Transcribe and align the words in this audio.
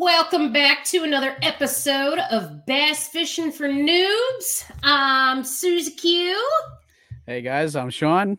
Welcome 0.00 0.52
back 0.52 0.84
to 0.84 1.02
another 1.02 1.36
episode 1.42 2.20
of 2.30 2.64
Bass 2.66 3.08
Fishing 3.08 3.50
for 3.50 3.68
Noobs. 3.68 4.70
I'm 4.84 5.42
Susie 5.42 5.90
Q. 5.90 6.40
Hey 7.26 7.42
guys, 7.42 7.74
I'm 7.74 7.90
Sean. 7.90 8.38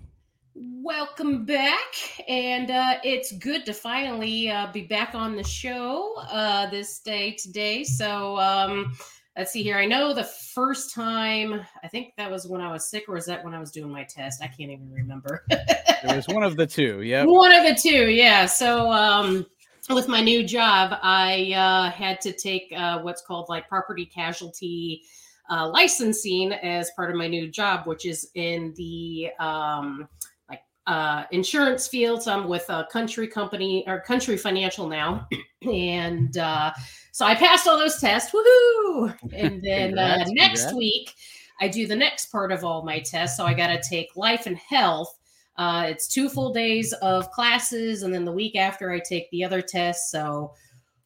Welcome 0.55 1.43
back, 1.43 2.23
and 2.29 2.71
uh, 2.71 2.99
it's 3.03 3.33
good 3.33 3.65
to 3.65 3.73
finally 3.73 4.49
uh, 4.49 4.71
be 4.71 4.83
back 4.83 5.13
on 5.15 5.35
the 5.35 5.43
show 5.43 6.13
uh, 6.31 6.69
this 6.69 6.99
day 6.99 7.33
today. 7.33 7.83
So 7.83 8.39
um, 8.39 8.93
let's 9.37 9.51
see 9.51 9.61
here. 9.61 9.75
I 9.75 9.85
know 9.85 10.13
the 10.13 10.23
first 10.23 10.95
time, 10.95 11.59
I 11.83 11.89
think 11.89 12.13
that 12.15 12.31
was 12.31 12.47
when 12.47 12.61
I 12.61 12.71
was 12.71 12.89
sick, 12.89 13.09
or 13.09 13.15
was 13.15 13.25
that 13.25 13.43
when 13.43 13.53
I 13.53 13.59
was 13.59 13.71
doing 13.71 13.91
my 13.91 14.05
test? 14.05 14.41
I 14.41 14.47
can't 14.47 14.71
even 14.71 14.89
remember. 14.89 15.43
it 15.49 16.15
was 16.15 16.25
one 16.29 16.43
of 16.43 16.55
the 16.55 16.65
two. 16.65 17.01
Yeah, 17.01 17.25
one 17.25 17.51
of 17.51 17.63
the 17.63 17.75
two. 17.75 18.09
Yeah. 18.11 18.45
So. 18.45 18.89
Um, 18.89 19.45
with 19.89 20.07
my 20.07 20.21
new 20.21 20.43
job, 20.43 20.97
I 21.01 21.53
uh, 21.53 21.91
had 21.91 22.21
to 22.21 22.31
take 22.31 22.71
uh, 22.75 22.99
what's 22.99 23.21
called 23.21 23.49
like 23.49 23.67
property 23.67 24.05
casualty 24.05 25.03
uh, 25.49 25.67
licensing 25.67 26.53
as 26.53 26.91
part 26.95 27.09
of 27.09 27.17
my 27.17 27.27
new 27.27 27.49
job, 27.49 27.87
which 27.87 28.05
is 28.05 28.29
in 28.35 28.73
the 28.77 29.29
um, 29.39 30.07
like 30.47 30.61
uh, 30.85 31.23
insurance 31.31 31.87
field. 31.87 32.21
So 32.23 32.33
I'm 32.33 32.47
with 32.47 32.69
a 32.69 32.87
country 32.91 33.27
company 33.27 33.83
or 33.87 34.01
country 34.01 34.37
financial 34.37 34.87
now, 34.87 35.27
and 35.63 36.37
uh, 36.37 36.71
so 37.11 37.25
I 37.25 37.33
passed 37.33 37.67
all 37.67 37.79
those 37.79 37.99
tests. 37.99 38.31
Woohoo! 38.31 39.15
And 39.33 39.61
then 39.63 39.97
uh, 39.97 40.23
congrats, 40.23 40.31
next 40.31 40.61
congrats. 40.65 40.77
week, 40.77 41.15
I 41.61 41.67
do 41.67 41.87
the 41.87 41.95
next 41.95 42.31
part 42.31 42.51
of 42.51 42.63
all 42.63 42.83
my 42.83 42.99
tests. 42.99 43.37
So 43.37 43.45
I 43.45 43.53
got 43.53 43.67
to 43.67 43.81
take 43.89 44.15
life 44.15 44.45
and 44.45 44.57
health 44.57 45.18
uh, 45.59 45.83
it's 45.87 46.07
two 46.07 46.29
full 46.29 46.53
days 46.53 46.93
of 46.93 47.29
classes, 47.31 48.03
and 48.03 48.13
then 48.13 48.23
the 48.23 48.31
week 48.31 48.55
after, 48.55 48.91
I 48.91 48.99
take 48.99 49.29
the 49.29 49.43
other 49.43 49.61
tests. 49.61 50.09
So, 50.09 50.53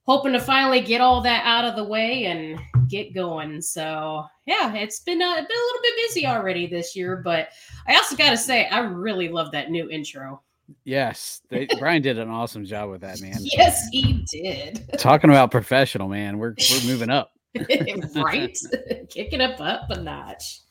hoping 0.03 0.33
to 0.33 0.39
finally 0.39 0.79
get 0.79 1.01
all 1.01 1.21
that 1.21 1.43
out 1.43 1.65
of 1.65 1.75
the 1.75 1.83
way 1.83 2.25
and 2.25 2.59
get 2.87 3.15
going. 3.15 3.61
So, 3.63 4.23
yeah, 4.45 4.75
it's 4.75 4.99
been, 4.99 5.19
uh, 5.23 5.33
been 5.33 5.43
a 5.43 5.65
little 5.65 5.81
bit 5.81 5.93
busy 6.07 6.27
already 6.27 6.67
this 6.67 6.95
year, 6.95 7.17
but 7.17 7.49
I 7.87 7.95
also 7.95 8.15
got 8.15 8.29
to 8.29 8.37
say, 8.37 8.67
I 8.67 8.81
really 8.81 9.27
love 9.27 9.51
that 9.53 9.71
new 9.71 9.89
intro. 9.89 10.43
Yes, 10.83 11.41
they, 11.49 11.67
Brian 11.79 12.03
did 12.03 12.19
an 12.19 12.29
awesome 12.29 12.63
job 12.63 12.91
with 12.91 13.01
that, 13.01 13.21
man. 13.21 13.37
yes, 13.39 13.87
he 13.91 14.23
did. 14.31 14.87
Talking 14.99 15.31
about 15.31 15.49
professional, 15.49 16.09
man, 16.09 16.37
we're 16.37 16.53
we're 16.71 16.87
moving 16.87 17.09
up. 17.09 17.31
right, 18.15 18.55
kicking 19.09 19.41
up 19.41 19.59
up 19.59 19.89
a 19.89 19.99
notch. 19.99 20.61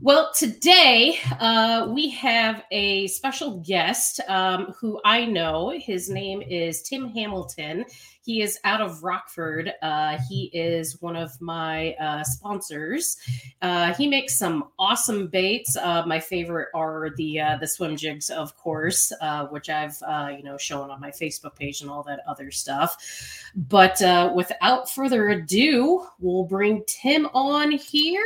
Well, 0.00 0.30
today 0.32 1.18
uh, 1.40 1.88
we 1.92 2.08
have 2.10 2.62
a 2.70 3.08
special 3.08 3.58
guest 3.66 4.20
um, 4.28 4.72
who 4.78 5.00
I 5.04 5.24
know. 5.24 5.70
His 5.70 6.08
name 6.08 6.40
is 6.40 6.82
Tim 6.82 7.08
Hamilton. 7.08 7.84
He 8.24 8.40
is 8.40 8.60
out 8.62 8.80
of 8.80 9.02
Rockford. 9.02 9.72
Uh, 9.82 10.18
he 10.28 10.52
is 10.54 11.02
one 11.02 11.16
of 11.16 11.32
my 11.40 11.94
uh, 11.94 12.22
sponsors. 12.22 13.16
Uh, 13.60 13.92
he 13.94 14.06
makes 14.06 14.38
some 14.38 14.68
awesome 14.78 15.26
baits. 15.26 15.76
Uh, 15.76 16.04
my 16.06 16.20
favorite 16.20 16.68
are 16.74 17.10
the 17.16 17.40
uh, 17.40 17.56
the 17.56 17.66
swim 17.66 17.96
jigs, 17.96 18.30
of 18.30 18.56
course, 18.56 19.12
which 19.50 19.68
I've 19.68 20.00
you 20.30 20.44
know 20.44 20.56
shown 20.58 20.90
on 20.90 21.00
my 21.00 21.10
Facebook 21.10 21.56
page 21.56 21.80
and 21.80 21.90
all 21.90 22.04
that 22.04 22.20
other 22.28 22.52
stuff. 22.52 23.50
But 23.56 24.00
without 24.32 24.88
further 24.88 25.30
ado, 25.30 26.06
we'll 26.20 26.44
bring 26.44 26.84
Tim 26.86 27.26
on 27.34 27.72
here. 27.72 28.22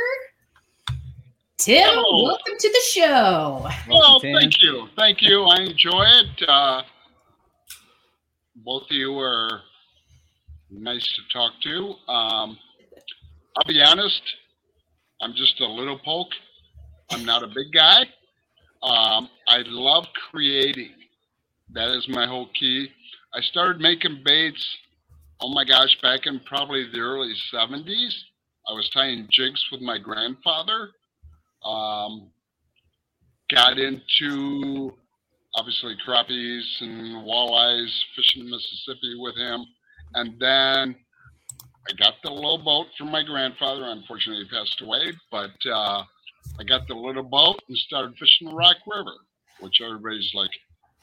Tim, 1.63 1.87
oh. 1.93 2.23
welcome 2.25 2.55
to 2.59 2.69
the 2.69 2.81
show. 2.91 3.65
Well, 3.87 4.19
thank 4.19 4.61
you. 4.61 4.89
Thank 4.97 5.21
you. 5.21 5.43
I 5.43 5.61
enjoy 5.61 6.03
it. 6.03 6.49
Uh, 6.49 6.81
both 8.57 8.81
of 8.81 8.91
you 8.91 9.17
are 9.17 9.61
nice 10.69 11.05
to 11.15 11.21
talk 11.31 11.53
to. 11.61 12.11
Um, 12.11 12.57
I'll 13.55 13.65
be 13.65 13.81
honest, 13.81 14.21
I'm 15.21 15.33
just 15.35 15.61
a 15.61 15.65
little 15.65 15.97
poke. 15.99 16.33
I'm 17.11 17.23
not 17.23 17.43
a 17.43 17.47
big 17.47 17.71
guy. 17.73 18.01
Um, 18.81 19.29
I 19.47 19.63
love 19.65 20.07
creating. 20.31 20.91
That 21.71 21.95
is 21.95 22.09
my 22.09 22.27
whole 22.27 22.49
key. 22.59 22.89
I 23.33 23.39
started 23.39 23.79
making 23.79 24.21
baits, 24.25 24.67
oh 25.39 25.53
my 25.53 25.63
gosh, 25.63 25.97
back 26.01 26.25
in 26.25 26.41
probably 26.41 26.91
the 26.91 26.99
early 26.99 27.33
70s. 27.53 28.15
I 28.67 28.73
was 28.73 28.89
tying 28.89 29.29
jigs 29.31 29.63
with 29.71 29.79
my 29.79 29.97
grandfather 29.97 30.89
um, 31.65 32.29
got 33.49 33.77
into 33.77 34.93
obviously 35.55 35.95
crappies 36.07 36.63
and 36.81 37.25
walleyes 37.25 37.91
fishing 38.15 38.49
Mississippi 38.49 39.15
with 39.19 39.35
him. 39.37 39.65
And 40.15 40.39
then 40.39 40.95
I 41.87 41.93
got 41.97 42.15
the 42.23 42.31
little 42.31 42.57
boat 42.63 42.87
from 42.97 43.11
my 43.11 43.23
grandfather. 43.23 43.83
Unfortunately, 43.85 44.43
he 44.43 44.49
passed 44.49 44.81
away, 44.81 45.11
but 45.31 45.51
uh, 45.69 46.03
I 46.59 46.63
got 46.67 46.87
the 46.87 46.95
little 46.95 47.23
boat 47.23 47.59
and 47.67 47.77
started 47.77 48.15
fishing 48.17 48.49
the 48.49 48.55
Rock 48.55 48.77
River, 48.87 49.15
which 49.59 49.81
everybody's 49.83 50.31
like, 50.33 50.51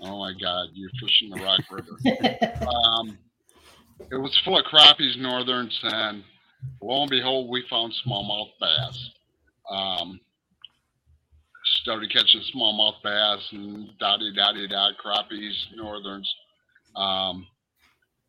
oh 0.00 0.18
my 0.18 0.32
God, 0.40 0.68
you're 0.72 0.90
fishing 1.00 1.30
the 1.30 1.42
Rock 1.42 1.60
River. 1.70 2.66
um, 2.66 3.18
it 4.10 4.16
was 4.16 4.36
full 4.44 4.58
of 4.58 4.64
crappies, 4.64 5.18
northerns, 5.18 5.78
and 5.82 6.24
lo 6.80 7.02
and 7.02 7.10
behold, 7.10 7.50
we 7.50 7.64
found 7.68 7.92
smallmouth 8.06 8.50
bass. 8.60 9.10
Um, 9.70 10.20
started 11.80 12.12
catching 12.12 12.42
smallmouth 12.54 13.02
bass 13.02 13.48
and 13.52 13.90
dotty 13.98 14.32
dotty 14.34 14.68
dot 14.68 14.94
crappies, 15.04 15.54
northerns. 15.74 16.32
Um, 16.96 17.46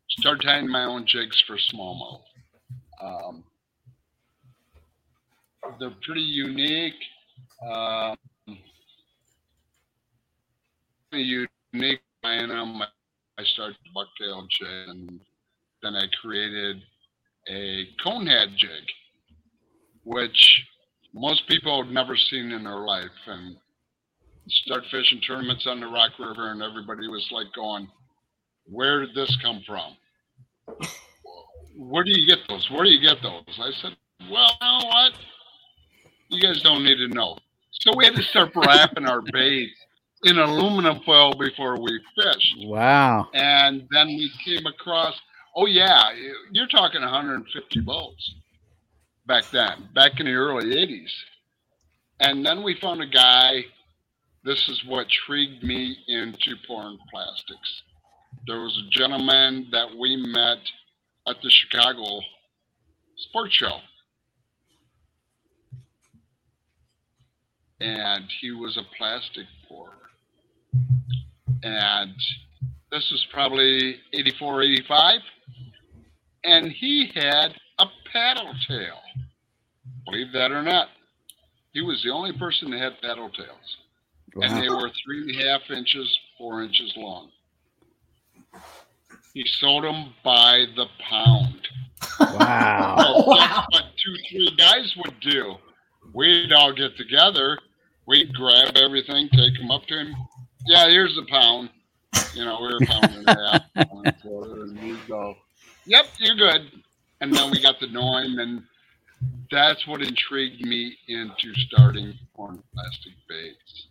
started 0.08 0.42
tying 0.42 0.68
my 0.68 0.84
own 0.84 1.06
jigs 1.06 1.42
for 1.46 1.56
smallmouth. 1.56 2.22
Um, 3.02 3.44
they're 5.78 5.90
pretty 6.02 6.22
unique. 6.22 6.94
Uh, 7.66 8.14
unique 11.12 12.00
them. 12.22 12.82
I 13.38 13.44
started 13.44 13.76
bucktail 13.94 14.46
jig, 14.48 14.88
and 14.88 15.20
then 15.82 15.94
I 15.94 16.04
created 16.20 16.82
a 17.48 17.86
conehead 18.04 18.56
jig, 18.56 18.84
which 20.04 20.64
most 21.14 21.46
people 21.48 21.82
have 21.82 21.92
never 21.92 22.16
seen 22.16 22.52
in 22.52 22.64
their 22.64 22.80
life. 22.80 23.10
And 23.26 23.56
start 24.48 24.84
fishing 24.90 25.20
tournaments 25.20 25.66
on 25.66 25.80
the 25.80 25.86
Rock 25.86 26.12
River, 26.18 26.50
and 26.50 26.62
everybody 26.62 27.08
was 27.08 27.28
like 27.30 27.52
going, 27.54 27.88
"Where 28.64 29.00
did 29.00 29.14
this 29.14 29.36
come 29.42 29.62
from? 29.66 29.96
Where 31.76 32.04
do 32.04 32.10
you 32.10 32.26
get 32.26 32.46
those? 32.48 32.68
Where 32.70 32.84
do 32.84 32.90
you 32.90 33.00
get 33.00 33.22
those?" 33.22 33.44
I 33.58 33.70
said, 33.80 33.96
"Well, 34.30 34.50
you 34.60 34.66
know 34.66 34.86
what? 34.86 35.12
You 36.28 36.40
guys 36.40 36.62
don't 36.62 36.84
need 36.84 36.96
to 36.96 37.08
know." 37.08 37.38
So 37.70 37.92
we 37.96 38.04
had 38.04 38.14
to 38.16 38.22
start 38.22 38.52
wrapping 38.56 39.06
our 39.06 39.22
bait 39.32 39.70
in 40.24 40.38
aluminum 40.38 41.00
foil 41.04 41.34
before 41.34 41.80
we 41.80 42.00
fished. 42.16 42.56
Wow. 42.60 43.28
And 43.34 43.88
then 43.90 44.06
we 44.06 44.30
came 44.44 44.66
across, 44.66 45.20
oh 45.56 45.66
yeah, 45.66 46.12
you're 46.52 46.68
talking 46.68 47.00
150 47.00 47.80
boats 47.80 48.34
back 49.32 49.50
then, 49.50 49.88
back 49.94 50.20
in 50.20 50.26
the 50.26 50.32
early 50.32 50.76
80s. 50.76 51.10
And 52.20 52.44
then 52.44 52.62
we 52.62 52.78
found 52.78 53.00
a 53.00 53.06
guy, 53.06 53.64
this 54.44 54.68
is 54.68 54.82
what 54.86 55.06
intrigued 55.06 55.64
me 55.64 55.96
into 56.06 56.54
pouring 56.66 56.98
plastics. 57.10 57.82
There 58.46 58.60
was 58.60 58.76
a 58.76 58.90
gentleman 58.90 59.68
that 59.72 59.88
we 59.98 60.16
met 60.16 60.58
at 61.26 61.36
the 61.42 61.48
Chicago 61.48 62.20
Sports 63.16 63.54
Show. 63.54 63.78
And 67.80 68.24
he 68.42 68.50
was 68.50 68.76
a 68.76 68.84
plastic 68.98 69.46
pourer 69.66 70.02
and 71.62 72.14
this 72.90 73.08
was 73.10 73.26
probably 73.32 73.96
84, 74.12 74.62
85. 74.62 75.20
And 76.44 76.72
he 76.72 77.10
had 77.14 77.54
a 77.78 77.86
paddle 78.12 78.52
tail. 78.68 78.98
Believe 80.04 80.32
that 80.32 80.52
or 80.52 80.62
not. 80.62 80.88
He 81.72 81.80
was 81.80 82.02
the 82.02 82.10
only 82.10 82.32
person 82.32 82.70
that 82.70 82.80
had 82.80 83.00
paddle 83.00 83.30
tails. 83.30 83.76
Wow. 84.34 84.46
And 84.46 84.62
they 84.62 84.68
were 84.68 84.90
three 85.04 85.22
and 85.22 85.30
a 85.30 85.48
half 85.48 85.70
inches, 85.70 86.18
four 86.38 86.62
inches 86.62 86.92
long. 86.96 87.30
He 89.34 89.44
sold 89.46 89.84
them 89.84 90.12
by 90.24 90.66
the 90.76 90.86
pound. 91.08 91.68
Wow. 92.20 92.96
so 92.98 93.28
wow. 93.28 93.64
what 93.70 93.84
two, 94.02 94.14
three 94.28 94.54
guys 94.56 94.94
would 94.96 95.18
do. 95.20 95.54
We'd 96.12 96.52
all 96.52 96.72
get 96.72 96.96
together. 96.96 97.58
We'd 98.06 98.34
grab 98.34 98.76
everything, 98.76 99.28
take 99.30 99.56
them 99.56 99.70
up 99.70 99.86
to 99.86 99.98
him 99.98 100.14
yeah, 100.66 100.88
here's 100.88 101.16
a 101.18 101.22
pound. 101.30 101.70
You 102.34 102.44
know, 102.44 102.58
we 102.60 102.68
were 102.68 102.86
pounding 102.86 103.24
that. 103.24 103.38
and 103.38 103.38
a 103.38 103.52
half, 103.52 103.92
and 103.92 104.06
a 104.06 104.12
quarter, 104.12 104.62
and 104.62 104.80
we 104.82 104.96
go, 105.08 105.36
yep, 105.86 106.06
you're 106.18 106.36
good. 106.36 106.70
And 107.20 107.34
then 107.34 107.50
we 107.50 107.60
got 107.60 107.78
to 107.80 107.86
know 107.88 108.18
him, 108.18 108.38
and 108.38 108.62
that's 109.50 109.86
what 109.86 110.02
intrigued 110.02 110.64
me 110.64 110.96
into 111.08 111.54
starting 111.66 112.14
corn 112.34 112.62
plastic 112.74 113.12
baits. 113.28 113.86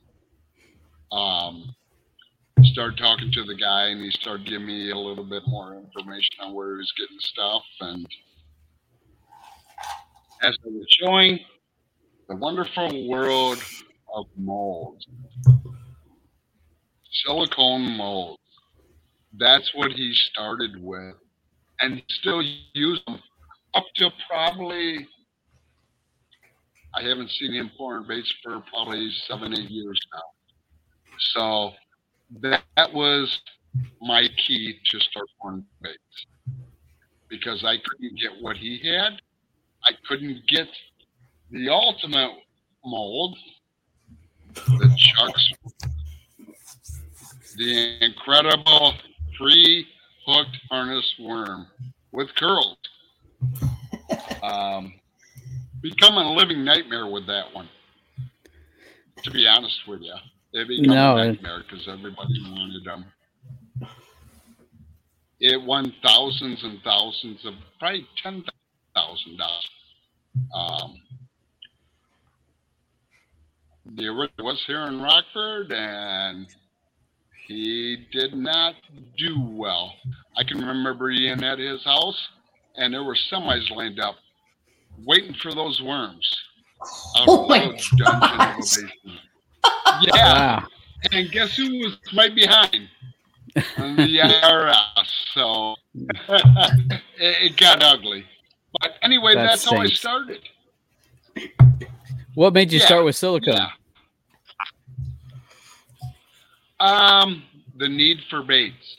Um, 1.12 1.76
started 2.64 2.98
talking 2.98 3.32
to 3.32 3.44
the 3.44 3.56
guy, 3.56 3.88
and 3.88 4.02
he 4.02 4.12
started 4.12 4.48
giving 4.48 4.68
me 4.68 4.92
a 4.92 4.98
little 4.98 5.24
bit 5.24 5.44
more 5.48 5.76
information 5.76 6.36
on 6.42 6.54
where 6.54 6.74
he 6.74 6.78
was 6.78 6.94
getting 6.98 7.20
stuff. 7.20 7.64
And 7.82 8.08
as 10.44 10.58
I 10.66 10.70
was 10.70 10.88
showing, 10.90 11.40
the 12.30 12.36
wonderful 12.36 13.08
world 13.08 13.62
of 14.16 14.26
molds 14.38 15.06
silicone 17.12 17.98
molds. 17.98 18.40
That's 19.38 19.72
what 19.74 19.92
he 19.92 20.14
started 20.14 20.82
with. 20.82 21.16
And 21.80 22.02
still 22.10 22.44
uses 22.74 23.04
them 23.06 23.20
up 23.74 23.86
to 23.96 24.10
probably, 24.30 25.08
I 26.94 27.02
haven't 27.02 27.30
seen 27.32 27.54
him 27.54 27.72
pouring 27.78 28.06
baits 28.08 28.34
for 28.44 28.62
probably 28.74 29.12
seven, 29.28 29.54
eight 29.54 29.70
years 29.70 30.00
now. 30.14 30.22
So 31.34 31.72
that, 32.42 32.64
that 32.76 32.94
was 32.94 33.40
my 34.02 34.28
key 34.46 34.80
to 34.92 35.00
start 35.00 35.26
pouring 35.42 35.66
baits 35.82 36.26
because 37.30 37.64
I 37.64 37.78
couldn't 37.78 38.20
get 38.20 38.32
what 38.42 38.58
he 38.58 38.80
had. 38.80 39.22
I 39.86 39.92
couldn't 40.08 40.42
get 40.48 40.68
the 41.50 41.70
ultimate 41.70 42.32
mold, 42.84 43.38
the 44.54 44.96
Chuck's 44.98 45.54
the 47.58 47.98
incredible 48.02 48.94
free 49.38 49.88
hooked 50.26 50.58
harness 50.70 51.16
worm 51.20 51.68
with 52.12 52.34
curls. 52.36 52.78
Um, 54.42 54.94
becoming 55.82 56.26
a 56.26 56.32
living 56.34 56.64
nightmare 56.64 57.08
with 57.08 57.28
that 57.28 57.54
one. 57.54 57.70
To 59.24 59.32
be 59.32 59.48
honest 59.48 59.80
with 59.88 60.02
you, 60.02 60.16
it 60.54 60.68
became 60.68 60.88
no, 60.96 61.18
a 61.18 61.28
nightmare 61.28 61.64
because 61.70 61.88
everybody 61.88 62.42
wanted 62.50 62.84
them. 62.84 63.06
It 65.40 65.62
won 65.62 65.94
thousands 66.04 66.64
and 66.64 66.80
thousands 66.84 67.46
of 67.46 67.54
probably 67.80 68.08
ten 68.22 68.44
thousand 68.96 69.38
dollars. 69.38 69.70
Um, 70.54 71.02
the 73.96 74.08
original 74.08 74.46
was 74.46 74.64
here 74.68 74.82
in 74.82 75.02
Rockford, 75.02 75.72
and 75.72 76.48
he 77.48 78.08
did 78.12 78.34
not 78.34 78.76
do 79.18 79.36
well. 79.52 79.94
I 80.38 80.44
can 80.44 80.60
remember 80.60 81.10
being 81.10 81.44
at 81.44 81.60
his 81.60 81.84
house, 81.84 82.28
and 82.76 82.94
there 82.94 83.04
were 83.04 83.18
semis 83.32 83.70
lined 83.76 84.00
up, 84.00 84.16
waiting 85.06 85.34
for 85.34 85.54
those 85.54 85.82
worms. 85.82 86.36
Oh 87.16 87.48
my 87.48 87.78
gosh. 87.98 88.78
Yeah. 90.02 90.12
Wow. 90.14 90.68
And 91.12 91.32
guess 91.32 91.56
who 91.56 91.80
was 91.80 91.98
right 92.16 92.34
behind? 92.34 92.90
the 93.54 93.62
IRS. 93.64 94.76
So 95.34 95.76
it, 95.96 97.02
it, 97.18 97.58
got 97.58 97.84
ugly. 97.84 98.26
But 98.80 98.94
anyway, 99.02 99.36
that 99.36 99.44
that's 99.44 99.62
stinks. 99.64 99.78
how 99.78 99.84
I 99.84 99.88
started. 99.88 100.50
What 102.34 102.54
made 102.54 102.72
you 102.72 102.80
yeah. 102.80 102.86
start 102.86 103.06
with 103.06 103.16
silicone? 103.16 103.56
Yeah. 103.56 103.70
Um, 106.80 107.44
the 107.78 107.90
need 107.90 108.22
for 108.30 108.42
baits. 108.42 108.98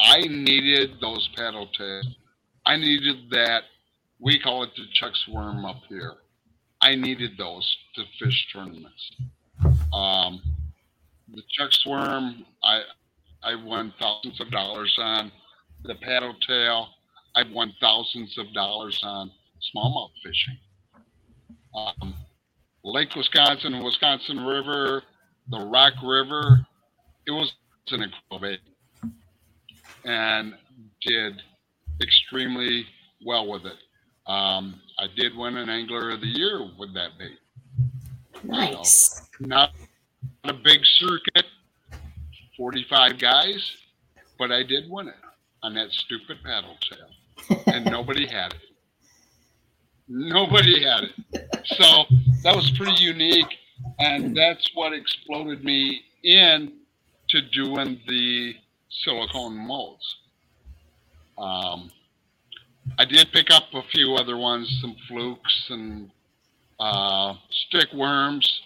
I 0.00 0.20
needed 0.22 0.92
those 1.00 1.28
paddle 1.36 1.68
tails. 1.68 2.16
I 2.64 2.76
needed 2.76 3.30
that. 3.30 3.64
We 4.22 4.38
call 4.38 4.62
it 4.62 4.70
the 4.76 4.84
Chuck's 4.94 5.26
worm 5.26 5.64
up 5.64 5.82
here. 5.88 6.14
I 6.80 6.94
needed 6.94 7.32
those 7.36 7.76
to 7.96 8.04
fish 8.20 8.46
tournaments. 8.52 9.10
Um, 9.92 10.40
the 11.28 11.42
Chuck's 11.50 11.84
worm, 11.84 12.46
I 12.62 12.82
I 13.42 13.56
won 13.56 13.92
thousands 14.00 14.40
of 14.40 14.50
dollars 14.52 14.94
on. 14.98 15.32
The 15.82 15.96
paddle 15.96 16.36
tail, 16.46 16.88
I've 17.34 17.50
won 17.50 17.74
thousands 17.80 18.38
of 18.38 18.52
dollars 18.54 19.00
on 19.02 19.32
smallmouth 19.74 20.12
fishing. 20.24 20.58
Um, 21.74 22.14
Lake 22.84 23.16
Wisconsin, 23.16 23.82
Wisconsin 23.82 24.44
River, 24.44 25.02
the 25.50 25.58
Rock 25.58 25.94
River, 26.04 26.64
it 27.26 27.32
was 27.32 27.52
an 27.90 28.02
incredible 28.02 28.56
and 30.04 30.54
did 31.04 31.42
extremely 32.00 32.86
well 33.24 33.48
with 33.48 33.64
it. 33.66 33.78
Um, 34.26 34.80
I 34.98 35.06
did 35.16 35.36
win 35.36 35.56
an 35.56 35.68
Angler 35.68 36.10
of 36.10 36.20
the 36.20 36.26
Year 36.26 36.68
with 36.78 36.94
that 36.94 37.10
bait. 37.18 37.38
Nice. 38.44 39.28
Not 39.40 39.70
a 40.44 40.52
big 40.52 40.80
circuit, 40.84 41.46
45 42.56 43.18
guys, 43.18 43.72
but 44.38 44.52
I 44.52 44.62
did 44.62 44.90
win 44.90 45.08
it 45.08 45.14
on 45.62 45.74
that 45.74 45.90
stupid 45.90 46.38
paddle 46.44 46.76
tail. 46.80 47.62
and 47.66 47.84
nobody 47.90 48.26
had 48.26 48.52
it. 48.52 48.60
Nobody 50.08 50.82
had 50.84 51.04
it. 51.04 51.66
So 51.66 52.04
that 52.42 52.54
was 52.54 52.70
pretty 52.70 53.02
unique 53.02 53.58
and 53.98 54.36
that's 54.36 54.70
what 54.74 54.92
exploded 54.92 55.64
me 55.64 56.02
in 56.22 56.72
to 57.28 57.40
doing 57.40 58.00
the 58.06 58.54
silicone 58.90 59.56
molds. 59.56 60.16
Um, 61.38 61.90
I 62.98 63.04
did 63.04 63.32
pick 63.32 63.50
up 63.50 63.64
a 63.74 63.82
few 63.92 64.14
other 64.14 64.36
ones, 64.36 64.68
some 64.80 64.96
flukes 65.08 65.66
and 65.70 66.10
uh, 66.78 67.34
stick 67.68 67.92
worms. 67.94 68.62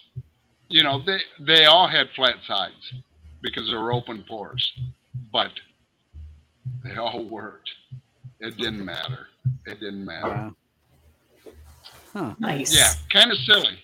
You 0.69 0.83
know, 0.83 1.03
they 1.05 1.19
they 1.41 1.65
all 1.67 1.89
had 1.89 2.09
flat 2.17 2.37
sides 2.47 2.95
because 3.41 3.69
they 3.69 3.77
were 3.77 3.93
open 3.93 4.25
pores, 4.29 4.73
but 5.33 5.53
they 6.85 6.97
all 6.97 7.25
worked. 7.25 7.71
It 8.41 8.57
didn't 8.57 8.85
matter. 8.85 9.29
It 9.67 9.81
didn't 9.81 10.05
matter. 10.05 10.29
Wow. 10.29 10.57
Huh. 12.13 12.35
Nice. 12.39 12.75
Yeah, 12.75 12.93
kind 13.13 13.31
of 13.31 13.39
silly. 13.39 13.79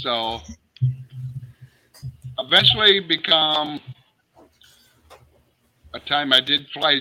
so 0.00 0.40
eventually 2.38 3.00
become 3.00 3.80
a 5.92 6.00
time 6.00 6.32
I 6.32 6.40
did 6.40 6.66
fly 6.72 7.00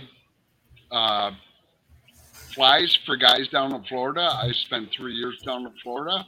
uh, 0.92 1.32
flies 2.54 2.98
for 3.06 3.16
guys 3.16 3.48
down 3.50 3.74
in 3.74 3.84
Florida. 3.84 4.22
I 4.22 4.52
spent 4.52 4.90
three 4.92 5.14
years 5.14 5.42
down 5.42 5.66
in 5.66 5.74
Florida 5.82 6.26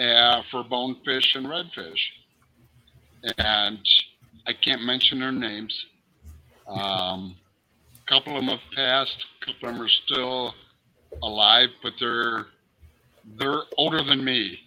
uh, 0.00 0.42
for 0.50 0.64
bonefish 0.64 1.34
and 1.34 1.46
redfish. 1.46 2.00
And 3.38 3.78
I 4.46 4.52
can't 4.52 4.82
mention 4.82 5.20
their 5.20 5.32
names. 5.32 5.86
Um, 6.68 7.36
a 7.94 8.10
couple 8.10 8.36
of 8.36 8.44
them 8.44 8.50
have 8.50 8.74
passed. 8.74 9.24
A 9.42 9.46
couple 9.46 9.68
of 9.68 9.74
them 9.74 9.84
are 9.84 9.88
still 9.88 10.54
alive, 11.22 11.70
but 11.82 11.94
they're 11.98 12.46
they're 13.38 13.62
older 13.76 14.04
than 14.04 14.24
me. 14.24 14.60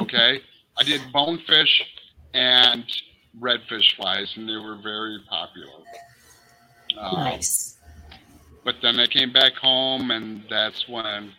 Okay, 0.00 0.40
I 0.78 0.82
did 0.82 1.00
bonefish 1.12 1.82
and 2.32 2.84
redfish 3.40 3.94
flies, 3.96 4.32
and 4.36 4.48
they 4.48 4.56
were 4.56 4.78
very 4.82 5.18
popular. 5.28 5.82
Um, 6.98 7.14
Nice. 7.24 7.78
But 8.64 8.76
then 8.82 9.00
I 9.00 9.06
came 9.06 9.32
back 9.32 9.54
home, 9.54 10.10
and 10.10 10.42
that's 10.48 10.88
when 10.88 11.32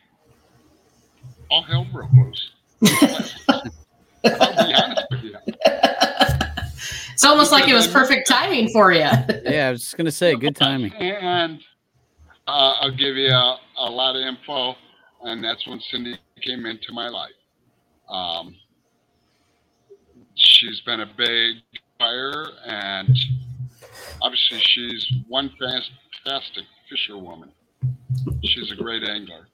all 1.50 1.63
hell 1.63 1.86
broke 1.92 2.12
loose. 2.13 2.51
I'll 3.50 4.68
be 4.68 4.74
honest 4.74 5.03
with 5.12 5.24
you. 5.24 5.38
It's 7.13 7.24
almost 7.24 7.53
like 7.53 7.70
it 7.70 7.74
was 7.74 7.88
perfect 7.88 8.27
timing 8.27 8.70
for 8.70 8.92
you. 8.92 9.00
Yeah, 9.00 9.68
I 9.68 9.72
was 9.72 9.82
just 9.82 9.96
gonna 9.96 10.12
say, 10.12 10.36
good 10.36 10.58
timing. 10.58 10.92
And 10.94 11.62
uh, 12.48 12.74
I'll 12.82 12.92
give 12.92 13.15
you 13.15 13.30
a, 13.30 13.58
a 13.77 13.89
lot 13.89 14.18
of 14.18 14.24
info, 14.24 14.75
and 15.22 15.42
that's 15.42 15.65
when 15.65 15.80
Cindy 15.89 16.18
came 16.42 16.65
into 16.65 16.92
my 16.92 17.08
life. 17.08 17.32
Um, 18.10 18.56
she's 20.36 20.82
been 20.82 21.00
a 21.00 21.06
big 21.06 21.58
fire, 21.98 22.48
and 22.65 23.15
obviously 24.22 24.60
she's 24.60 25.06
one 25.30 25.50
fantastic 25.60 26.63
fisherwoman. 26.94 27.52
She's 28.44 28.72
a 28.72 28.76
great 28.76 29.04
angler. 29.04 29.48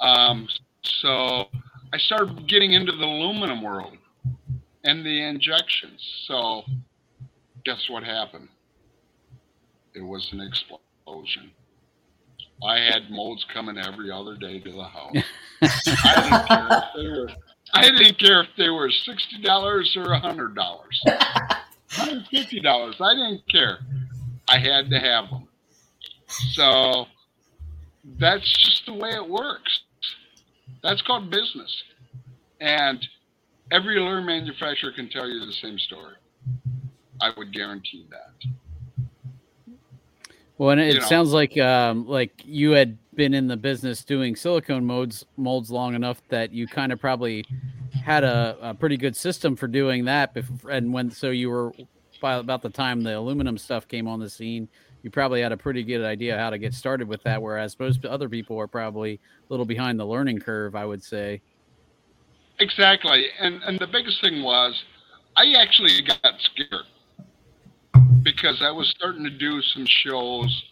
Um, 0.00 0.48
so 0.82 1.46
I 1.92 1.98
started 1.98 2.48
getting 2.48 2.72
into 2.72 2.92
the 2.92 3.04
aluminum 3.04 3.62
world 3.62 3.96
and 4.84 5.04
the 5.04 5.22
injections. 5.22 6.00
So 6.26 6.62
guess 7.64 7.88
what 7.90 8.02
happened? 8.04 8.48
It 9.94 10.02
was 10.02 10.28
an 10.32 10.40
explosion. 10.40 11.50
I 12.66 12.78
had 12.78 13.10
molds 13.10 13.44
coming 13.52 13.76
every 13.78 14.10
other 14.10 14.34
day 14.36 14.60
to 14.60 14.72
the 14.72 14.84
house. 14.84 15.16
I 15.62 16.22
didn't 16.22 16.48
care 16.48 16.68
if 16.70 16.94
they 16.96 17.08
were. 17.08 17.28
I 17.74 17.82
didn't 17.82 18.18
care 18.18 18.40
if 18.42 18.48
they 18.56 18.70
were 18.70 18.90
sixty 18.90 19.42
dollars 19.42 19.94
or 19.96 20.12
a 20.12 20.18
hundred 20.18 20.54
dollars, 20.54 21.02
hundred 21.90 22.26
fifty 22.28 22.60
dollars. 22.60 22.96
I 23.00 23.14
didn't 23.14 23.42
care. 23.50 23.80
I 24.48 24.58
had 24.58 24.88
to 24.90 24.98
have 24.98 25.28
them. 25.28 25.45
So 26.26 27.06
that's 28.18 28.50
just 28.64 28.86
the 28.86 28.94
way 28.94 29.10
it 29.10 29.28
works. 29.28 29.80
That's 30.82 31.02
called 31.02 31.30
business, 31.30 31.82
and 32.60 33.06
every 33.70 33.98
lure 33.98 34.20
manufacturer 34.20 34.92
can 34.92 35.08
tell 35.08 35.28
you 35.28 35.44
the 35.44 35.52
same 35.52 35.78
story. 35.78 36.14
I 37.20 37.32
would 37.36 37.52
guarantee 37.52 38.06
that. 38.10 39.76
Well, 40.58 40.70
and 40.70 40.80
it 40.80 40.94
you 40.94 41.00
know. 41.00 41.06
sounds 41.06 41.32
like 41.32 41.58
um, 41.58 42.06
like 42.06 42.32
you 42.44 42.70
had 42.72 42.98
been 43.14 43.34
in 43.34 43.46
the 43.46 43.56
business 43.56 44.04
doing 44.04 44.36
silicone 44.36 44.84
molds 44.84 45.24
molds 45.36 45.70
long 45.70 45.94
enough 45.94 46.22
that 46.28 46.52
you 46.52 46.66
kind 46.66 46.92
of 46.92 47.00
probably 47.00 47.44
had 48.04 48.24
a, 48.24 48.56
a 48.60 48.74
pretty 48.74 48.96
good 48.96 49.16
system 49.16 49.56
for 49.56 49.68
doing 49.68 50.04
that. 50.06 50.34
Before, 50.34 50.70
and 50.70 50.92
when 50.92 51.10
so 51.10 51.30
you 51.30 51.50
were 51.50 51.72
by 52.20 52.34
about 52.36 52.62
the 52.62 52.70
time 52.70 53.02
the 53.02 53.18
aluminum 53.18 53.58
stuff 53.58 53.86
came 53.86 54.08
on 54.08 54.18
the 54.18 54.30
scene, 54.30 54.68
you 55.06 55.10
probably 55.12 55.40
had 55.40 55.52
a 55.52 55.56
pretty 55.56 55.84
good 55.84 56.04
idea 56.04 56.36
how 56.36 56.50
to 56.50 56.58
get 56.58 56.74
started 56.74 57.06
with 57.06 57.22
that. 57.22 57.40
Whereas 57.40 57.78
most 57.78 58.04
other 58.04 58.28
people 58.28 58.58
are 58.58 58.66
probably 58.66 59.12
a 59.14 59.18
little 59.50 59.64
behind 59.64 60.00
the 60.00 60.04
learning 60.04 60.40
curve, 60.40 60.74
I 60.74 60.84
would 60.84 61.00
say. 61.00 61.40
Exactly. 62.58 63.26
And 63.38 63.62
and 63.62 63.78
the 63.78 63.86
biggest 63.86 64.20
thing 64.20 64.42
was 64.42 64.82
I 65.36 65.52
actually 65.60 66.02
got 66.02 66.34
scared 66.40 66.86
because 68.24 68.60
I 68.60 68.72
was 68.72 68.88
starting 68.88 69.22
to 69.22 69.30
do 69.30 69.62
some 69.62 69.86
shows 69.86 70.64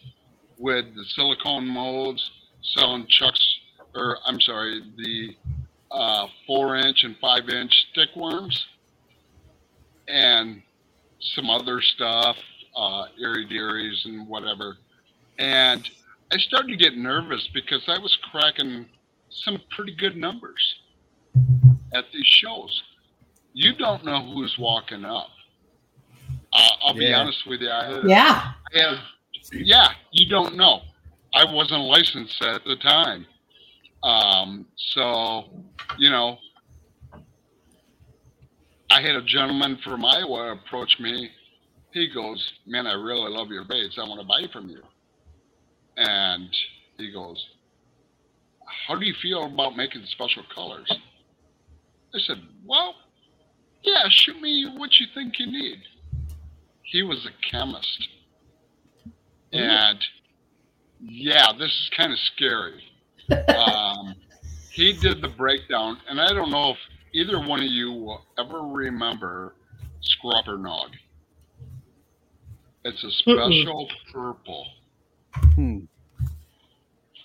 with 0.57 0.83
the 0.95 1.05
silicone 1.15 1.65
molds, 1.65 2.29
selling 2.61 3.07
chucks 3.07 3.59
or 3.95 4.17
I'm 4.25 4.41
sorry, 4.41 4.81
the 4.97 5.29
uh, 5.91 6.27
four 6.45 6.75
inch 6.75 7.05
and 7.05 7.15
five 7.21 7.47
inch 7.47 7.71
stick 7.93 8.09
worms 8.17 8.65
and 10.09 10.61
some 11.21 11.49
other 11.49 11.79
stuff, 11.81 12.35
uh, 12.75 13.05
Erie 13.19 13.45
Dearies 13.45 14.03
and 14.05 14.27
whatever. 14.27 14.77
And 15.39 15.87
I 16.31 16.37
started 16.37 16.69
to 16.69 16.75
get 16.77 16.97
nervous 16.97 17.47
because 17.53 17.83
I 17.87 17.97
was 17.99 18.15
cracking 18.31 18.85
some 19.29 19.59
pretty 19.75 19.95
good 19.95 20.15
numbers 20.17 20.75
at 21.93 22.05
these 22.13 22.25
shows. 22.25 22.83
You 23.53 23.73
don't 23.73 24.03
know 24.03 24.21
who's 24.33 24.57
walking 24.57 25.05
up. 25.05 25.29
Uh, 26.53 26.67
I'll 26.85 26.93
be 26.93 27.13
honest 27.13 27.45
with 27.47 27.61
you. 27.61 27.69
I 27.69 27.85
had, 27.85 28.03
Yeah. 28.09 28.51
I 28.73 28.79
had- 28.79 28.99
yeah, 29.51 29.89
you 30.11 30.27
don't 30.27 30.55
know. 30.55 30.81
I 31.33 31.45
wasn't 31.45 31.81
licensed 31.83 32.41
at 32.41 32.63
the 32.63 32.75
time. 32.77 33.25
Um, 34.03 34.65
so, 34.75 35.45
you 35.97 36.09
know, 36.09 36.37
I 38.89 39.01
had 39.01 39.15
a 39.15 39.21
gentleman 39.21 39.77
from 39.83 40.05
Iowa 40.05 40.53
approach 40.53 40.99
me. 40.99 41.29
He 41.95 42.09
goes, 42.13 42.51
Man, 42.67 42.87
I 42.87 42.91
really 42.91 43.31
love 43.31 43.47
your 43.47 43.63
baits. 43.63 43.97
I 43.97 44.01
want 44.01 44.19
to 44.19 44.27
buy 44.27 44.51
from 44.51 44.69
you. 44.69 44.81
And 45.95 46.49
he 46.97 47.09
goes, 47.09 47.41
How 48.85 48.95
do 48.95 49.05
you 49.05 49.13
feel 49.21 49.45
about 49.45 49.77
making 49.77 50.03
special 50.07 50.43
colors? 50.53 50.91
I 52.13 52.19
said, 52.27 52.41
Well, 52.65 52.95
yeah, 53.81 54.03
shoot 54.09 54.41
me 54.41 54.69
what 54.75 54.89
you 54.99 55.07
think 55.13 55.39
you 55.39 55.45
need. 55.45 55.83
He 56.81 57.01
was 57.01 57.25
a 57.25 57.49
chemist. 57.49 58.09
And 59.53 59.99
yeah, 60.99 61.53
this 61.57 61.69
is 61.69 61.91
kind 61.95 62.11
of 62.11 62.19
scary. 62.35 62.83
um, 63.57 64.15
he 64.73 64.91
did 64.91 65.21
the 65.21 65.29
breakdown, 65.29 65.97
and 66.09 66.19
I 66.19 66.33
don't 66.33 66.51
know 66.51 66.71
if 66.71 66.77
either 67.13 67.39
one 67.39 67.61
of 67.61 67.71
you 67.71 67.93
will 67.93 68.25
ever 68.37 68.63
remember 68.63 69.55
Scrubber 70.01 70.57
Nog. 70.57 70.89
It's 72.85 73.03
a 73.03 73.09
special 73.11 73.89
purple. 74.13 74.67
Hmm. 75.55 75.79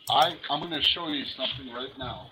I 0.08 0.32
I'm 0.48 0.60
going 0.60 0.72
to 0.72 0.82
show 0.82 1.08
you 1.08 1.22
something 1.36 1.72
right 1.72 1.92
now. 1.98 2.28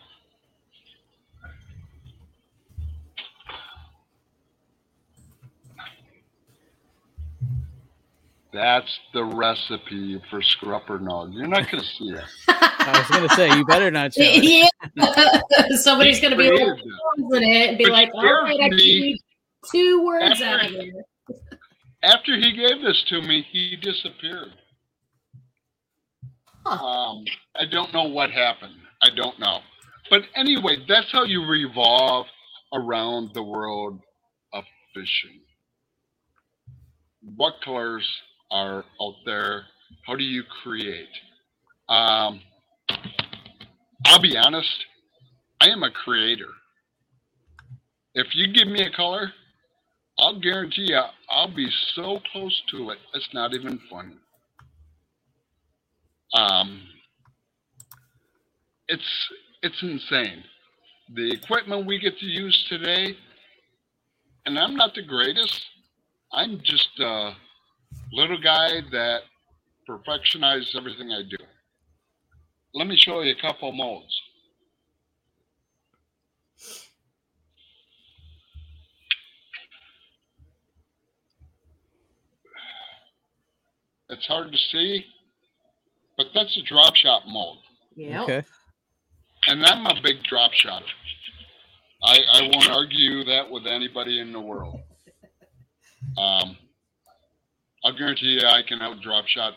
That's 8.53 8.99
the 9.13 9.25
recipe 9.25 10.21
for 10.31 10.41
Scrubber 10.41 10.99
Nog. 10.99 11.35
You're 11.35 11.47
not 11.47 11.71
going 11.71 11.83
to 11.83 11.89
see 11.89 12.09
it. 12.11 12.25
I 12.49 12.99
was 12.99 13.09
gonna 13.11 13.29
say 13.31 13.55
you 13.55 13.65
better 13.67 13.91
not 13.91 14.15
show 14.15 14.23
it. 14.25 14.43
yeah. 14.97 15.41
Somebody's 15.77 16.19
going 16.21 16.31
to 16.31 16.37
be 16.39 16.51
like, 16.51 16.61
it. 16.79 17.37
in 17.37 17.43
it 17.43 17.69
and 17.71 17.79
be 17.79 17.85
Which 17.85 17.93
like, 17.93 18.11
all 18.15 18.23
scares 18.23 18.59
I 18.63 18.69
me. 18.71 18.77
need 18.77 19.19
two 19.71 20.03
words 20.05 20.41
After- 20.41 20.45
out 20.47 20.65
of 20.65 20.71
here. 20.71 21.05
After 22.03 22.37
he 22.37 22.53
gave 22.53 22.83
this 22.83 23.05
to 23.09 23.21
me, 23.21 23.45
he 23.51 23.77
disappeared. 23.77 24.53
Huh. 26.65 26.85
Um, 26.85 27.25
I 27.57 27.65
don't 27.71 27.93
know 27.93 28.05
what 28.05 28.31
happened. 28.31 28.77
I 29.03 29.09
don't 29.15 29.39
know. 29.39 29.61
But 30.11 30.23
anyway, 30.35 30.77
that's 30.89 31.11
how 31.13 31.25
you 31.25 31.45
revolve 31.45 32.27
around 32.73 33.31
the 33.35 33.43
world 33.43 34.01
of 34.53 34.65
fishing. 34.95 35.41
What 37.37 37.55
colors 37.65 38.07
are 38.51 38.85
out 39.03 39.15
there? 39.25 39.65
How 40.07 40.15
do 40.15 40.25
you 40.25 40.43
create? 40.63 41.09
Um, 41.89 42.41
I'll 44.05 44.21
be 44.21 44.37
honest, 44.37 44.85
I 45.61 45.69
am 45.69 45.83
a 45.83 45.91
creator. 45.91 46.49
If 48.15 48.35
you 48.35 48.53
give 48.53 48.69
me 48.69 48.83
a 48.83 48.91
color, 48.91 49.33
I'll 50.19 50.41
guarantee 50.41 50.89
you 50.89 51.01
I'll 51.31 51.55
be 51.55 51.69
so 51.95 52.21
close 52.33 52.63
to 52.73 52.91
it, 52.91 52.99
it's 53.15 53.29
not 53.33 53.55
even 53.55 53.79
funny. 53.91 54.17
Um, 56.35 56.83
it's 58.89 59.29
it's 59.63 59.83
insane. 59.83 60.45
The 61.15 61.33
equipment 61.33 61.87
we 61.87 61.99
get 61.99 62.19
to 62.19 62.27
use 62.27 62.67
today, 62.69 63.17
and 64.47 64.59
I'm 64.59 64.77
not 64.77 64.95
the 64.95 65.03
greatest. 65.03 65.65
I'm 66.33 66.61
just 66.63 66.99
a 67.01 67.33
little 68.13 68.41
guy 68.41 68.81
that 68.93 69.21
perfectionizes 69.89 70.77
everything 70.77 71.11
I 71.13 71.23
do. 71.23 71.37
Let 72.75 72.87
me 72.87 72.97
show 72.97 73.23
you 73.23 73.33
a 73.33 73.41
couple 73.41 73.73
molds. 73.73 74.15
It's 84.11 84.27
hard 84.27 84.53
to 84.53 84.59
see, 84.59 85.05
but 86.17 86.27
that's 86.35 86.57
a 86.57 86.63
drop 86.63 86.97
shot 86.97 87.23
mold. 87.27 87.59
Yeah. 87.95 88.23
Okay. 88.23 88.43
And 89.47 89.65
I'm 89.65 89.87
a 89.87 90.01
big 90.03 90.23
drop 90.25 90.53
shot. 90.53 90.83
I, 92.03 92.19
I 92.33 92.43
won't 92.43 92.71
argue 92.71 93.25
that 93.25 93.51
with 93.51 93.67
anybody 93.67 94.21
in 94.21 94.33
the 94.33 94.41
world. 94.41 94.81
Um, 96.17 96.57
I'll 97.85 97.97
guarantee 97.97 98.39
you 98.41 98.47
I 98.47 98.63
can 98.67 98.81
out 98.81 99.01
drop 99.01 99.27
shot 99.27 99.55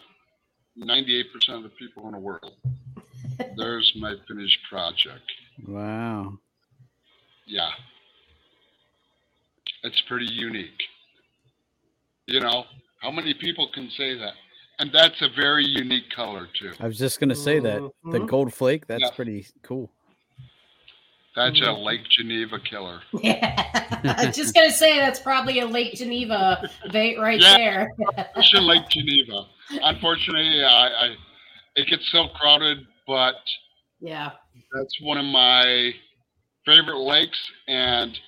98% 0.80 1.24
of 1.50 1.64
the 1.64 1.70
people 1.70 2.06
in 2.08 2.14
the 2.14 2.20
world. 2.20 2.54
There's 3.58 3.94
my 4.00 4.16
finished 4.28 4.60
project. 4.70 5.32
Wow. 5.68 6.38
Yeah. 7.46 7.70
It's 9.84 10.02
pretty 10.08 10.32
unique. 10.32 10.84
You 12.28 12.40
know, 12.40 12.66
how 13.02 13.12
many 13.12 13.34
people 13.34 13.68
can 13.74 13.90
say 13.98 14.18
that? 14.18 14.34
And 14.80 14.92
that's 14.94 15.22
a 15.22 15.30
very 15.36 15.66
unique 15.66 16.10
color, 16.16 16.48
too. 16.60 16.72
I 16.80 16.88
was 16.88 16.98
just 16.98 17.20
gonna 17.20 17.36
say 17.36 17.60
that 17.60 17.82
the 18.06 18.20
Mhm. 18.20 18.28
gold 18.28 18.54
flake. 18.54 18.88
That's 18.88 19.02
Yeah. 19.04 19.12
pretty 19.12 19.46
cool. 19.64 19.92
That's 21.36 21.60
a 21.62 21.64
Mhm. 21.66 21.84
Lake 21.84 22.08
Geneva 22.10 22.60
killer. 22.60 23.02
Yeah. 23.24 24.10
I 24.18 24.26
was 24.28 24.36
just 24.36 24.54
gonna 24.56 24.72
say 24.72 24.98
that's 24.98 25.20
probably 25.20 25.60
a 25.60 25.66
Lake 25.68 25.94
Geneva 25.94 26.70
bait 26.92 27.18
right 27.20 27.40
Yeah. 27.40 27.58
there. 27.58 27.92
It's 28.36 28.54
in 28.54 28.64
Lake 28.66 28.88
Geneva. 28.90 29.48
Unfortunately, 29.70 30.64
I, 30.64 30.88
I 30.88 31.18
it 31.76 31.88
gets 31.88 32.10
so 32.12 32.28
crowded, 32.30 32.86
but 33.08 33.36
yeah. 34.02 34.32
that's 34.74 35.00
one 35.02 35.18
of 35.18 35.26
my 35.26 35.94
favorite 36.66 37.00
lakes. 37.00 37.40
And 37.68 38.20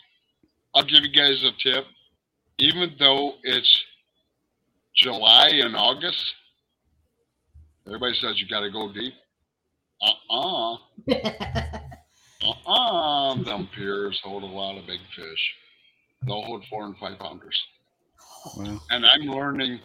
I'll 0.75 0.84
give 0.86 1.03
you 1.03 1.10
guys 1.12 1.44
a 1.44 1.51
tip. 1.62 1.86
Even 2.60 2.96
though 3.00 3.36
it's 3.44 3.84
July 4.96 5.50
and 5.54 5.76
August, 5.76 6.22
everybody 7.88 8.14
says 8.16 8.40
you 8.40 8.48
got 8.48 8.62
to 8.62 8.72
go 8.72 8.92
deep. 8.94 9.14
Uh 10.02 10.34
uh 10.34 10.78
Uh-uh. 12.46 13.44
Them 13.44 13.70
piers 13.74 14.20
hold 14.24 14.44
a 14.44 14.48
lot 14.48 14.78
of 14.78 14.86
big 14.86 15.00
fish. 15.16 15.54
They'll 16.26 16.42
hold 16.42 16.64
four 16.70 16.86
and 16.86 16.96
five 16.98 17.18
pounders. 17.20 17.60
Wow. 18.58 18.80
And 18.90 19.06
I'm 19.06 19.22
learning, 19.22 19.80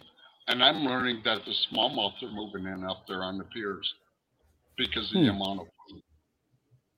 and 0.49 0.61
I'm 0.61 0.77
learning 0.83 1.21
that 1.23 1.39
the 1.45 1.53
smallmouth 1.71 2.21
are 2.21 2.31
moving 2.33 2.65
in 2.65 2.83
up 2.83 3.05
there 3.07 3.23
on 3.23 3.37
the 3.37 3.45
piers 3.45 3.93
because 4.77 5.05
of 5.15 5.21
the 5.21 5.29
Hmm. 5.31 5.41
amount 5.41 5.61
of 5.61 5.67
food. 5.89 6.01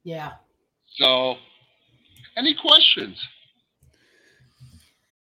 yeah. 0.04 0.32
So, 0.98 1.36
any 2.38 2.56
questions? 2.56 3.18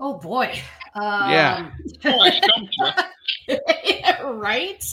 Oh 0.00 0.18
boy. 0.18 0.52
Um, 0.94 1.30
Yeah. 1.30 1.70
Oh, 2.06 2.20
I 2.20 2.30
stumped 2.42 2.76
you. 3.48 3.58
yeah, 3.84 4.22
right? 4.22 4.84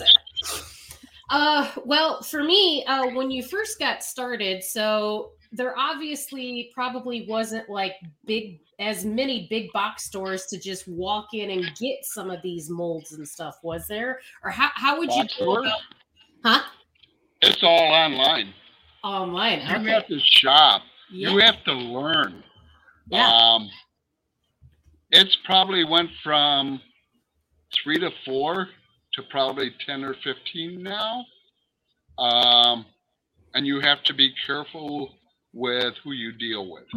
Uh, 1.29 1.69
well, 1.85 2.21
for 2.23 2.43
me, 2.43 2.83
uh, 2.85 3.07
when 3.11 3.31
you 3.31 3.41
first 3.43 3.79
got 3.79 4.03
started, 4.03 4.63
so 4.63 5.31
there 5.53 5.77
obviously 5.77 6.71
probably 6.73 7.25
wasn't 7.27 7.69
like 7.69 7.93
big 8.25 8.59
as 8.79 9.05
many 9.05 9.47
big 9.49 9.71
box 9.73 10.03
stores 10.05 10.45
to 10.47 10.57
just 10.57 10.87
walk 10.87 11.27
in 11.33 11.51
and 11.51 11.71
get 11.79 11.99
some 12.03 12.31
of 12.31 12.41
these 12.41 12.69
molds 12.69 13.11
and 13.13 13.27
stuff, 13.27 13.57
was 13.63 13.85
there? 13.87 14.19
Or 14.43 14.49
how, 14.49 14.69
how 14.73 14.97
would 14.97 15.09
you 15.11 15.21
Box 15.23 15.35
go 15.37 15.43
stores? 15.43 15.67
about 15.67 15.79
huh? 16.43 16.61
It's 17.41 17.63
all 17.63 17.91
online. 17.93 18.53
Online. 19.03 19.59
You 19.59 19.75
Okay. 19.75 19.89
have 19.91 20.07
to 20.07 20.19
shop. 20.19 20.81
Yeah. 21.11 21.29
You 21.29 21.37
have 21.39 21.63
to 21.65 21.73
learn. 21.73 22.43
yeah. 23.09 23.27
Um, 23.27 23.69
it's 25.11 25.35
probably 25.45 25.83
went 25.83 26.09
from 26.23 26.81
three 27.83 27.99
to 27.99 28.09
four 28.25 28.67
to 29.13 29.23
probably 29.29 29.71
10 29.85 30.03
or 30.03 30.15
15 30.23 30.81
now. 30.81 31.25
Um, 32.17 32.85
and 33.53 33.65
you 33.67 33.79
have 33.81 34.03
to 34.03 34.13
be 34.13 34.33
careful 34.45 35.13
with 35.53 35.93
who 36.03 36.11
you 36.13 36.31
deal 36.31 36.71
with. 36.71 36.87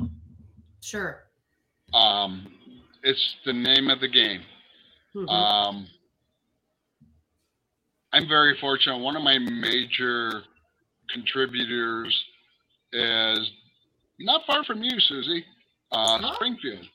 Sure. 0.81 1.25
Um, 1.93 2.47
it's 3.03 3.37
the 3.45 3.53
name 3.53 3.91
of 3.91 4.01
the 4.01 4.09
game. 4.09 4.43
Mhm. 5.15 5.29
Um, 5.29 5.89
I'm 8.13 8.29
very 8.29 8.57
fortunate. 8.61 8.99
One 8.99 9.17
of 9.17 9.23
my 9.23 9.39
major 9.39 10.45
contributors 11.11 12.25
is 12.93 13.51
not 14.21 14.47
far 14.47 14.63
from 14.65 14.83
you, 14.85 15.01
Susie. 15.01 15.45
Uh, 15.91 16.19
Oh. 16.23 16.35
Springfield. 16.35 16.89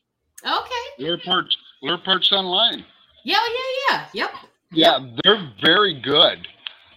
Okay. 0.44 0.86
Lure 1.04 1.18
Parts, 1.24 1.56
Lure 1.82 1.98
Parts 1.98 2.32
Online. 2.32 2.86
Yeah, 3.24 3.38
yeah, 3.38 3.88
yeah. 3.90 4.06
Yep. 4.14 4.30
Yeah, 4.72 5.00
they're 5.24 5.52
very 5.64 6.00
good. 6.02 6.48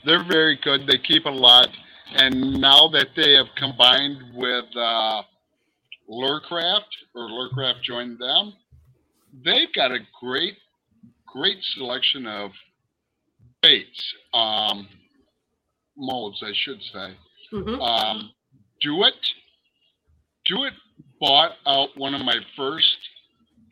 They're 0.04 0.24
very 0.24 0.58
good. 0.62 0.86
They 0.86 0.98
keep 0.98 1.24
a 1.24 1.30
lot. 1.30 1.68
And 2.14 2.60
now 2.60 2.88
that 2.88 3.08
they 3.16 3.32
have 3.34 3.46
combined 3.56 4.18
with 4.34 4.66
uh, 4.76 5.22
Lurecraft, 6.10 6.90
or 7.14 7.22
Lurecraft 7.28 7.82
joined 7.82 8.18
them, 8.18 8.52
they've 9.44 9.72
got 9.74 9.92
a 9.92 9.98
great, 10.20 10.58
great 11.26 11.58
selection 11.74 12.26
of 12.26 12.50
baits, 13.62 14.14
um, 14.34 14.86
molds, 15.96 16.42
I 16.42 16.52
should 16.54 16.82
say. 16.92 17.16
Mhm. 17.52 17.80
Um, 17.80 18.30
Do 18.82 19.04
It, 19.04 19.14
Do 20.46 20.64
It 20.64 20.74
bought 21.20 21.52
out 21.66 21.96
one 21.96 22.14
of 22.14 22.22
my 22.22 22.36
first 22.56 23.01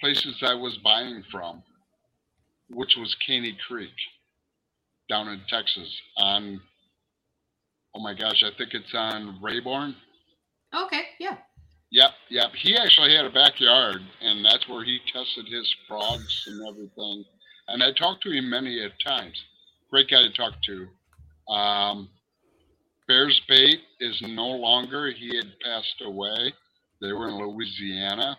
places 0.00 0.42
I 0.42 0.54
was 0.54 0.78
buying 0.82 1.22
from, 1.30 1.62
which 2.70 2.96
was 2.98 3.14
Caney 3.26 3.56
Creek 3.68 3.90
down 5.08 5.28
in 5.28 5.40
Texas 5.48 5.90
on, 6.16 6.60
oh 7.94 8.00
my 8.00 8.14
gosh, 8.14 8.42
I 8.44 8.56
think 8.56 8.74
it's 8.74 8.94
on 8.94 9.38
Rayburn. 9.42 9.94
Okay. 10.74 11.02
Yeah. 11.18 11.36
Yep, 11.92 12.10
yep. 12.30 12.50
He 12.54 12.76
actually 12.76 13.16
had 13.16 13.24
a 13.24 13.30
backyard, 13.30 14.00
and 14.20 14.44
that's 14.44 14.68
where 14.68 14.84
he 14.84 15.00
tested 15.12 15.46
his 15.48 15.74
frogs 15.88 16.44
and 16.46 16.68
everything. 16.68 17.24
And 17.68 17.82
I 17.82 17.92
talked 17.92 18.22
to 18.22 18.30
him 18.30 18.48
many 18.48 18.80
a 18.84 18.90
times. 19.04 19.36
Great 19.90 20.08
guy 20.08 20.22
to 20.22 20.32
talk 20.32 20.54
to. 20.66 21.52
Um, 21.52 22.08
Bears 23.08 23.40
Bait 23.48 23.80
is 23.98 24.22
no 24.22 24.46
longer. 24.46 25.10
He 25.10 25.34
had 25.34 25.52
passed 25.64 26.00
away. 26.04 26.54
They 27.00 27.12
were 27.12 27.28
in 27.28 27.38
Louisiana. 27.38 28.38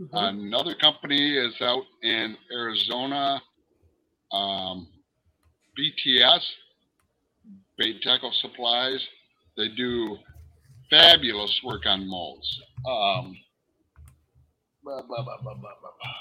Mhm. 0.00 0.08
Another 0.12 0.74
company 0.74 1.36
is 1.36 1.54
out 1.60 1.84
in 2.02 2.36
Arizona. 2.52 3.42
Um, 4.32 4.88
BTS, 5.76 6.42
Bait 7.76 8.00
Tackle 8.02 8.32
Supplies. 8.40 9.04
They 9.56 9.68
do 9.68 10.18
fabulous 10.90 11.60
work 11.64 11.86
on 11.86 12.06
molds. 12.06 12.60
Um, 12.86 13.36
blah, 14.84 15.02
blah, 15.02 15.22
blah, 15.22 15.36
blah, 15.42 15.54
blah, 15.54 15.54
blah, 15.54 15.74
blah. 15.80 16.14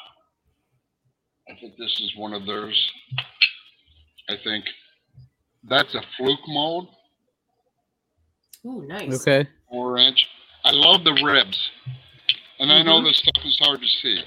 I 1.49 1.59
think 1.59 1.77
this 1.77 1.99
is 1.99 2.15
one 2.17 2.33
of 2.33 2.45
theirs. 2.45 2.91
I 4.29 4.35
think 4.43 4.65
that's 5.63 5.93
a 5.95 6.01
fluke 6.17 6.39
mold, 6.47 6.89
Ooh, 8.65 8.85
nice. 8.87 9.25
Okay. 9.25 9.47
four 9.69 9.97
inch. 9.97 10.27
I 10.65 10.71
love 10.71 11.03
the 11.05 11.13
ribs, 11.23 11.57
and 12.59 12.71
I 12.71 12.81
know 12.83 12.99
Mhm. 13.01 13.05
this 13.05 13.17
stuff 13.17 13.43
is 13.45 13.57
hard 13.59 13.81
to 13.81 13.87
see. 13.87 14.23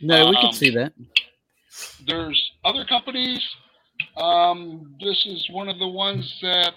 No, 0.00 0.28
we 0.28 0.36
can 0.36 0.46
Um, 0.46 0.52
see 0.52 0.70
that. 0.70 0.92
there's 2.00 2.50
other 2.64 2.84
companies 2.84 3.42
Um, 4.16 4.96
this 5.00 5.24
is 5.24 5.48
one 5.50 5.68
of 5.68 5.78
the 5.78 5.86
ones 5.86 6.38
that 6.42 6.74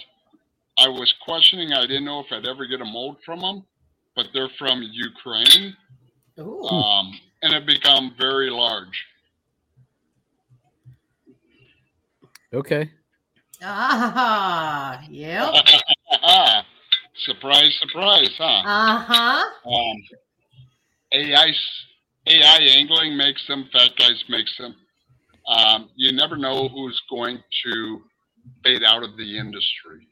I 0.77 0.87
was 0.87 1.11
questioning. 1.25 1.73
I 1.73 1.81
didn't 1.81 2.05
know 2.05 2.19
if 2.19 2.31
I'd 2.31 2.45
ever 2.45 2.65
get 2.67 2.79
a 2.79 2.85
mold 2.85 3.17
from 3.23 3.39
them, 3.39 3.65
but 4.15 4.27
they're 4.33 4.49
from 4.49 4.83
Ukraine, 4.83 5.75
um, 6.37 7.19
and 7.41 7.53
have 7.53 7.65
become 7.65 8.13
very 8.19 8.51
large. 8.51 9.03
Okay. 12.53 12.91
Ah, 13.63 15.03
yep. 15.09 15.53
surprise, 17.15 17.75
surprise, 17.79 18.29
huh? 18.37 18.61
Uh 18.63 18.99
huh. 18.99 19.69
Um, 19.69 19.97
AI, 21.13 21.51
AI 22.27 22.57
angling 22.75 23.17
makes 23.17 23.45
them. 23.47 23.69
Fat 23.71 23.91
guys 23.97 24.23
makes 24.29 24.55
them. 24.57 24.75
Um, 25.47 25.89
you 25.95 26.11
never 26.11 26.35
know 26.35 26.67
who's 26.67 27.01
going 27.09 27.39
to 27.63 28.01
fade 28.63 28.83
out 28.83 29.03
of 29.03 29.15
the 29.17 29.37
industry. 29.37 30.07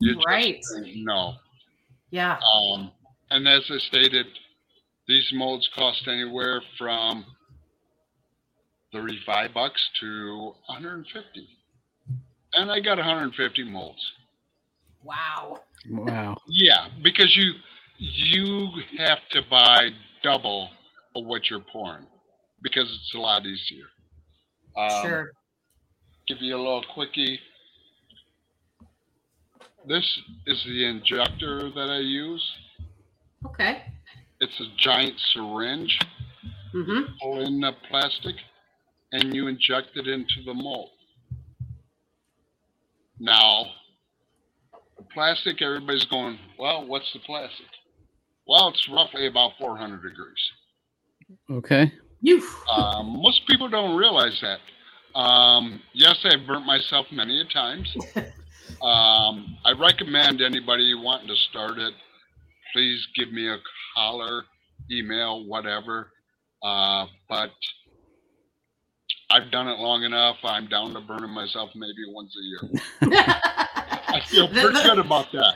You 0.00 0.14
just 0.14 0.26
Right. 0.26 0.62
don't. 1.06 1.36
Yeah. 2.10 2.38
Um, 2.38 2.92
and 3.30 3.46
as 3.48 3.62
I 3.70 3.78
stated, 3.78 4.26
these 5.06 5.28
molds 5.32 5.68
cost 5.74 6.06
anywhere 6.06 6.62
from 6.76 7.24
35 8.92 9.54
bucks 9.54 9.80
to 10.00 10.54
150. 10.66 11.48
And 12.54 12.70
I 12.70 12.80
got 12.80 12.98
150 12.98 13.64
molds. 13.64 14.00
Wow. 15.02 15.60
Wow. 15.90 16.36
Yeah, 16.48 16.88
because 17.02 17.34
you 17.36 17.52
you 17.98 18.68
have 18.98 19.18
to 19.30 19.42
buy 19.50 19.90
double 20.22 20.70
of 21.16 21.24
what 21.24 21.50
you're 21.50 21.64
pouring 21.72 22.06
because 22.62 22.84
it's 22.84 23.14
a 23.14 23.18
lot 23.18 23.44
easier. 23.46 23.86
Um, 24.76 25.06
sure. 25.06 25.30
Give 26.26 26.38
you 26.40 26.56
a 26.56 26.58
little 26.58 26.84
quickie. 26.94 27.40
This 29.86 30.20
is 30.46 30.62
the 30.64 30.84
injector 30.84 31.70
that 31.70 31.88
I 31.90 31.98
use. 31.98 32.44
Okay. 33.46 33.82
It's 34.40 34.60
a 34.60 34.66
giant 34.76 35.14
syringe. 35.32 35.98
Mm-hmm. 36.74 37.12
pull 37.22 37.46
in 37.46 37.60
the 37.60 37.72
plastic 37.88 38.36
and 39.12 39.34
you 39.34 39.48
inject 39.48 39.88
it 39.96 40.06
into 40.06 40.42
the 40.44 40.52
mold. 40.52 40.90
Now, 43.18 43.64
the 44.96 45.04
plastic, 45.14 45.62
everybody's 45.62 46.04
going, 46.04 46.38
well, 46.58 46.86
what's 46.86 47.10
the 47.14 47.20
plastic? 47.20 47.66
Well, 48.48 48.68
it's 48.68 48.88
roughly 48.88 49.26
about 49.26 49.52
400 49.58 50.02
degrees. 50.02 50.52
Okay. 51.50 51.92
You. 52.22 52.42
Um, 52.74 53.20
most 53.20 53.46
people 53.46 53.68
don't 53.68 53.96
realize 53.96 54.40
that. 54.42 55.18
Um, 55.18 55.82
yes, 55.92 56.16
I've 56.24 56.46
burnt 56.46 56.64
myself 56.66 57.06
many 57.12 57.40
a 57.40 57.44
times. 57.44 57.94
Um, 58.82 59.56
I 59.64 59.72
recommend 59.72 60.40
anybody 60.40 60.94
wanting 60.94 61.28
to 61.28 61.36
start 61.50 61.78
it, 61.78 61.94
please 62.72 63.04
give 63.16 63.32
me 63.32 63.48
a 63.48 63.56
holler, 63.96 64.44
email, 64.90 65.46
whatever. 65.46 66.12
Uh, 66.62 67.06
but 67.28 67.50
I've 69.30 69.50
done 69.50 69.68
it 69.68 69.78
long 69.78 70.04
enough. 70.04 70.36
I'm 70.44 70.68
down 70.68 70.92
to 70.94 71.00
burning 71.00 71.30
myself 71.30 71.70
maybe 71.74 72.04
once 72.08 72.34
a 72.36 72.42
year. 72.44 72.80
I 74.22 74.26
feel 74.26 74.48
pretty 74.48 74.82
good 74.82 74.98
about 74.98 75.30
that. 75.32 75.54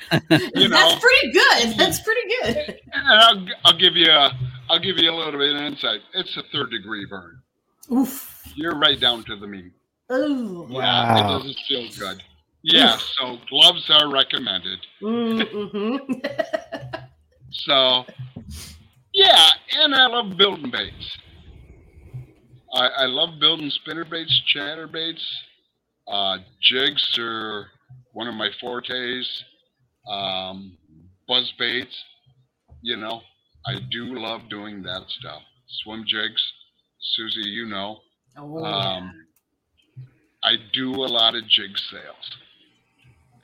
You 0.55 0.69
know, 0.69 0.77
That's 0.77 1.01
pretty 1.01 1.33
good. 1.33 1.79
That's 1.79 2.01
pretty 2.01 2.21
good. 2.43 2.81
and 2.93 3.09
I'll, 3.09 3.47
I'll 3.65 3.79
give 3.79 3.97
you 3.97 4.11
a, 4.11 4.31
I'll 4.71 4.79
give 4.79 4.99
you 4.99 5.11
a 5.11 5.15
little 5.17 5.39
bit 5.39 5.55
of 5.55 5.63
insight. 5.63 6.01
It's 6.15 6.37
a 6.37 6.43
third 6.53 6.71
degree 6.71 7.07
burn. 7.07 7.41
Oof. 7.91 8.43
You're 8.55 8.79
right 8.79 8.99
down 9.01 9.25
to 9.25 9.37
the 9.37 9.47
meat. 9.47 9.73
Ooh. 10.13 10.67
Yeah, 10.71 11.19
it 11.19 11.23
doesn't 11.23 11.57
feel 11.69 11.89
good. 11.99 12.23
Yeah, 12.63 12.97
so 12.97 13.39
gloves 13.49 13.91
are 13.91 14.11
recommended. 14.11 14.79
Mm-hmm. 15.03 16.13
So, 17.55 18.07
yeah, 19.13 19.51
and 19.79 19.95
I 19.95 20.07
love 20.07 20.39
building 20.39 20.71
baits. 20.71 21.19
I, 22.73 22.87
I 22.87 23.05
love 23.05 23.39
building 23.39 23.69
spinner 23.69 24.07
baits, 24.07 24.41
chatter 24.47 24.87
baits. 24.87 25.23
Uh, 26.09 26.39
jigs 26.63 27.19
are 27.19 27.67
one 28.13 28.29
of 28.29 28.35
my 28.35 28.51
fortes. 28.61 29.45
Um, 30.11 30.77
buzz 31.29 31.53
baits, 31.59 31.95
you 32.83 32.97
know, 32.97 33.23
I 33.67 33.77
do 33.91 34.19
love 34.19 34.49
doing 34.51 34.83
that 34.83 35.03
stuff. 35.09 35.43
Swim 35.85 36.05
jigs, 36.07 36.43
Susie, 37.15 37.49
you 37.49 37.67
know. 37.67 38.01
oh, 38.37 38.65
Um, 38.65 39.27
I 40.43 40.57
do 40.73 40.91
a 40.93 41.07
lot 41.07 41.37
of 41.37 41.47
jig 41.49 41.79
sales, 41.91 42.31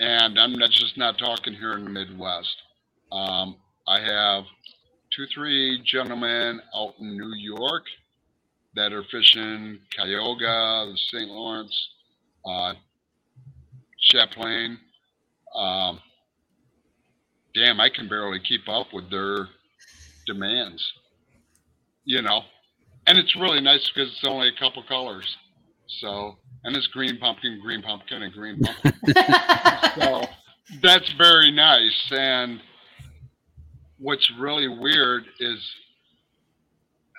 and 0.01 0.39
I'm 0.39 0.53
not 0.53 0.71
just 0.71 0.99
not 0.99 1.17
talking 1.19 1.55
here 1.55 1.75
in 1.75 1.85
the 1.85 1.91
Midwest. 1.91 2.57
Um, 3.13 3.57
I 3.87 4.01
have 4.01 4.45
two, 5.17 5.27
three 5.33 5.81
gentlemen 5.85 6.61
out 6.75 6.95
in 6.99 7.17
New 7.17 7.35
York 7.37 7.85
that 8.75 8.93
are 8.93 9.05
fishing 9.05 9.79
Cuyahoga, 9.95 10.91
the 10.91 10.99
St. 11.11 11.31
Lawrence, 11.31 11.89
uh, 12.45 12.75
Champlain. 14.11 14.79
Um, 15.55 16.01
damn, 17.55 17.81
I 17.81 17.89
can 17.89 18.09
barely 18.09 18.41
keep 18.41 18.69
up 18.69 18.89
with 18.93 19.11
their 19.11 19.49
demands. 20.27 20.85
You 22.05 22.23
know, 22.23 22.43
and 23.07 23.19
it's 23.19 23.37
really 23.37 23.61
nice 23.61 23.91
because 23.95 24.11
it's 24.11 24.27
only 24.27 24.49
a 24.49 24.59
couple 24.59 24.83
colors. 24.85 25.37
So, 26.01 26.37
and 26.65 26.77
it's 26.77 26.87
green 26.87 27.19
pumpkin, 27.19 27.61
green 27.63 27.83
pumpkin, 27.83 28.23
and 28.23 28.33
green 28.33 28.61
pumpkin. 28.61 28.93
so 30.03 30.27
that's 30.83 31.11
very 31.15 31.51
nice. 31.51 32.11
And 32.11 32.61
what's 33.99 34.31
really 34.39 34.69
weird 34.69 35.25
is 35.41 35.59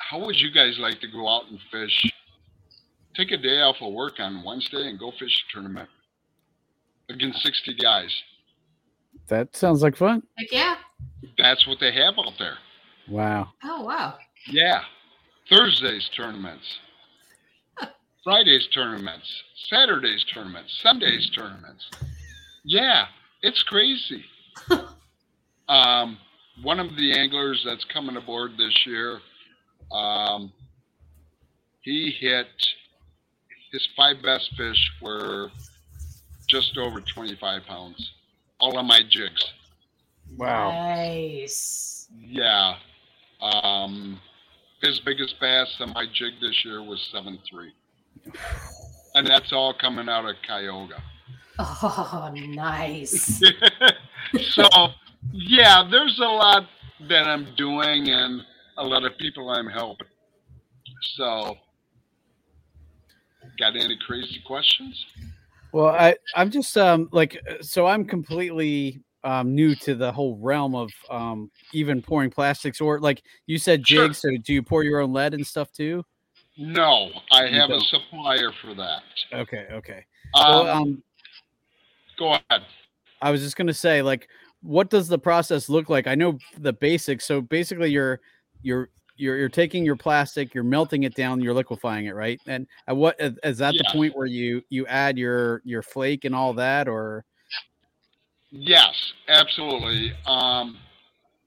how 0.09 0.25
would 0.25 0.39
you 0.39 0.51
guys 0.51 0.77
like 0.79 0.99
to 1.01 1.07
go 1.07 1.27
out 1.27 1.43
and 1.49 1.59
fish? 1.71 2.11
Take 3.15 3.31
a 3.31 3.37
day 3.37 3.61
off 3.61 3.75
of 3.81 3.93
work 3.93 4.13
on 4.19 4.43
Wednesday 4.43 4.87
and 4.87 4.97
go 4.97 5.11
fish 5.19 5.45
a 5.49 5.53
tournament 5.53 5.89
against 7.09 7.41
60 7.43 7.75
guys. 7.75 8.13
That 9.27 9.55
sounds 9.55 9.81
like 9.81 9.95
fun. 9.95 10.23
Heck 10.37 10.51
yeah. 10.51 10.75
That's 11.37 11.67
what 11.67 11.79
they 11.79 11.91
have 11.91 12.15
out 12.17 12.33
there. 12.39 12.57
Wow. 13.07 13.49
Oh 13.63 13.83
wow. 13.83 14.15
Yeah. 14.49 14.81
Thursdays 15.49 16.09
tournaments. 16.15 16.79
Fridays 18.23 18.67
tournaments. 18.67 19.27
Saturdays 19.69 20.23
tournaments. 20.33 20.79
Sundays 20.83 21.29
tournaments. 21.31 21.89
Yeah, 22.63 23.05
it's 23.41 23.63
crazy. 23.63 24.25
um, 25.69 26.17
one 26.61 26.79
of 26.79 26.95
the 26.95 27.13
anglers 27.13 27.63
that's 27.65 27.85
coming 27.85 28.17
aboard 28.17 28.51
this 28.57 28.85
year, 28.85 29.19
um, 29.91 30.51
he 31.81 32.11
hit 32.19 32.47
his 33.71 33.87
five 33.95 34.21
best 34.21 34.51
fish 34.57 34.91
were 35.01 35.49
just 36.49 36.77
over 36.77 36.99
25 37.01 37.63
pounds. 37.65 38.13
All 38.59 38.77
of 38.77 38.85
my 38.85 39.01
jigs. 39.07 39.45
Wow. 40.37 40.71
Nice. 40.71 42.07
Yeah. 42.19 42.75
Um, 43.41 44.19
his 44.81 44.99
biggest 45.01 45.39
bass 45.39 45.67
on 45.79 45.93
my 45.93 46.05
jig 46.13 46.33
this 46.41 46.65
year 46.65 46.83
was 46.83 46.99
seven 47.11 47.39
three, 47.49 47.71
and 49.15 49.25
that's 49.27 49.51
all 49.53 49.73
coming 49.73 50.09
out 50.09 50.25
of 50.25 50.35
Cuyahoga. 50.45 51.01
Oh, 51.59 52.31
nice. 52.33 53.41
so, 54.51 54.63
yeah, 55.31 55.83
there's 55.89 56.19
a 56.19 56.23
lot 56.23 56.63
that 57.09 57.27
I'm 57.27 57.47
doing, 57.57 58.09
and 58.09 58.41
a 58.77 58.83
lot 58.83 59.03
of 59.03 59.17
people 59.17 59.49
I'm 59.49 59.67
helping. 59.67 60.07
So, 61.17 61.55
got 63.57 63.75
any 63.75 63.97
crazy 64.05 64.41
questions? 64.45 65.05
Well, 65.71 65.87
I 65.87 66.15
I'm 66.35 66.49
just 66.49 66.77
um 66.77 67.09
like 67.11 67.39
uh, 67.49 67.61
so 67.61 67.85
I'm 67.85 68.05
completely 68.05 69.01
um 69.23 69.53
new 69.53 69.75
to 69.75 69.95
the 69.95 70.11
whole 70.11 70.37
realm 70.37 70.75
of 70.75 70.93
um 71.09 71.51
even 71.73 72.01
pouring 72.01 72.31
plastics 72.31 72.81
or 72.81 72.99
like 72.99 73.21
you 73.45 73.57
said 73.57 73.85
Sure. 73.85 74.07
jigs. 74.07 74.19
So 74.19 74.29
do 74.43 74.53
you 74.53 74.63
pour 74.63 74.83
your 74.83 75.01
own 75.01 75.13
lead 75.13 75.33
and 75.33 75.45
stuff 75.45 75.71
too? 75.71 76.03
No, 76.57 77.11
I 77.31 77.45
You 77.45 77.59
have 77.59 77.69
a 77.69 77.73
don't. 77.73 77.83
supplier 77.85 78.51
for 78.61 78.73
that. 78.73 79.03
Okay. 79.33 79.67
Okay. 79.71 80.05
Um, 80.33 80.67
um, 80.67 81.03
go 82.17 82.33
ahead. 82.33 82.63
I 83.21 83.31
was 83.31 83.41
just 83.41 83.55
gonna 83.55 83.73
say, 83.73 84.01
like, 84.01 84.27
what 84.61 84.89
does 84.89 85.07
the 85.07 85.19
process 85.19 85.69
look 85.69 85.89
like? 85.89 86.07
I 86.07 86.15
know 86.15 86.39
the 86.57 86.73
basics. 86.73 87.25
So 87.25 87.41
basically, 87.41 87.91
you're 87.91 88.19
you're 88.61 88.89
you're 89.19 89.37
you're 89.37 89.49
taking 89.49 89.85
your 89.85 89.95
plastic, 89.95 90.53
you're 90.53 90.63
melting 90.63 91.03
it 91.03 91.13
down, 91.13 91.41
you're 91.41 91.53
liquefying 91.53 92.05
it, 92.05 92.15
right? 92.15 92.39
And 92.47 92.65
at 92.87 92.95
what 92.95 93.15
is, 93.19 93.57
that 93.57 93.73
the 93.73 93.85
point 93.91 94.15
where 94.15 94.25
you 94.25 94.61
you 94.69 94.87
add 94.87 95.17
your 95.17 95.61
your 95.65 95.81
flake 95.81 96.25
and 96.25 96.33
all 96.33 96.53
that, 96.53 96.87
or 96.87 97.25
Yes, 98.51 99.13
absolutely. 99.27 100.11
Um, 100.25 100.77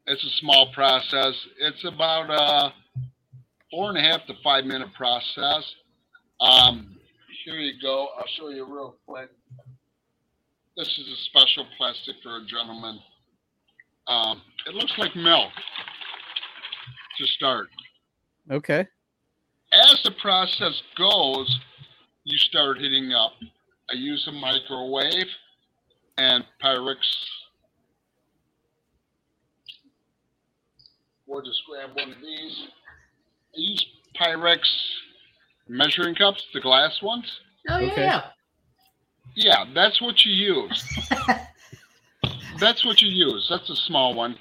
it's 0.07 0.23
a 0.23 0.31
small 0.41 0.73
process. 0.73 1.35
It's 1.59 1.85
about 1.85 2.31
a 2.31 2.73
four 3.71 3.89
and 3.89 3.99
a 3.99 4.03
half 4.03 4.27
to 4.27 4.35
five 4.45 4.65
minute 4.65 4.93
process. 4.95 5.65
Um, 6.41 6.97
here 7.45 7.55
you 7.55 7.73
go. 7.81 8.09
I'll 8.17 8.27
show 8.39 8.51
you 8.51 8.65
real 8.65 8.97
quick. 9.07 9.31
This 10.77 10.87
is 10.87 11.09
a 11.09 11.17
special 11.25 11.67
plastic 11.77 12.17
for 12.23 12.37
a 12.37 12.47
gentleman. 12.47 12.99
Um, 14.09 14.43
it 14.67 14.75
looks 14.75 14.93
like 14.99 15.15
milk 15.17 15.53
to 17.23 17.33
start. 17.33 17.69
Okay. 18.51 18.87
As 19.73 20.01
the 20.05 20.11
process 20.21 20.83
goes, 20.97 21.61
you 22.25 22.37
start 22.39 22.79
heating 22.79 23.13
up. 23.13 23.33
I 23.91 23.95
use 23.95 24.27
a 24.29 24.33
microwave 24.33 25.27
and 26.19 26.45
Pyrex. 26.63 26.97
We'll 31.27 31.43
just 31.43 31.63
grab 31.69 31.91
one 31.97 32.11
of 32.13 32.21
these. 32.21 32.67
I 33.57 33.59
use 33.59 33.87
Pyrex 34.21 34.59
measuring 35.69 36.15
cups, 36.15 36.45
the 36.53 36.61
glass 36.61 37.01
ones. 37.03 37.31
Oh 37.69 37.79
yeah, 37.79 37.93
Okay. 37.93 38.03
yeah. 38.03 38.23
Yeah, 39.35 39.65
that's 39.75 40.03
what 40.03 40.25
you 40.27 40.33
use. 40.33 41.09
that's 42.61 42.85
what 42.85 43.01
you 43.01 43.09
use. 43.09 43.47
That's 43.49 43.71
a 43.71 43.77
small 43.77 44.15
one. 44.15 44.37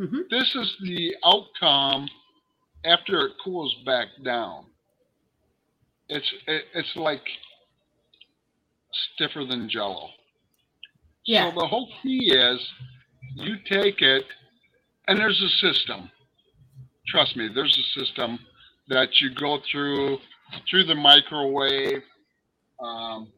Mhm. 0.00 0.28
This 0.30 0.52
is 0.56 0.74
the 0.82 1.14
outcome 1.24 2.08
after 2.84 3.26
it 3.26 3.32
cools 3.44 3.74
back 3.86 4.08
down. 4.24 4.64
It's 6.08 6.30
it, 6.46 6.64
it's 6.74 6.96
like 6.96 7.22
stiffer 9.14 9.44
than 9.44 9.68
Jello. 9.68 10.08
Yeah. 11.26 11.50
So 11.50 11.60
the 11.60 11.66
whole 11.66 11.88
key 12.02 12.32
is 12.34 12.60
you 13.34 13.56
take 13.68 14.02
it, 14.02 14.24
and 15.08 15.18
there's 15.18 15.40
a 15.40 15.66
system. 15.66 16.10
Trust 17.06 17.36
me, 17.36 17.48
there's 17.54 17.76
a 17.78 18.00
system 18.00 18.38
that 18.88 19.08
you 19.20 19.34
go 19.34 19.58
through 19.70 20.18
through 20.68 20.84
the 20.84 20.94
microwave, 20.94 22.02
um, 22.82 23.28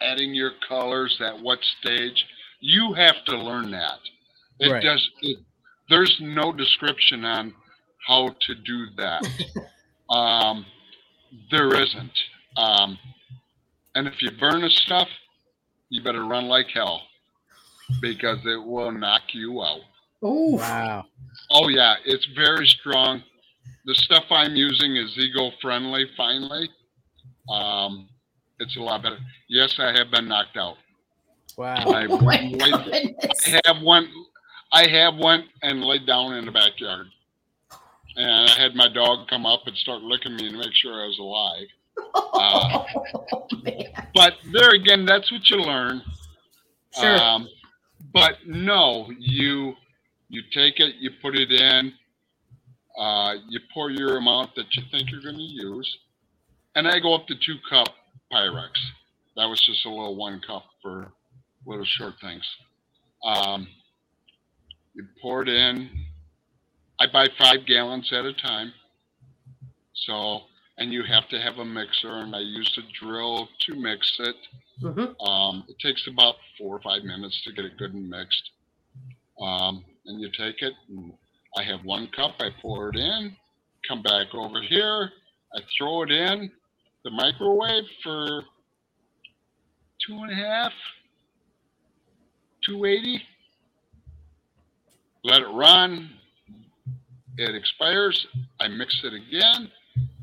adding 0.00 0.34
your 0.34 0.52
colors 0.68 1.18
at 1.24 1.40
what 1.40 1.58
stage. 1.80 2.24
You 2.60 2.94
have 2.94 3.24
to 3.26 3.36
learn 3.36 3.70
that. 3.72 3.98
It 4.60 4.70
Right. 4.70 4.82
does. 4.82 5.10
It, 5.22 5.38
there's 5.88 6.16
no 6.20 6.52
description 6.52 7.24
on 7.24 7.54
how 8.06 8.34
to 8.40 8.54
do 8.54 8.86
that. 8.96 9.22
um, 10.10 10.64
there 11.50 11.74
isn't. 11.74 12.12
Um, 12.56 12.98
and 13.94 14.06
if 14.06 14.20
you 14.22 14.30
burn 14.32 14.62
the 14.62 14.70
stuff, 14.70 15.08
you 15.88 16.02
better 16.02 16.24
run 16.24 16.46
like 16.46 16.66
hell 16.72 17.02
because 18.00 18.38
it 18.44 18.62
will 18.64 18.90
knock 18.92 19.22
you 19.32 19.62
out. 19.62 19.80
Oh, 20.22 20.56
Wow. 20.56 21.06
Oh 21.50 21.68
yeah, 21.68 21.94
it's 22.04 22.26
very 22.34 22.66
strong. 22.66 23.22
The 23.84 23.94
stuff 23.94 24.24
I'm 24.30 24.56
using 24.56 24.96
is 24.96 25.16
eco-friendly. 25.18 26.06
Finally, 26.16 26.70
um, 27.52 28.08
it's 28.58 28.76
a 28.76 28.80
lot 28.80 29.02
better. 29.02 29.18
Yes, 29.48 29.76
I 29.78 29.92
have 29.96 30.10
been 30.10 30.26
knocked 30.26 30.56
out. 30.56 30.76
Wow. 31.58 31.76
I, 31.76 32.06
oh 32.08 32.18
my 32.20 32.40
laid- 32.52 33.14
I 33.22 33.60
have 33.66 33.82
one. 33.82 34.08
I 34.72 34.88
have 34.88 35.14
one 35.16 35.44
and 35.62 35.82
laid 35.84 36.06
down 36.06 36.34
in 36.34 36.44
the 36.46 36.50
backyard, 36.52 37.06
and 38.16 38.50
I 38.50 38.60
had 38.60 38.74
my 38.74 38.88
dog 38.88 39.28
come 39.28 39.46
up 39.46 39.62
and 39.66 39.76
start 39.76 40.02
licking 40.02 40.36
me 40.36 40.50
to 40.50 40.56
make 40.56 40.74
sure 40.74 40.92
I 40.92 41.06
was 41.06 41.18
alive. 41.18 41.66
Oh. 42.38 42.84
But 44.14 44.34
there 44.52 44.70
again, 44.74 45.06
that's 45.06 45.32
what 45.32 45.48
you 45.48 45.56
learn. 45.58 46.02
Sure. 46.98 47.18
Um, 47.18 47.48
but 48.12 48.34
no, 48.46 49.10
you 49.18 49.74
you 50.28 50.42
take 50.52 50.78
it, 50.80 50.96
you 50.98 51.10
put 51.22 51.36
it 51.36 51.50
in, 51.50 51.92
uh, 52.98 53.34
you 53.48 53.60
pour 53.72 53.90
your 53.90 54.18
amount 54.18 54.54
that 54.56 54.66
you 54.76 54.82
think 54.90 55.10
you're 55.10 55.22
going 55.22 55.36
to 55.36 55.42
use, 55.42 55.98
and 56.74 56.86
I 56.86 56.98
go 56.98 57.14
up 57.14 57.26
to 57.28 57.34
two 57.34 57.56
cup 57.70 57.88
Pyrex. 58.32 58.70
That 59.36 59.46
was 59.46 59.60
just 59.60 59.84
a 59.84 59.90
little 59.90 60.16
one 60.16 60.40
cup 60.46 60.64
for 60.82 61.12
little 61.66 61.84
short 61.84 62.14
things. 62.20 62.44
Um, 63.24 63.68
you 64.94 65.04
pour 65.20 65.42
it 65.42 65.48
in. 65.48 66.05
I 66.98 67.06
buy 67.12 67.28
five 67.38 67.66
gallons 67.66 68.10
at 68.12 68.24
a 68.24 68.32
time. 68.32 68.72
So, 69.94 70.40
and 70.78 70.92
you 70.92 71.02
have 71.04 71.28
to 71.30 71.40
have 71.40 71.58
a 71.58 71.64
mixer, 71.64 72.10
and 72.10 72.34
I 72.34 72.40
use 72.40 72.78
a 72.78 73.04
drill 73.04 73.48
to 73.66 73.74
mix 73.74 74.16
it. 74.20 74.36
Mhm. 74.80 75.20
Um, 75.26 75.64
it 75.68 75.78
takes 75.78 76.06
about 76.06 76.36
four 76.58 76.76
or 76.76 76.80
five 76.82 77.02
minutes 77.02 77.42
to 77.44 77.52
get 77.52 77.64
it 77.64 77.76
good 77.76 77.94
and 77.94 78.08
mixed. 78.08 78.50
Um, 79.40 79.84
and 80.06 80.20
you 80.20 80.30
take 80.30 80.62
it, 80.62 80.74
and 80.88 81.12
I 81.56 81.62
have 81.62 81.84
one 81.84 82.08
cup, 82.08 82.36
I 82.40 82.50
pour 82.60 82.90
it 82.90 82.96
in, 82.96 83.36
come 83.88 84.02
back 84.02 84.34
over 84.34 84.60
here, 84.62 85.12
I 85.54 85.60
throw 85.76 86.02
it 86.02 86.10
in 86.10 86.50
the 87.04 87.10
microwave 87.10 87.84
for 88.02 88.44
two 90.06 90.18
and 90.22 90.32
a 90.32 90.34
half, 90.34 90.72
280. 92.64 93.22
Let 95.24 95.42
it 95.42 95.48
run. 95.48 96.10
It 97.38 97.54
expires. 97.54 98.26
I 98.60 98.68
mix 98.68 99.02
it 99.04 99.12
again, 99.12 99.70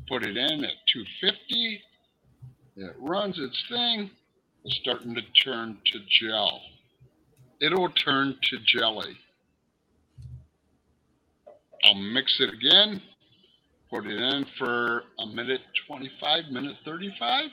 put 0.08 0.24
it 0.24 0.36
in 0.36 0.64
at 0.64 0.74
250. 0.92 1.82
It 2.76 2.94
runs 2.98 3.38
its 3.38 3.62
thing 3.68 4.10
is 4.64 4.74
starting 4.80 5.14
to 5.14 5.22
turn 5.44 5.78
to 5.92 6.00
gel. 6.08 6.60
It'll 7.60 7.90
turn 7.90 8.36
to 8.42 8.58
jelly. 8.66 9.16
I'll 11.84 11.94
mix 11.94 12.40
it 12.40 12.52
again, 12.52 13.02
put 13.90 14.06
it 14.06 14.18
in 14.18 14.46
for 14.58 15.04
a 15.18 15.26
minute 15.26 15.60
25, 15.86 16.46
minute 16.50 16.76
35, 16.84 17.44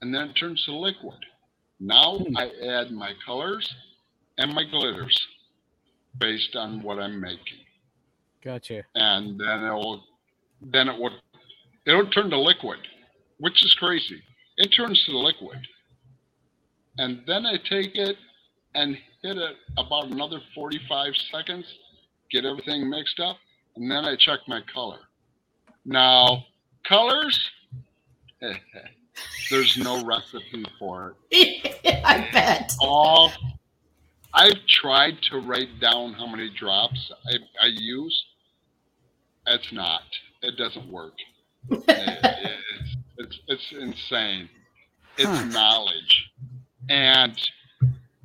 and 0.00 0.14
then 0.14 0.30
it 0.30 0.34
turns 0.34 0.64
to 0.64 0.72
liquid. 0.72 1.18
Now 1.80 2.24
I 2.36 2.50
add 2.64 2.92
my 2.92 3.12
colors 3.24 3.74
and 4.38 4.54
my 4.54 4.64
glitters 4.64 5.20
based 6.18 6.54
on 6.56 6.82
what 6.82 6.98
I'm 6.98 7.20
making. 7.20 7.65
Gotcha. 8.46 8.84
And 8.96 9.40
then 9.40 9.64
it'll 9.64 10.04
then 10.62 10.88
it 10.88 10.98
will 11.00 11.12
it'll 11.86 12.08
turn 12.10 12.30
to 12.30 12.38
liquid, 12.40 12.80
which 13.40 13.64
is 13.64 13.74
crazy. 13.74 14.22
It 14.58 14.68
turns 14.68 15.04
to 15.06 15.18
liquid 15.18 15.58
and 16.98 17.22
then 17.26 17.46
I 17.46 17.56
take 17.58 17.96
it 17.96 18.16
and 18.74 18.96
hit 19.22 19.36
it 19.36 19.56
about 19.78 20.06
another 20.06 20.40
45 20.54 21.14
seconds, 21.32 21.66
get 22.30 22.44
everything 22.44 22.88
mixed 22.88 23.20
up, 23.20 23.38
and 23.76 23.90
then 23.90 24.04
I 24.04 24.16
check 24.16 24.40
my 24.48 24.62
color. 24.72 25.00
Now, 25.84 26.46
colors, 26.88 27.50
there's 29.50 29.76
no 29.78 30.04
recipe 30.04 30.64
for 30.78 31.16
it. 31.30 31.76
I 32.04 32.28
bet. 32.32 32.72
All 32.80 33.32
I've 34.34 34.66
tried 34.68 35.22
to 35.30 35.38
write 35.40 35.80
down 35.80 36.14
how 36.14 36.26
many 36.26 36.50
drops 36.50 37.10
I, 37.26 37.66
I 37.66 37.68
use. 37.68 38.24
It's 39.46 39.72
not. 39.72 40.02
It 40.42 40.56
doesn't 40.56 40.90
work. 40.90 41.14
It- 41.70 41.80
it's, 41.98 42.96
it's, 43.18 43.40
it's 43.48 43.72
insane. 43.80 44.48
It's 45.16 45.30
Huh. 45.30 45.44
knowledge. 45.46 46.30
And 46.90 47.36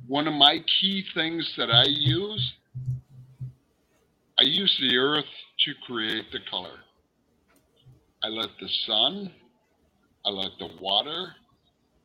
one 0.06 0.28
of 0.28 0.34
my 0.34 0.58
key 0.80 1.04
things 1.14 1.52
that 1.56 1.70
I 1.70 1.84
use, 1.84 2.52
I 4.38 4.42
use 4.42 4.76
the 4.80 4.96
earth 4.98 5.24
to 5.64 5.72
create 5.86 6.30
the 6.32 6.40
color. 6.50 6.78
I 8.22 8.28
let 8.28 8.50
the 8.60 8.68
sun, 8.86 9.32
I 10.26 10.30
let 10.30 10.52
the 10.58 10.68
water 10.80 11.34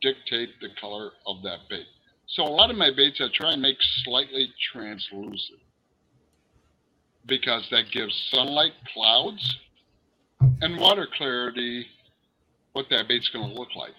dictate 0.02 0.50
the 0.62 0.70
color 0.80 1.12
of 1.28 1.44
that 1.44 1.60
bait. 1.70 1.86
So 2.28 2.44
a 2.44 2.50
lot 2.50 2.72
of 2.72 2.78
my 2.78 2.92
baits 2.96 3.20
I 3.22 3.28
try 3.34 3.52
and 3.54 3.62
make 3.62 3.78
slightly 4.04 4.50
translucent 4.72 5.60
because 7.28 7.68
that 7.72 7.92
gives 7.92 8.16
sunlight, 8.32 8.74
clouds, 8.94 9.58
and 10.62 10.80
water 10.80 11.08
clarity 11.18 11.86
what 12.74 12.90
that 12.90 13.08
bait's 13.08 13.30
going 13.30 13.50
to 13.50 13.56
look 13.56 13.76
like. 13.76 13.96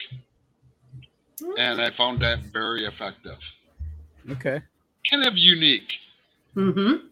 And 1.58 1.80
I 1.80 1.90
found 1.96 2.20
that 2.22 2.40
very 2.52 2.84
effective. 2.84 3.38
Okay. 4.30 4.60
Kind 5.10 5.26
of 5.26 5.36
unique. 5.36 5.92
Mm-hmm. 6.56 7.06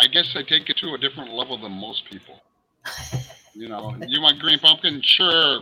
I 0.00 0.06
guess 0.08 0.34
I 0.34 0.42
take 0.42 0.68
it 0.68 0.76
to 0.78 0.94
a 0.94 0.98
different 0.98 1.32
level 1.32 1.56
than 1.58 1.72
most 1.72 2.04
people. 2.10 2.40
You 3.54 3.68
know, 3.68 3.96
you 4.08 4.20
want 4.20 4.40
green 4.40 4.58
pumpkin? 4.58 5.00
Sure. 5.02 5.60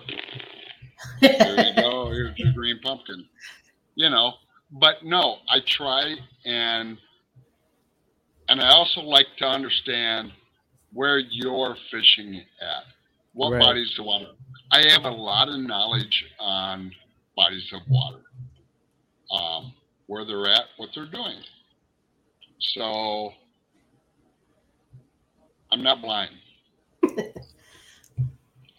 There 1.20 1.66
you 1.66 1.74
go. 1.76 2.10
Here's 2.10 2.38
your 2.38 2.52
green 2.52 2.80
pumpkin. 2.80 3.26
You 3.94 4.08
know, 4.08 4.34
but 4.70 5.04
no, 5.04 5.36
I 5.50 5.60
try 5.66 6.14
and 6.46 6.96
and 8.52 8.60
I 8.60 8.68
also 8.68 9.00
like 9.00 9.28
to 9.38 9.46
understand 9.46 10.30
where 10.92 11.18
you're 11.18 11.74
fishing 11.90 12.44
at. 12.60 12.84
What 13.32 13.52
Right. 13.52 13.60
bodies 13.60 13.98
of 13.98 14.04
water? 14.04 14.26
I 14.70 14.86
have 14.90 15.06
a 15.06 15.10
lot 15.10 15.48
of 15.48 15.58
knowledge 15.58 16.26
on 16.38 16.94
bodies 17.34 17.72
of 17.72 17.80
water, 17.88 18.20
um, 19.30 19.72
where 20.06 20.26
they're 20.26 20.48
at, 20.48 20.66
what 20.76 20.90
they're 20.94 21.06
doing. 21.06 21.42
So 22.74 23.32
I'm 25.70 25.82
not 25.82 26.02
blind. 26.02 26.36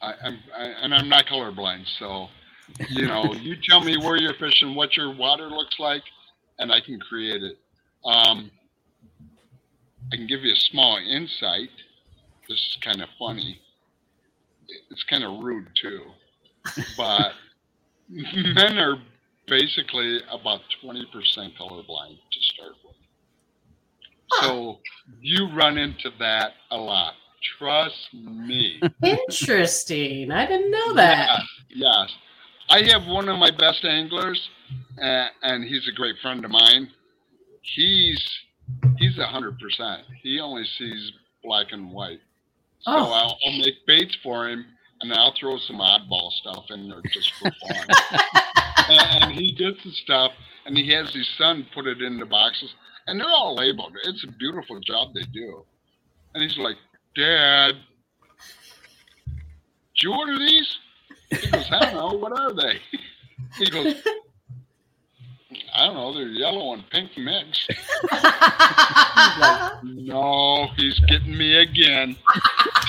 I, 0.04 0.14
I'm 0.24 0.40
I, 0.56 0.66
and 0.84 0.94
I'm 0.94 1.10
not 1.10 1.26
colorblind, 1.26 1.88
so 1.98 2.30
you 2.90 3.08
know, 3.08 3.34
you 3.34 3.56
tell 3.68 3.82
me 3.82 3.98
where 3.98 4.18
you're 4.18 4.36
fishing, 4.36 4.76
what 4.76 4.96
your 4.96 5.16
water 5.16 5.50
looks 5.50 5.80
like, 5.80 6.04
and 6.60 6.72
I 6.72 6.80
can 6.80 7.00
create 7.00 7.42
it. 7.42 7.58
Um, 8.06 8.52
I 10.12 10.16
can 10.16 10.28
give 10.28 10.42
you 10.42 10.54
a 10.54 10.58
small 10.58 10.98
insight. 10.98 11.70
This 12.48 12.58
is 12.58 12.78
kind 12.82 13.02
of 13.02 13.10
funny. 13.18 13.60
It's 14.90 15.04
kind 15.04 15.24
of 15.24 15.44
rude 15.44 15.68
too, 15.80 16.02
but 16.98 17.34
men 18.10 18.78
are 18.78 18.98
basically 19.48 20.20
about 20.32 20.62
20% 20.84 21.04
colorblind 21.58 22.18
to 22.32 22.42
start 22.42 22.74
with. 22.84 22.96
So 24.42 24.80
you 25.22 25.50
run 25.54 25.78
into 25.78 26.10
that 26.20 26.54
a 26.72 26.78
lot. 26.78 27.14
Trust 27.58 28.14
me. 28.14 28.82
Interesting. 29.04 30.32
I 30.32 30.46
didn't 30.46 30.72
know 30.72 30.94
that. 30.94 31.40
Yes, 31.70 32.10
yes. 32.10 32.14
I 32.70 32.84
have 32.92 33.06
one 33.06 33.28
of 33.28 33.38
my 33.38 33.52
best 33.52 33.84
anglers, 33.84 34.50
uh, 35.02 35.28
and 35.44 35.64
he's 35.64 35.88
a 35.88 35.92
great 35.92 36.16
friend 36.22 36.44
of 36.46 36.52
mine. 36.52 36.90
He's 37.62 38.22
he's 38.98 39.18
a 39.18 39.26
hundred 39.28 39.60
percent. 39.60 40.02
He 40.22 40.40
only 40.40 40.66
sees 40.78 41.12
black 41.44 41.68
and 41.72 41.92
white. 41.92 42.20
So 42.82 42.92
Oh. 42.92 43.12
I'll, 43.12 43.38
I'll 43.46 43.58
make 43.60 43.86
baits 43.88 44.16
for 44.24 44.48
him, 44.50 44.66
and 45.02 45.14
I'll 45.14 45.34
throw 45.40 45.58
some 45.58 45.78
oddball 45.78 46.32
stuff 46.32 46.66
in 46.70 46.90
there 46.90 47.02
just 47.12 47.32
for 47.34 47.52
fun. 47.68 47.88
and, 48.90 49.24
and 49.24 49.32
he 49.34 49.54
gets 49.54 49.84
the 49.84 49.92
stuff, 49.92 50.32
and 50.66 50.78
he 50.78 50.90
has 50.94 51.14
his 51.14 51.28
son 51.38 51.66
put 51.74 51.88
it 51.88 52.02
in 52.02 52.18
the 52.20 52.26
boxes, 52.26 52.74
and 53.08 53.20
they're 53.20 53.28
all 53.28 53.56
labeled. 53.56 53.94
It's 54.04 54.24
a 54.26 54.32
beautiful 54.32 54.80
job 54.82 55.14
they 55.14 55.24
do. 55.34 55.64
And 56.34 56.44
he's 56.44 56.58
like, 56.58 56.76
Dad, 57.16 57.76
did 59.96 60.02
you 60.04 60.14
order 60.14 60.38
these? 60.38 60.78
He 61.30 61.50
goes, 61.52 61.66
I 61.72 61.80
don't 61.86 61.94
know. 61.96 62.18
What 62.18 62.38
are 62.38 62.54
they? 62.54 62.80
He 63.58 63.66
goes, 63.70 63.96
I 65.74 65.86
don't 65.86 65.96
know. 65.96 66.14
They're 66.14 66.28
yellow 66.28 66.74
and 66.74 66.90
pink 66.90 67.12
mixed. 67.18 67.72
No, 69.84 70.68
he's 70.78 71.00
getting 71.02 71.38
me 71.38 71.56
again. 71.56 72.16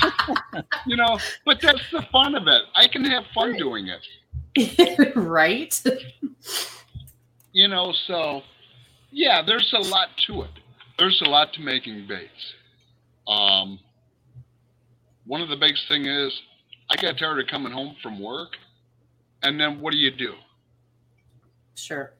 you 0.86 0.96
know, 0.96 1.18
but 1.44 1.60
that's 1.60 1.90
the 1.90 2.02
fun 2.12 2.34
of 2.34 2.46
it. 2.46 2.62
I 2.74 2.86
can 2.86 3.04
have 3.04 3.24
fun 3.34 3.56
doing 3.56 3.88
it. 3.88 5.16
right? 5.16 5.82
You 7.52 7.68
know, 7.68 7.92
so 8.06 8.42
yeah, 9.10 9.42
there's 9.42 9.72
a 9.72 9.80
lot 9.88 10.08
to 10.26 10.42
it. 10.42 10.50
There's 10.98 11.20
a 11.22 11.28
lot 11.28 11.52
to 11.54 11.60
making 11.60 12.06
baits. 12.06 12.54
Um, 13.26 13.78
one 15.26 15.40
of 15.40 15.48
the 15.48 15.56
biggest 15.56 15.88
thing 15.88 16.06
is 16.06 16.32
I 16.90 16.96
got 16.96 17.18
tired 17.18 17.40
of 17.40 17.46
coming 17.46 17.72
home 17.72 17.96
from 18.02 18.20
work, 18.20 18.56
and 19.42 19.58
then 19.58 19.80
what 19.80 19.92
do 19.92 19.98
you 19.98 20.10
do? 20.10 20.34
Sure. 21.74 22.12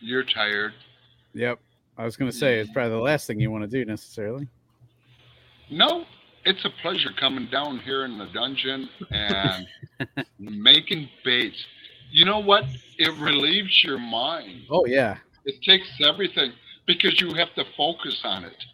You're 0.00 0.24
tired. 0.24 0.72
Yep. 1.34 1.58
I 1.96 2.04
was 2.04 2.16
going 2.16 2.30
to 2.30 2.36
say 2.36 2.58
it's 2.60 2.70
probably 2.70 2.92
the 2.92 2.98
last 3.02 3.26
thing 3.26 3.40
you 3.40 3.50
want 3.50 3.64
to 3.64 3.68
do 3.70 3.84
necessarily. 3.84 4.46
No, 5.70 6.04
it's 6.44 6.64
a 6.64 6.70
pleasure 6.80 7.10
coming 7.18 7.48
down 7.50 7.78
here 7.80 8.04
in 8.04 8.18
the 8.18 8.26
dungeon 8.26 8.88
and 9.10 9.66
making 10.38 11.08
baits. 11.24 11.62
You 12.10 12.24
know 12.24 12.38
what? 12.38 12.64
It 12.98 13.12
relieves 13.18 13.82
your 13.84 13.98
mind. 13.98 14.62
Oh 14.70 14.86
yeah. 14.86 15.18
It 15.44 15.60
takes 15.62 15.88
everything 16.02 16.52
because 16.86 17.20
you 17.20 17.34
have 17.34 17.54
to 17.54 17.64
focus 17.76 18.20
on 18.24 18.44
it. 18.44 18.64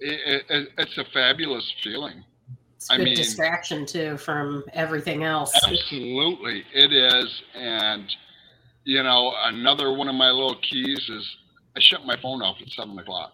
It, 0.00 0.44
it, 0.48 0.68
it's 0.78 0.96
a 0.96 1.04
fabulous 1.12 1.70
feeling. 1.82 2.24
It's 2.76 2.88
a 2.90 2.94
I 2.94 2.96
good 2.98 3.04
mean- 3.04 3.16
distraction 3.16 3.84
too 3.84 4.16
from 4.16 4.64
everything 4.72 5.24
else. 5.24 5.52
Absolutely, 5.66 6.64
it 6.72 6.92
is. 6.92 7.42
And 7.54 8.10
you 8.88 9.02
know, 9.02 9.34
another 9.44 9.92
one 9.92 10.08
of 10.08 10.14
my 10.14 10.30
little 10.30 10.56
keys 10.62 11.10
is 11.10 11.36
I 11.76 11.80
shut 11.80 12.06
my 12.06 12.16
phone 12.22 12.40
off 12.40 12.56
at 12.62 12.68
seven 12.70 12.98
o'clock 12.98 13.32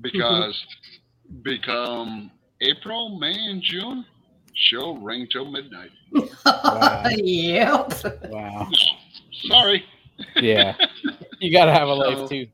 because 0.00 0.60
become 1.42 2.32
April, 2.60 3.16
May, 3.20 3.32
and 3.32 3.62
June, 3.62 4.04
she'll 4.54 4.96
ring 4.96 5.28
till 5.30 5.48
midnight. 5.48 5.90
Wow. 6.44 7.04
yep. 7.10 7.92
Wow. 8.28 8.68
Sorry, 9.44 9.84
Yeah. 10.34 10.74
You 11.38 11.52
got 11.52 11.66
to 11.66 11.72
have 11.72 11.86
a 11.88 11.94
So- 11.94 12.00
life 12.00 12.28
too. 12.28 12.46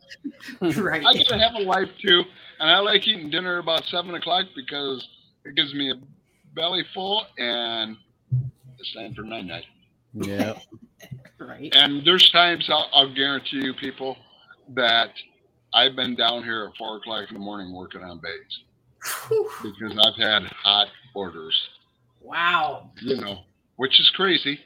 right. 0.82 1.02
I 1.06 1.14
gotta 1.14 1.38
have 1.38 1.54
a 1.54 1.62
life 1.62 1.88
too, 2.06 2.22
and 2.58 2.68
I 2.70 2.78
like 2.80 3.08
eating 3.08 3.30
dinner 3.30 3.56
about 3.56 3.84
seven 3.86 4.14
o'clock 4.14 4.44
because 4.54 5.06
it 5.46 5.54
gives 5.54 5.72
me 5.72 5.90
a 5.90 5.94
belly 6.54 6.84
full 6.92 7.24
and 7.38 7.96
it's 8.78 8.92
time 8.94 9.14
for 9.14 9.22
night 9.22 9.46
night. 9.46 9.64
Yeah. 10.12 10.58
Right. 11.40 11.72
And 11.74 12.04
there's 12.06 12.30
times 12.30 12.68
I'll, 12.70 12.88
I'll 12.92 13.14
guarantee 13.14 13.64
you, 13.64 13.74
people, 13.74 14.16
that 14.74 15.10
I've 15.74 15.96
been 15.96 16.16
down 16.16 16.44
here 16.44 16.66
at 16.70 16.76
four 16.76 16.96
o'clock 16.96 17.26
in 17.28 17.34
the 17.34 17.40
morning 17.40 17.74
working 17.74 18.02
on 18.02 18.20
baits 18.20 18.60
because 19.62 19.98
I've 19.98 20.16
had 20.16 20.44
hot 20.44 20.88
orders, 21.14 21.58
Wow. 22.20 22.90
you 23.00 23.16
know, 23.16 23.40
which 23.76 23.98
is 24.00 24.10
crazy. 24.10 24.60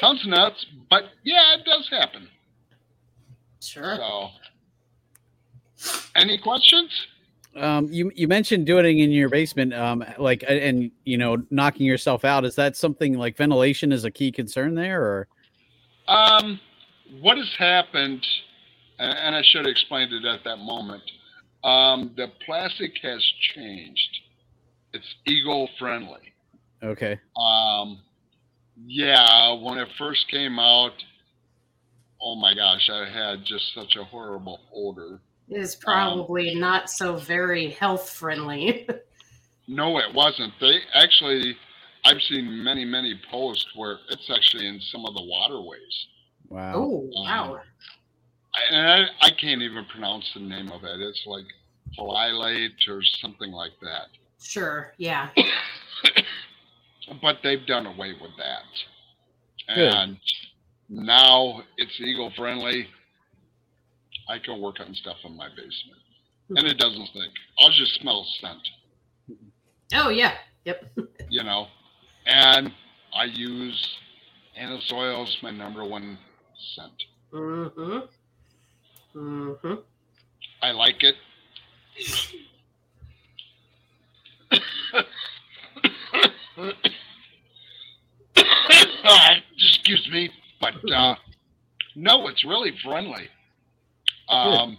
Sounds 0.00 0.24
nuts, 0.26 0.64
but 0.90 1.04
yeah, 1.24 1.54
it 1.54 1.64
does 1.64 1.88
happen. 1.90 2.28
Sure. 3.60 3.96
So, 3.96 4.28
any 6.14 6.38
questions? 6.38 6.90
Um, 7.56 7.88
you 7.90 8.12
you 8.14 8.28
mentioned 8.28 8.66
doing 8.66 8.98
it 8.98 9.02
in 9.02 9.10
your 9.10 9.28
basement, 9.28 9.74
um, 9.74 10.04
like 10.18 10.44
and, 10.46 10.60
and 10.60 10.90
you 11.04 11.18
know 11.18 11.38
knocking 11.50 11.86
yourself 11.86 12.24
out. 12.24 12.44
Is 12.44 12.54
that 12.54 12.76
something 12.76 13.14
like 13.14 13.36
ventilation 13.36 13.90
is 13.90 14.04
a 14.04 14.10
key 14.10 14.30
concern 14.30 14.74
there, 14.74 15.02
or 15.02 15.28
Um, 16.08 16.58
what 17.20 17.36
has 17.38 17.54
happened, 17.58 18.26
and 18.98 19.18
and 19.18 19.36
I 19.36 19.42
should 19.42 19.64
have 19.66 19.70
explained 19.70 20.12
it 20.12 20.24
at 20.24 20.44
that 20.44 20.56
moment. 20.58 21.02
Um, 21.64 22.12
the 22.16 22.28
plastic 22.46 22.92
has 23.02 23.22
changed. 23.54 24.18
It's 24.94 25.06
eagle 25.26 25.68
friendly. 25.78 26.32
okay? 26.82 27.18
Um, 27.36 28.00
yeah, 28.86 29.52
when 29.52 29.78
it 29.78 29.88
first 29.98 30.28
came 30.30 30.58
out, 30.58 30.92
oh 32.22 32.36
my 32.36 32.54
gosh, 32.54 32.88
I 32.90 33.08
had 33.08 33.44
just 33.44 33.74
such 33.74 33.96
a 33.96 34.04
horrible 34.04 34.60
odor. 34.74 35.20
It 35.50 35.58
is 35.60 35.76
probably 35.76 36.54
not 36.54 36.88
so 36.90 37.16
very 37.16 37.70
health 37.70 38.10
friendly. 38.10 38.88
No, 39.70 39.98
it 39.98 40.14
wasn't. 40.14 40.54
They 40.62 40.78
actually, 40.94 41.54
I've 42.04 42.20
seen 42.22 42.62
many, 42.64 42.84
many 42.84 43.20
posts 43.30 43.66
where 43.74 43.98
it's 44.10 44.30
actually 44.34 44.66
in 44.66 44.80
some 44.92 45.04
of 45.04 45.14
the 45.14 45.22
waterways. 45.22 46.06
Wow. 46.48 46.72
oh, 46.74 47.10
wow. 47.14 47.60
I, 48.54 48.74
and 48.74 48.86
I, 48.88 49.26
I 49.26 49.30
can't 49.30 49.62
even 49.62 49.84
pronounce 49.86 50.30
the 50.34 50.40
name 50.40 50.70
of 50.70 50.84
it. 50.84 51.00
It's 51.00 51.22
like 51.26 51.44
halilate 51.98 52.88
or 52.88 53.02
something 53.20 53.52
like 53.52 53.72
that. 53.82 54.08
Sure. 54.40 54.92
Yeah. 54.98 55.28
but 57.22 57.38
they've 57.42 57.66
done 57.66 57.86
away 57.86 58.14
with 58.20 58.30
that. 58.38 59.74
Good. 59.74 59.94
And 59.94 60.18
now 60.88 61.62
it's 61.76 62.00
eagle 62.00 62.32
friendly. 62.36 62.88
I 64.28 64.38
can 64.38 64.60
work 64.60 64.76
on 64.80 64.94
stuff 64.94 65.16
in 65.24 65.36
my 65.36 65.48
basement. 65.48 66.02
And 66.50 66.66
it 66.66 66.78
doesn't 66.78 67.08
stink. 67.08 67.32
I'll 67.60 67.72
just 67.72 68.00
smell 68.00 68.26
scent, 68.40 68.58
Oh, 69.94 70.08
yeah. 70.08 70.34
Yep. 70.64 70.84
you 71.30 71.44
know. 71.44 71.66
And 72.28 72.70
I 73.14 73.24
use 73.24 73.96
anise 74.54 74.92
oil 74.92 75.22
as 75.22 75.36
my 75.42 75.50
number 75.50 75.84
one 75.84 76.18
scent. 76.74 76.92
Mm-hmm. 77.32 77.98
Mm-hmm. 79.18 79.74
I 80.62 80.70
like 80.72 81.02
it. 81.02 81.14
Excuse 89.56 90.08
me, 90.12 90.30
but 90.60 90.74
uh, 90.94 91.14
no, 91.96 92.28
it's 92.28 92.44
really 92.44 92.72
friendly. 92.84 93.28
Um, 94.28 94.76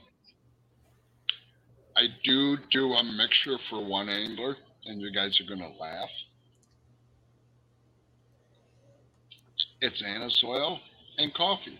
I 1.97 2.03
do 2.23 2.57
do 2.71 2.93
a 2.93 3.03
mixture 3.03 3.57
for 3.69 3.83
one 3.83 4.07
angler, 4.07 4.55
and 4.85 5.01
you 5.01 5.11
guys 5.11 5.39
are 5.41 5.49
gonna 5.49 5.71
laugh. 5.79 6.09
It's 9.81 10.01
anise 10.03 10.41
oil 10.43 10.79
and 11.17 11.33
coffee. 11.33 11.79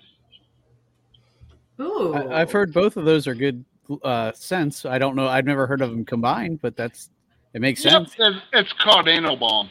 Ooh. 1.82 2.14
I, 2.14 2.42
I've 2.42 2.52
heard 2.52 2.74
both 2.74 2.98
of 2.98 3.06
those 3.06 3.28
are 3.28 3.36
good 3.36 3.64
uh, 4.04 4.32
scents. 4.34 4.86
I 4.86 4.98
don't 4.98 5.16
know. 5.16 5.28
I've 5.28 5.46
never 5.46 5.66
heard 5.68 5.82
of 5.82 5.90
them 5.92 6.06
combined, 6.06 6.62
but 6.62 6.76
that's 6.76 7.10
it 7.54 7.62
makes 7.62 7.84
Yep, 7.84 8.10
sense. 8.10 8.16
it- 8.20 8.44
it's 8.54 8.74
called 8.74 9.08
anal 9.08 9.38
balm. 9.38 9.70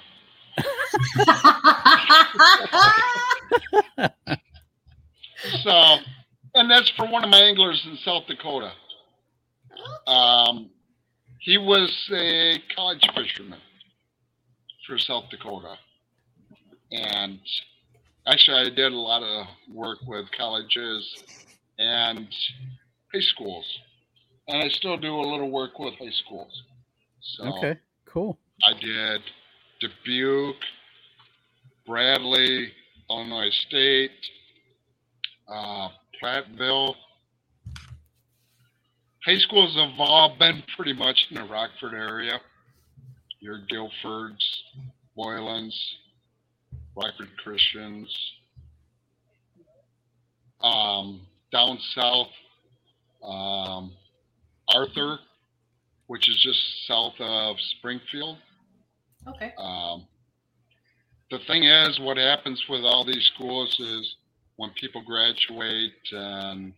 So, 5.62 5.97
and 6.55 6.70
that's 6.70 6.91
for 6.91 7.07
one 7.07 7.24
of 7.24 7.31
my 7.31 7.41
anglers 7.41 7.85
in 7.89 7.97
South 7.99 8.24
Dakota. 8.26 8.72
Um, 10.07 10.70
he 11.41 11.59
was 11.59 11.91
a 12.12 12.59
college 12.74 13.09
fisherman 13.14 13.61
for 14.87 14.99
South 14.99 15.24
Dakota. 15.31 15.76
And 16.91 17.39
actually, 18.29 18.59
I 18.59 18.70
did 18.70 18.93
a 18.93 18.97
lot 18.97 19.22
of 19.22 19.47
work 19.72 19.99
with 20.07 20.26
colleges 20.37 21.24
and 21.79 22.29
high 23.12 23.20
schools. 23.20 23.64
And 24.49 24.62
I 24.62 24.68
still 24.68 24.97
do 24.97 25.14
a 25.14 25.20
little 25.20 25.51
work 25.51 25.79
with 25.79 25.95
high 25.95 26.12
schools. 26.24 26.62
So 27.20 27.45
Okay, 27.57 27.76
cool. 28.07 28.39
I 28.66 28.79
did 28.81 29.20
Dubuque, 29.81 30.57
Bradley, 31.87 32.72
Illinois 33.11 33.51
State, 33.68 34.11
uh, 35.49 35.89
Platteville. 36.22 36.95
High 39.24 39.39
schools 39.39 39.76
have 39.76 39.99
all 39.99 40.37
been 40.39 40.62
pretty 40.76 40.95
much 40.95 41.26
in 41.31 41.37
the 41.37 41.45
Rockford 41.45 41.95
area. 41.95 42.41
Your 43.41 43.61
Guilfords, 43.70 44.45
Boylans, 45.16 45.74
Rockford 46.99 47.28
Christians. 47.42 48.32
Um, 50.61 51.20
down 51.53 51.78
south, 51.94 52.28
um, 53.22 53.92
Arthur, 54.74 55.18
which 56.09 56.28
is 56.28 56.36
just 56.42 56.59
south 56.88 57.14
of 57.20 57.57
Springfield. 57.78 58.38
Okay. 59.28 59.53
Um, 59.57 60.07
the 61.30 61.38
thing 61.46 61.64
is, 61.64 62.01
what 62.01 62.16
happens 62.16 62.62
with 62.68 62.82
all 62.82 63.05
these 63.05 63.30
schools 63.34 63.74
is 63.78 64.16
when 64.57 64.70
people 64.80 65.03
graduate 65.03 65.92
and 66.11 66.72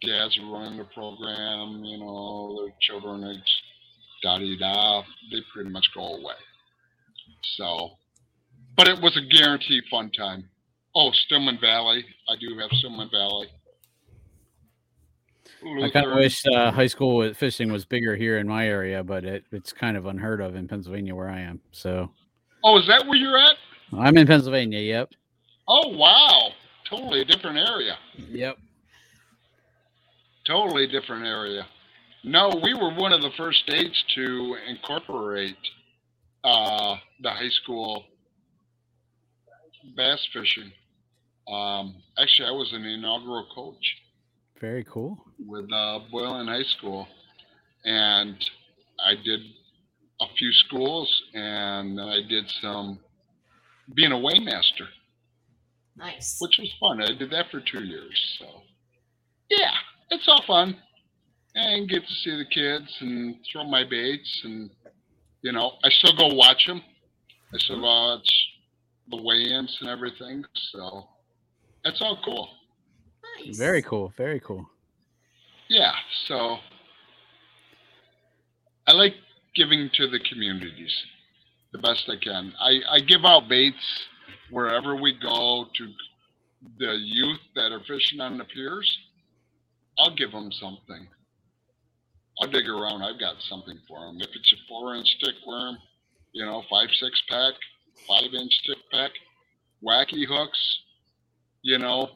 dads 0.00 0.36
are 0.38 0.52
running 0.52 0.78
the 0.78 0.84
program, 0.84 1.84
you 1.84 1.98
know, 1.98 2.64
their 2.64 2.74
children 2.80 3.40
da 4.22 4.38
da 4.38 4.56
da, 4.58 5.02
they 5.30 5.38
pretty 5.52 5.70
much 5.70 5.86
go 5.94 6.14
away. 6.14 6.34
So, 7.56 7.90
but 8.76 8.88
it 8.88 9.00
was 9.00 9.16
a 9.16 9.20
guaranteed 9.20 9.84
fun 9.90 10.10
time. 10.10 10.48
Oh, 10.94 11.10
Stillman 11.12 11.58
Valley. 11.60 12.04
I 12.28 12.36
do 12.36 12.58
have 12.58 12.70
Stillman 12.72 13.10
Valley. 13.10 13.48
I 15.64 15.90
kind 15.90 16.06
of 16.06 16.16
wish 16.16 16.44
uh, 16.46 16.72
high 16.72 16.88
school 16.88 17.32
fishing 17.34 17.70
was 17.70 17.84
bigger 17.84 18.16
here 18.16 18.38
in 18.38 18.48
my 18.48 18.66
area, 18.66 19.04
but 19.04 19.24
it, 19.24 19.44
it's 19.52 19.72
kind 19.72 19.96
of 19.96 20.06
unheard 20.06 20.40
of 20.40 20.56
in 20.56 20.66
Pennsylvania 20.66 21.14
where 21.14 21.30
I 21.30 21.40
am. 21.40 21.60
So 21.70 22.10
Oh, 22.64 22.78
is 22.78 22.86
that 22.86 23.06
where 23.06 23.16
you're 23.16 23.38
at? 23.38 23.56
I'm 23.92 24.16
in 24.16 24.26
Pennsylvania. 24.26 24.78
Yep. 24.78 25.10
Oh, 25.68 25.88
wow. 25.96 26.50
Totally 26.88 27.24
different 27.24 27.58
area. 27.58 27.96
Yep. 28.16 28.56
Totally 30.46 30.86
different 30.86 31.26
area. 31.26 31.66
No, 32.24 32.60
we 32.62 32.74
were 32.74 32.94
one 32.94 33.12
of 33.12 33.20
the 33.20 33.30
first 33.36 33.60
states 33.62 34.04
to 34.14 34.56
incorporate 34.68 35.56
uh, 36.44 36.96
the 37.20 37.30
high 37.30 37.50
school 37.62 38.04
bass 39.96 40.26
fishing. 40.32 40.72
Um, 41.52 41.96
actually, 42.18 42.48
I 42.48 42.52
was 42.52 42.72
an 42.72 42.84
inaugural 42.84 43.46
coach 43.54 43.96
Very 44.60 44.84
cool. 44.84 45.18
with 45.44 45.70
uh, 45.72 46.00
Boylan 46.10 46.46
High 46.46 46.62
School, 46.62 47.06
and 47.84 48.36
I 49.04 49.14
did 49.16 49.40
a 50.20 50.26
few 50.38 50.52
schools, 50.52 51.22
and 51.34 52.00
I 52.00 52.20
did 52.28 52.48
some 52.60 53.00
being 53.94 54.12
a 54.12 54.16
weighmaster, 54.16 54.86
Nice. 55.96 56.36
which 56.40 56.58
was 56.58 56.72
fun. 56.78 57.02
I 57.02 57.08
did 57.18 57.30
that 57.30 57.46
for 57.50 57.60
two 57.60 57.82
years. 57.84 58.36
So, 58.38 58.46
yeah, 59.50 59.72
it's 60.10 60.28
all 60.28 60.42
fun, 60.46 60.76
and 61.56 61.88
get 61.88 62.06
to 62.06 62.14
see 62.14 62.36
the 62.36 62.44
kids 62.46 62.96
and 63.00 63.36
throw 63.50 63.64
my 63.64 63.82
baits, 63.82 64.42
and 64.44 64.70
you 65.42 65.50
know, 65.50 65.72
I 65.82 65.88
still 65.90 66.16
go 66.16 66.34
watch 66.36 66.66
them. 66.68 66.80
I 67.52 67.58
still 67.58 67.80
watch 67.82 68.28
the 69.12 69.22
weigh-ins 69.22 69.78
and 69.80 69.88
everything. 69.88 70.44
So, 70.72 71.06
that's 71.84 72.00
all 72.00 72.18
cool. 72.24 72.48
Nice. 73.38 73.56
Very 73.56 73.82
cool. 73.82 74.12
Very 74.16 74.40
cool. 74.40 74.66
Yeah, 75.68 75.92
so 76.26 76.56
I 78.86 78.92
like 78.92 79.14
giving 79.54 79.88
to 79.94 80.08
the 80.08 80.20
communities 80.28 80.92
the 81.72 81.78
best 81.78 82.08
I 82.08 82.16
can. 82.22 82.52
I, 82.60 82.80
I 82.90 83.00
give 83.00 83.24
out 83.24 83.48
baits 83.48 83.76
wherever 84.50 84.94
we 84.96 85.18
go 85.18 85.66
to 85.74 85.86
the 86.78 86.94
youth 87.00 87.40
that 87.54 87.72
are 87.72 87.80
fishing 87.80 88.20
on 88.20 88.38
the 88.38 88.44
piers. 88.44 88.98
I'll 89.98 90.14
give 90.14 90.32
them 90.32 90.50
something. 90.52 91.08
I'll 92.40 92.50
dig 92.50 92.68
around. 92.68 93.02
I've 93.02 93.20
got 93.20 93.36
something 93.48 93.78
for 93.88 94.06
them. 94.06 94.16
If 94.20 94.28
it's 94.34 94.52
a 94.52 94.56
four 94.68 94.94
inch 94.94 95.08
stick 95.20 95.34
worm, 95.46 95.78
you 96.32 96.44
know, 96.44 96.62
five, 96.70 96.88
six 97.00 97.22
pack, 97.28 97.54
five 98.08 98.32
inch 98.34 98.52
stick 98.62 98.78
pack, 98.90 99.10
wacky 99.84 100.26
hooks, 100.26 100.78
you 101.62 101.78
know, 101.78 102.10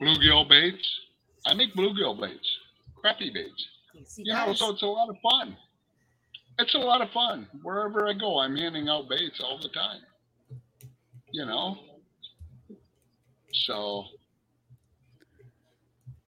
bluegill 0.00 0.48
baits. 0.48 0.88
I 1.46 1.54
make 1.54 1.74
bluegill 1.74 2.20
baits, 2.20 2.48
crappie 3.02 3.32
baits. 3.32 3.66
Easy 3.94 4.22
You 4.26 4.34
know, 4.34 4.52
so 4.52 4.70
it's 4.70 4.82
a 4.82 4.86
lot 4.86 5.08
of 5.08 5.16
fun. 5.22 5.56
It's 6.58 6.74
a 6.74 6.78
lot 6.78 7.00
of 7.00 7.10
fun. 7.10 7.46
Wherever 7.62 8.08
I 8.08 8.12
go, 8.12 8.38
I'm 8.38 8.56
handing 8.56 8.88
out 8.88 9.08
baits 9.08 9.40
all 9.42 9.58
the 9.60 9.68
time. 9.70 10.00
You 11.32 11.46
know? 11.46 11.78
So, 13.52 14.04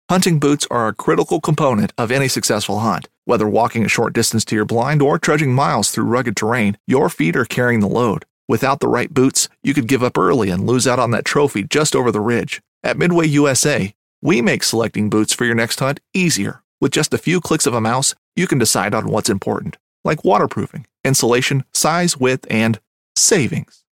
Hunting 0.08 0.38
boots 0.38 0.64
are 0.70 0.86
a 0.86 0.94
critical 0.94 1.40
component 1.40 1.92
of 1.98 2.12
any 2.12 2.28
successful 2.28 2.78
hunt. 2.78 3.08
Whether 3.24 3.48
walking 3.48 3.84
a 3.84 3.88
short 3.88 4.12
distance 4.12 4.44
to 4.44 4.54
your 4.54 4.64
blind 4.64 5.02
or 5.02 5.18
trudging 5.18 5.52
miles 5.52 5.90
through 5.90 6.04
rugged 6.04 6.36
terrain, 6.36 6.78
your 6.86 7.08
feet 7.08 7.34
are 7.34 7.44
carrying 7.44 7.80
the 7.80 7.88
load. 7.88 8.24
Without 8.48 8.80
the 8.80 8.88
right 8.88 9.12
boots, 9.12 9.48
you 9.62 9.74
could 9.74 9.88
give 9.88 10.02
up 10.02 10.16
early 10.16 10.50
and 10.50 10.66
lose 10.66 10.86
out 10.86 10.98
on 10.98 11.10
that 11.10 11.24
trophy 11.24 11.64
just 11.64 11.96
over 11.96 12.12
the 12.12 12.20
ridge. 12.20 12.62
At 12.84 12.96
Midway 12.96 13.26
USA, 13.26 13.94
we 14.22 14.40
make 14.40 14.62
selecting 14.62 15.10
boots 15.10 15.32
for 15.32 15.44
your 15.44 15.54
next 15.54 15.80
hunt 15.80 16.00
easier. 16.14 16.62
With 16.80 16.92
just 16.92 17.12
a 17.12 17.18
few 17.18 17.40
clicks 17.40 17.66
of 17.66 17.74
a 17.74 17.80
mouse, 17.80 18.14
you 18.36 18.46
can 18.46 18.58
decide 18.58 18.94
on 18.94 19.08
what's 19.08 19.30
important, 19.30 19.78
like 20.04 20.24
waterproofing, 20.24 20.86
insulation, 21.04 21.64
size, 21.74 22.16
width, 22.16 22.46
and 22.48 22.78
savings. 23.16 23.82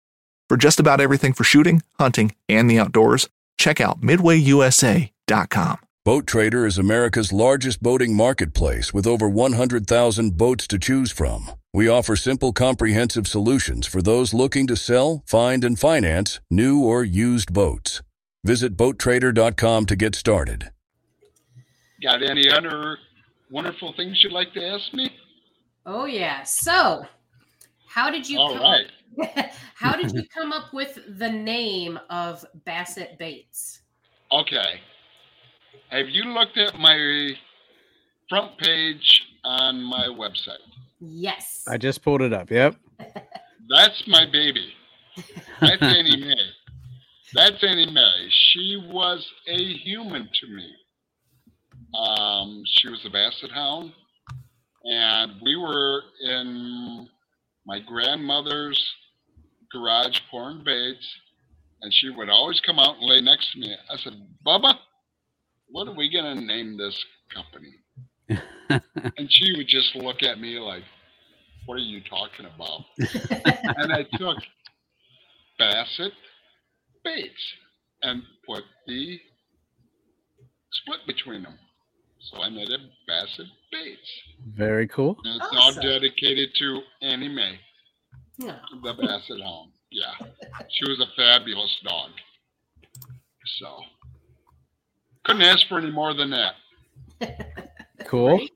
For 0.48 0.56
just 0.56 0.78
about 0.78 1.00
everything 1.00 1.32
for 1.32 1.44
shooting, 1.44 1.82
hunting, 1.98 2.34
and 2.48 2.70
the 2.70 2.78
outdoors, 2.78 3.28
check 3.58 3.80
out 3.80 4.02
midwayusa.com. 4.02 5.78
Boat 6.04 6.26
Trader 6.26 6.66
is 6.66 6.76
America's 6.76 7.32
largest 7.32 7.82
boating 7.82 8.14
marketplace 8.14 8.92
with 8.92 9.06
over 9.06 9.26
100,000 9.26 10.36
boats 10.36 10.66
to 10.68 10.78
choose 10.78 11.10
from. 11.10 11.50
We 11.74 11.88
offer 11.88 12.14
simple, 12.14 12.52
comprehensive 12.52 13.26
solutions 13.26 13.84
for 13.84 14.00
those 14.00 14.32
looking 14.32 14.68
to 14.68 14.76
sell, 14.76 15.24
find, 15.26 15.64
and 15.64 15.76
finance 15.76 16.38
new 16.48 16.80
or 16.84 17.02
used 17.02 17.52
boats. 17.52 18.00
Visit 18.44 18.76
BoatTrader.com 18.76 19.86
to 19.86 19.96
get 19.96 20.14
started. 20.14 20.70
got 22.00 22.22
any 22.22 22.48
other 22.48 22.98
wonderful 23.50 23.92
things 23.96 24.22
you'd 24.22 24.32
like 24.32 24.54
to 24.54 24.64
ask 24.64 24.94
me? 24.94 25.10
Oh 25.84 26.04
yeah. 26.04 26.44
So, 26.44 27.06
how 27.88 28.08
did 28.08 28.28
you? 28.28 28.38
All 28.38 28.54
come 28.54 28.62
right. 28.62 29.50
how 29.74 29.96
did 29.96 30.12
you 30.12 30.22
come 30.32 30.52
up 30.52 30.72
with 30.72 30.96
the 31.18 31.28
name 31.28 31.98
of 32.08 32.44
Bassett 32.64 33.18
Baits? 33.18 33.82
Okay. 34.30 34.80
Have 35.90 36.08
you 36.08 36.22
looked 36.22 36.56
at 36.56 36.78
my 36.78 37.32
front 38.28 38.58
page 38.58 39.24
on 39.42 39.82
my 39.82 40.06
website? 40.06 40.62
Yes. 41.10 41.64
I 41.68 41.78
just 41.78 42.02
pulled 42.02 42.22
it 42.22 42.32
up. 42.32 42.50
Yep. 42.50 42.76
That's 43.68 44.04
my 44.06 44.26
baby. 44.30 44.72
That's 45.60 45.82
Annie 45.82 46.16
Mae. 46.24 46.34
That's 47.32 47.62
Annie 47.62 47.90
Mae. 47.90 48.28
She 48.30 48.82
was 48.90 49.26
a 49.48 49.74
human 49.78 50.28
to 50.40 50.46
me. 50.48 50.72
Um, 51.98 52.62
she 52.66 52.88
was 52.88 53.04
a 53.06 53.10
basset 53.10 53.50
hound, 53.52 53.92
and 54.84 55.32
we 55.42 55.56
were 55.56 56.02
in 56.24 57.08
my 57.66 57.80
grandmother's 57.80 58.84
garage 59.72 60.18
pouring 60.30 60.62
baits, 60.64 61.06
and 61.82 61.92
she 61.94 62.10
would 62.10 62.28
always 62.28 62.60
come 62.60 62.78
out 62.78 62.96
and 62.98 63.08
lay 63.08 63.20
next 63.20 63.52
to 63.52 63.60
me. 63.60 63.74
I 63.90 63.96
said, 63.96 64.14
"Bubba, 64.46 64.78
what 65.68 65.88
are 65.88 65.94
we 65.94 66.08
gonna 66.10 66.40
name 66.40 66.76
this 66.76 67.02
company?" 67.32 67.74
and 68.68 69.30
she 69.32 69.56
would 69.56 69.68
just 69.68 69.94
look 69.94 70.22
at 70.22 70.40
me 70.40 70.58
like, 70.58 70.84
"What 71.66 71.74
are 71.74 71.78
you 71.78 72.00
talking 72.08 72.46
about?" 72.46 72.84
and 73.78 73.92
I 73.92 74.04
took 74.18 74.38
Bassett 75.58 76.12
Baits 77.04 77.32
and 78.02 78.22
put 78.46 78.64
the 78.86 79.20
split 80.72 81.00
between 81.06 81.42
them. 81.42 81.58
So 82.30 82.40
I 82.42 82.48
made 82.48 82.70
a 82.70 82.78
Bassett 83.06 83.46
Baits. 83.70 84.10
Very 84.48 84.88
cool. 84.88 85.16
And 85.24 85.36
it's 85.36 85.44
Awesome. 85.52 85.58
all 85.58 85.82
dedicated 85.82 86.50
to 86.58 86.80
Annie 87.02 87.28
Mae, 87.28 87.58
No. 88.38 88.56
the 88.82 88.94
Bassett 88.94 89.40
Hound. 89.42 89.72
Yeah. 89.90 90.12
She 90.70 90.88
was 90.90 91.00
a 91.00 91.06
fabulous 91.16 91.76
dog. 91.84 92.10
So 93.58 93.80
couldn't 95.24 95.42
ask 95.42 95.66
for 95.68 95.78
any 95.78 95.90
more 95.90 96.14
than 96.14 96.30
that. 96.30 96.54
Cool. 98.06 98.28
Right? 98.38 98.50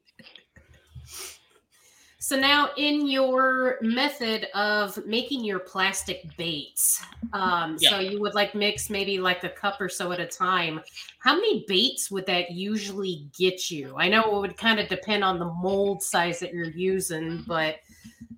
So 2.28 2.38
now, 2.38 2.68
in 2.76 3.06
your 3.06 3.78
method 3.80 4.48
of 4.54 5.02
making 5.06 5.46
your 5.46 5.58
plastic 5.58 6.36
baits, 6.36 7.02
um, 7.32 7.78
so 7.78 8.00
you 8.00 8.20
would 8.20 8.34
like 8.34 8.54
mix 8.54 8.90
maybe 8.90 9.18
like 9.18 9.44
a 9.44 9.48
cup 9.48 9.80
or 9.80 9.88
so 9.88 10.12
at 10.12 10.20
a 10.20 10.26
time. 10.26 10.82
How 11.20 11.36
many 11.36 11.64
baits 11.66 12.10
would 12.10 12.26
that 12.26 12.50
usually 12.50 13.30
get 13.34 13.70
you? 13.70 13.94
I 13.96 14.10
know 14.10 14.24
it 14.24 14.40
would 14.42 14.58
kind 14.58 14.78
of 14.78 14.88
depend 14.88 15.24
on 15.24 15.38
the 15.38 15.46
mold 15.46 16.02
size 16.02 16.38
that 16.40 16.52
you're 16.52 16.66
using, 16.66 17.44
but 17.46 17.76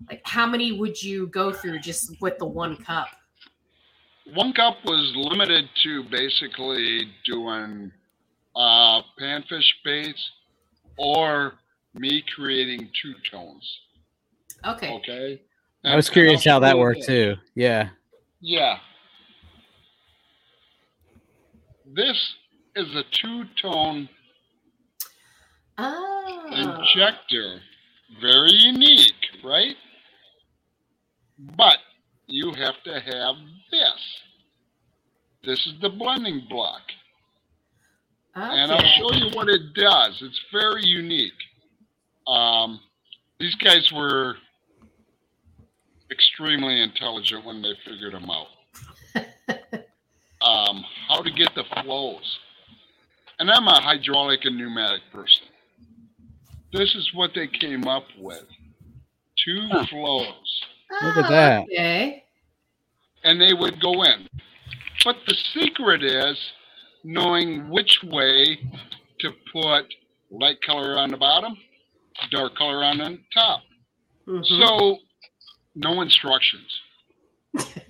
like 0.08 0.22
how 0.24 0.46
many 0.46 0.78
would 0.78 1.02
you 1.02 1.26
go 1.26 1.52
through 1.52 1.80
just 1.80 2.14
with 2.20 2.38
the 2.38 2.46
one 2.46 2.76
cup? 2.76 3.08
One 4.34 4.52
cup 4.52 4.76
was 4.84 5.12
limited 5.16 5.68
to 5.82 6.04
basically 6.04 7.10
doing 7.24 7.90
uh, 8.54 9.02
panfish 9.18 9.66
baits 9.84 10.30
or 10.96 11.54
me 11.94 12.22
creating 12.34 12.88
two 13.02 13.14
tones. 13.30 13.78
Okay. 14.66 14.92
Okay. 14.94 15.42
I 15.84 15.96
was 15.96 16.10
curious 16.10 16.44
how 16.44 16.58
that 16.60 16.78
worked 16.78 17.04
too. 17.04 17.36
Yeah. 17.54 17.88
Yeah. 18.40 18.76
This 21.86 22.16
is 22.76 22.94
a 22.94 23.02
two 23.10 23.44
tone 23.60 24.08
Oh. 25.78 26.46
Ah. 26.52 26.78
injector. 26.78 27.60
Very 28.20 28.52
unique, 28.52 29.14
right? 29.42 29.76
But 31.56 31.78
you 32.26 32.52
have 32.52 32.82
to 32.84 33.00
have 33.00 33.36
this. 33.70 34.20
This 35.44 35.66
is 35.66 35.74
the 35.80 35.88
blending 35.88 36.42
block. 36.50 36.82
And 38.34 38.70
I'll 38.70 38.78
show 38.98 39.12
you 39.14 39.30
what 39.32 39.48
it 39.48 39.74
does. 39.74 40.18
It's 40.22 40.40
very 40.52 40.84
unique. 40.84 41.32
Um, 42.30 42.80
these 43.38 43.54
guys 43.56 43.90
were 43.92 44.36
extremely 46.10 46.80
intelligent 46.82 47.44
when 47.44 47.62
they 47.62 47.72
figured 47.84 48.14
them 48.14 48.28
out. 48.30 48.46
um, 50.42 50.84
how 51.08 51.22
to 51.22 51.30
get 51.30 51.54
the 51.54 51.64
flows. 51.82 52.38
And 53.38 53.50
I'm 53.50 53.66
a 53.68 53.80
hydraulic 53.80 54.44
and 54.44 54.56
pneumatic 54.58 55.00
person. 55.12 55.46
This 56.72 56.94
is 56.94 57.10
what 57.14 57.30
they 57.34 57.46
came 57.48 57.86
up 57.88 58.04
with 58.18 58.44
two 59.44 59.68
Huh. 59.70 59.86
flows. 59.86 60.62
Look 61.02 61.16
at 61.16 61.28
that. 61.30 61.62
Okay. 61.64 62.24
and 63.24 63.40
they 63.40 63.52
would 63.54 63.80
go 63.80 64.02
in. 64.02 64.28
But 65.04 65.16
the 65.26 65.34
secret 65.54 66.02
is 66.02 66.36
knowing 67.04 67.68
which 67.70 67.98
way 68.02 68.58
to 69.20 69.30
put 69.52 69.86
light 70.30 70.60
color 70.62 70.98
on 70.98 71.10
the 71.10 71.16
bottom, 71.16 71.56
dark 72.30 72.56
color 72.56 72.84
on 72.84 72.98
the 72.98 73.18
top. 73.32 73.62
Mhm. 74.26 74.44
So, 74.46 74.98
no 75.74 76.00
instructions. 76.00 76.80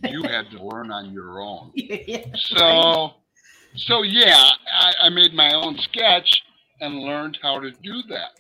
you 0.05 0.23
had 0.23 0.51
to 0.51 0.63
learn 0.63 0.91
on 0.91 1.13
your 1.13 1.41
own. 1.41 1.73
yeah. 1.75 2.25
So, 2.35 3.15
so 3.77 4.03
yeah, 4.03 4.43
I, 4.73 4.93
I 5.03 5.09
made 5.11 5.35
my 5.35 5.53
own 5.53 5.77
sketch 5.79 6.43
and 6.81 7.01
learned 7.01 7.39
how 7.43 7.61
to 7.61 7.71
do 7.71 8.03
that. 8.09 8.33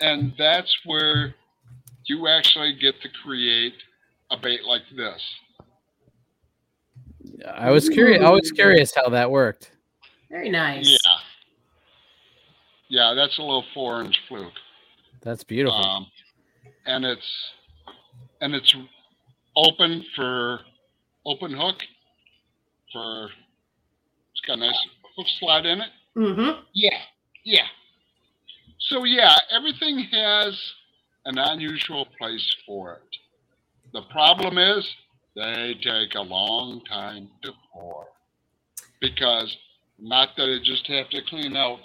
And 0.00 0.34
that's 0.36 0.76
where 0.84 1.34
you 2.06 2.28
actually 2.28 2.74
get 2.74 3.00
to 3.02 3.08
create 3.22 3.74
a 4.30 4.36
bait 4.36 4.64
like 4.64 4.82
this. 4.96 5.22
Yeah, 7.22 7.52
I 7.52 7.70
was 7.70 7.88
curious. 7.88 8.22
I 8.22 8.30
was 8.30 8.50
curious 8.50 8.94
how 8.94 9.08
that 9.10 9.30
worked. 9.30 9.70
Very 10.30 10.50
nice. 10.50 10.88
Yeah. 10.88 11.18
Yeah, 12.88 13.14
that's 13.14 13.38
a 13.38 13.42
little 13.42 13.64
four 13.74 14.02
inch 14.02 14.16
fluke. 14.28 14.52
That's 15.26 15.42
beautiful. 15.42 15.84
Um, 15.84 16.06
and 16.86 17.04
it's 17.04 17.50
and 18.40 18.54
it's 18.54 18.72
open 19.56 20.04
for 20.14 20.60
open 21.26 21.50
hook 21.50 21.82
for 22.92 23.24
it's 23.24 24.40
got 24.46 24.58
a 24.58 24.60
nice 24.60 24.86
hook 25.16 25.26
slot 25.40 25.66
in 25.66 25.80
it. 25.80 25.88
Mm-hmm. 26.16 26.60
Yeah, 26.74 26.98
yeah. 27.44 27.66
So 28.78 29.02
yeah, 29.02 29.34
everything 29.50 29.98
has 30.12 30.56
an 31.24 31.38
unusual 31.38 32.06
place 32.16 32.48
for 32.64 32.92
it. 32.92 33.16
The 33.92 34.02
problem 34.02 34.58
is 34.58 34.88
they 35.34 35.74
take 35.82 36.14
a 36.14 36.22
long 36.22 36.82
time 36.88 37.28
to 37.42 37.50
pour 37.72 38.06
because 39.00 39.56
not 39.98 40.36
that 40.36 40.44
I 40.44 40.58
just 40.62 40.86
have 40.86 41.10
to 41.10 41.20
clean 41.28 41.56
out 41.56 41.80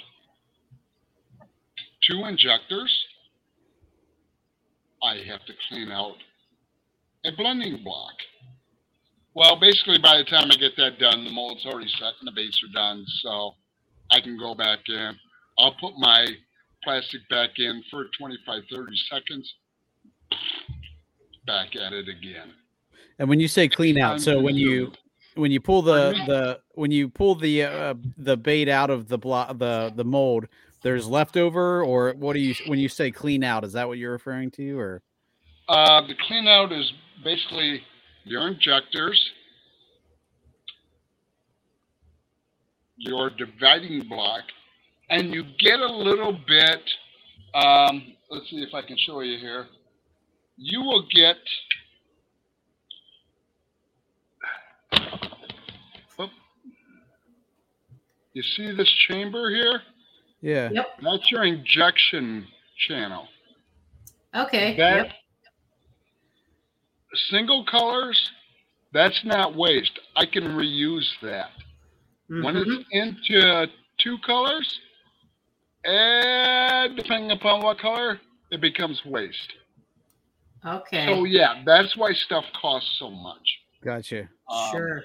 two 2.07 2.23
injectors. 2.25 3.07
I 5.03 5.17
have 5.27 5.45
to 5.45 5.53
clean 5.69 5.91
out 5.91 6.15
a 7.25 7.31
blending 7.35 7.83
block. 7.83 8.13
Well, 9.33 9.59
basically, 9.59 9.97
by 9.97 10.17
the 10.17 10.25
time 10.25 10.51
I 10.51 10.55
get 10.55 10.75
that 10.77 10.99
done, 10.99 11.23
the 11.23 11.31
mold's 11.31 11.65
already 11.65 11.89
set 11.89 12.13
and 12.19 12.27
the 12.27 12.31
baits 12.31 12.61
are 12.63 12.73
done, 12.73 13.05
so 13.21 13.55
I 14.11 14.19
can 14.19 14.37
go 14.37 14.53
back 14.53 14.79
in. 14.87 15.15
I'll 15.57 15.75
put 15.79 15.93
my 15.97 16.27
plastic 16.83 17.21
back 17.29 17.51
in 17.57 17.81
for 17.89 18.05
25, 18.17 18.63
30 18.71 18.91
seconds. 19.09 19.53
Back 21.45 21.75
at 21.75 21.93
it 21.93 22.07
again. 22.09 22.53
And 23.19 23.29
when 23.29 23.39
you 23.39 23.47
say 23.47 23.67
clean 23.67 23.97
out, 23.97 24.21
so 24.21 24.39
when 24.39 24.55
you 24.55 24.91
when 25.35 25.51
you 25.51 25.59
pull 25.59 25.81
the 25.81 26.11
the 26.27 26.59
when 26.73 26.91
you 26.91 27.09
pull 27.09 27.35
the 27.35 27.63
uh, 27.63 27.93
the 28.17 28.35
bait 28.35 28.67
out 28.67 28.89
of 28.89 29.07
the 29.07 29.17
block 29.17 29.57
the 29.57 29.91
the 29.95 30.03
mold, 30.03 30.47
there's 30.81 31.07
leftover, 31.07 31.83
or 31.83 32.13
what 32.13 32.33
do 32.33 32.39
you 32.39 32.55
when 32.67 32.79
you 32.79 32.89
say 32.89 33.11
clean 33.11 33.43
out? 33.43 33.63
Is 33.63 33.73
that 33.73 33.87
what 33.87 33.97
you're 33.97 34.11
referring 34.11 34.51
to, 34.51 34.79
or 34.79 35.01
Uh, 35.67 36.01
the 36.07 36.15
clean 36.27 36.47
out 36.47 36.71
is 36.71 36.91
basically 37.23 37.81
your 38.23 38.47
injectors, 38.47 39.31
your 42.97 43.29
dividing 43.29 44.07
block, 44.07 44.43
and 45.09 45.33
you 45.33 45.43
get 45.59 45.79
a 45.79 45.91
little 45.91 46.37
bit. 46.47 46.81
Um, 47.53 48.13
let's 48.29 48.49
see 48.49 48.61
if 48.63 48.73
I 48.73 48.81
can 48.81 48.97
show 48.97 49.21
you 49.21 49.37
here. 49.39 49.67
You 50.57 50.81
will 50.81 51.05
get. 51.13 51.37
You 58.33 58.43
see 58.43 58.71
this 58.71 58.89
chamber 59.09 59.49
here? 59.49 59.81
Yeah? 60.41 60.69
Yep. 60.71 60.87
That's 61.01 61.31
your 61.31 61.43
injection 61.43 62.47
channel. 62.87 63.27
Okay. 64.35 64.75
That 64.77 65.05
Yep. 65.07 65.15
single 67.29 67.65
colors, 67.65 68.31
that's 68.93 69.23
not 69.23 69.55
waste. 69.55 69.99
I 70.15 70.25
can 70.25 70.43
reuse 70.43 71.09
that. 71.21 71.51
When 72.27 72.55
Mhm. 72.55 72.79
it's 72.79 72.89
into 72.91 73.69
two 73.97 74.17
colors, 74.19 74.79
and 75.83 76.95
depending 76.95 77.31
upon 77.31 77.61
what 77.61 77.79
color, 77.79 78.21
it 78.51 78.61
becomes 78.61 79.03
waste. 79.05 79.53
Okay. 80.65 81.07
So 81.07 81.25
yeah, 81.25 81.63
that's 81.65 81.97
why 81.97 82.13
stuff 82.13 82.45
costs 82.53 82.97
so 82.99 83.09
much. 83.09 83.59
Gotcha. 83.83 84.29
Um, 84.47 84.71
sure. 84.71 84.97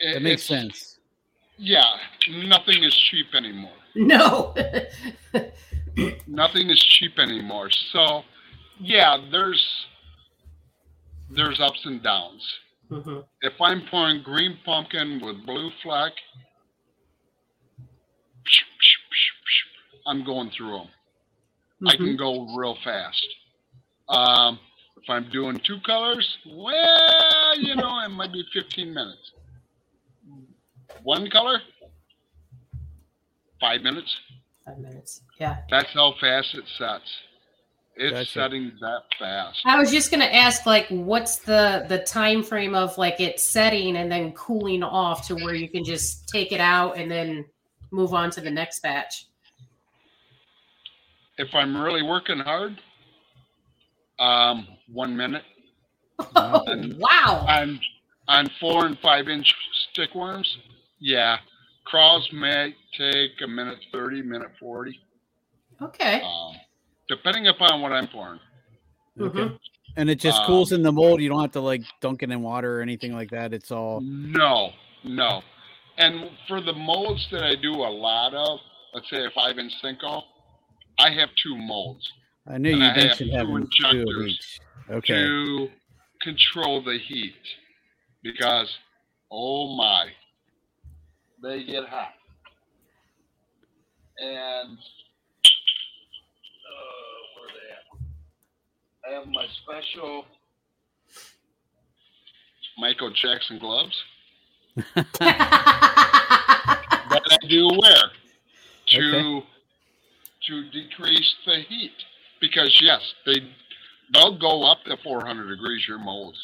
it- 0.00 0.14
That 0.14 0.22
makes 0.22 0.42
sense. 0.44 0.98
Yeah, 1.58 1.84
nothing 2.30 2.82
is 2.82 2.96
cheap 2.96 3.34
anymore. 3.34 3.76
No. 3.94 4.54
Nothing 6.26 6.70
is 6.70 6.78
cheap 6.80 7.18
anymore. 7.18 7.70
So 7.92 8.22
yeah, 8.78 9.16
there's 9.30 9.86
there's 11.30 11.60
ups 11.60 11.80
and 11.84 12.02
downs. 12.02 12.42
Mhm. 12.90 13.24
if 13.42 13.52
I'm 13.60 13.82
pouring 13.88 14.20
green 14.22 14.58
pumpkin 14.64 15.20
with 15.24 15.46
blue 15.46 15.70
fleck, 15.82 16.12
I'm 20.06 20.24
going 20.24 20.50
through 20.50 20.78
them. 20.78 20.88
I 21.86 21.94
Mm-hmm. 21.94 22.04
can 22.04 22.16
go 22.16 22.46
real 22.56 22.76
fast. 22.84 23.26
Um, 24.08 24.58
if 25.02 25.08
I'm 25.08 25.30
doing 25.30 25.60
two 25.64 25.78
colors, 25.86 26.36
well, 26.46 27.58
you 27.60 27.74
know, 27.76 28.00
it 28.04 28.08
might 28.08 28.32
be 28.32 28.44
15 28.52 28.92
minutes. 28.92 29.32
One 31.02 31.30
color, 31.30 31.60
five 33.60 33.82
minutes. 33.82 34.14
Five 34.64 34.78
minutes. 34.78 35.22
Yeah. 35.38 35.58
That's 35.70 35.92
how 35.92 36.14
fast 36.20 36.54
it 36.54 36.64
sets. 36.78 37.10
It's 37.96 38.12
Gotcha. 38.12 38.30
setting 38.30 38.72
that 38.80 39.02
fast. 39.18 39.60
I 39.66 39.78
was 39.78 39.90
just 39.90 40.10
gonna 40.10 40.24
ask, 40.24 40.64
like, 40.64 40.86
what's 40.88 41.36
the 41.36 41.84
the 41.88 41.98
time 41.98 42.42
frame 42.42 42.74
of 42.74 42.96
like 42.96 43.20
it 43.20 43.38
setting 43.40 43.96
and 43.96 44.10
then 44.10 44.32
cooling 44.32 44.82
off 44.82 45.26
to 45.26 45.34
where 45.34 45.54
you 45.54 45.68
can 45.68 45.84
just 45.84 46.28
take 46.28 46.52
it 46.52 46.60
out 46.60 46.96
and 46.96 47.10
then 47.10 47.44
move 47.90 48.14
on 48.14 48.30
to 48.30 48.40
the 48.40 48.50
next 48.50 48.80
batch. 48.80 49.26
If 51.36 51.48
I'm 51.54 51.76
really 51.76 52.02
working 52.02 52.38
hard, 52.38 52.80
um, 54.18 54.66
one 54.88 55.16
minute. 55.16 55.44
Oh, 56.36 56.62
And- 56.66 56.98
wow. 56.98 57.46
on 57.48 57.80
on 58.28 58.50
four 58.60 58.84
and 58.86 58.98
five 59.00 59.28
inch 59.28 59.52
stick 59.90 60.14
worms, 60.14 60.58
yeah, 61.00 61.38
crawls 61.90 62.28
may 62.32 62.74
take 62.96 63.32
a 63.42 63.48
minute 63.48 63.78
thirty, 63.92 64.22
minute 64.22 64.50
forty, 64.58 64.98
Okay. 65.82 66.20
um, 66.22 66.54
depending 67.08 67.48
upon 67.48 67.80
what 67.82 67.92
I'm 67.92 68.08
pouring. 68.08 68.40
Mhm. 69.18 69.58
And 69.96 70.08
it 70.08 70.20
just 70.20 70.44
cools 70.44 70.72
in 70.72 70.82
the 70.82 70.92
mold. 70.92 71.20
You 71.20 71.28
don't 71.28 71.40
have 71.40 71.52
to 71.52 71.60
like 71.60 71.82
dunk 72.00 72.22
it 72.22 72.30
in 72.30 72.42
water 72.42 72.78
or 72.78 72.82
anything 72.82 73.12
like 73.12 73.30
that. 73.30 73.52
It's 73.52 73.70
all 73.72 74.00
No, 74.00 74.72
no. 75.04 75.42
And 75.98 76.30
for 76.46 76.60
the 76.60 76.72
molds 76.72 77.26
that 77.32 77.42
I 77.42 77.56
do 77.56 77.72
a 77.74 77.90
lot 77.90 78.32
of, 78.34 78.60
let's 78.94 79.10
say 79.10 79.24
a 79.24 79.30
five 79.30 79.58
inch 79.58 79.72
Senko, 79.82 80.22
I 80.98 81.10
have 81.10 81.28
two 81.42 81.56
molds 81.56 82.10
I 82.46 82.58
knew 82.58 82.70
you 82.76 82.82
I 82.82 82.86
have 82.88 82.96
mentioned 82.96 83.30
two 83.32 83.36
having 83.36 83.68
two 83.80 83.86
of 83.86 83.92
injectors 83.96 84.26
each. 84.28 84.60
Okay. 84.90 85.14
to 85.14 85.70
control 86.22 86.82
the 86.82 86.98
heat 86.98 87.34
because, 88.22 88.68
oh 89.30 89.76
my, 89.76 90.06
they 91.42 91.64
get 91.64 91.88
hot. 91.88 92.14
And 94.18 94.78
uh, 96.68 97.20
where 97.34 97.46
are 97.46 97.52
they 97.54 97.68
at? 97.72 97.84
I 99.08 99.18
have 99.18 99.28
my 99.28 99.46
special 99.62 100.24
Michael 102.78 103.10
Jackson 103.10 103.58
gloves 103.58 103.96
that 104.94 105.16
I 107.10 107.36
do 107.48 107.68
wear 107.68 108.10
to 108.88 109.42
to 110.46 110.70
decrease 110.70 111.34
the 111.46 111.56
heat 111.68 111.92
because 112.40 112.80
yes, 112.82 113.00
they 113.26 113.36
they'll 114.12 114.38
go 114.38 114.64
up 114.64 114.78
to 114.84 114.96
400 115.02 115.48
degrees 115.48 115.86
your 115.86 115.98
molds, 115.98 116.38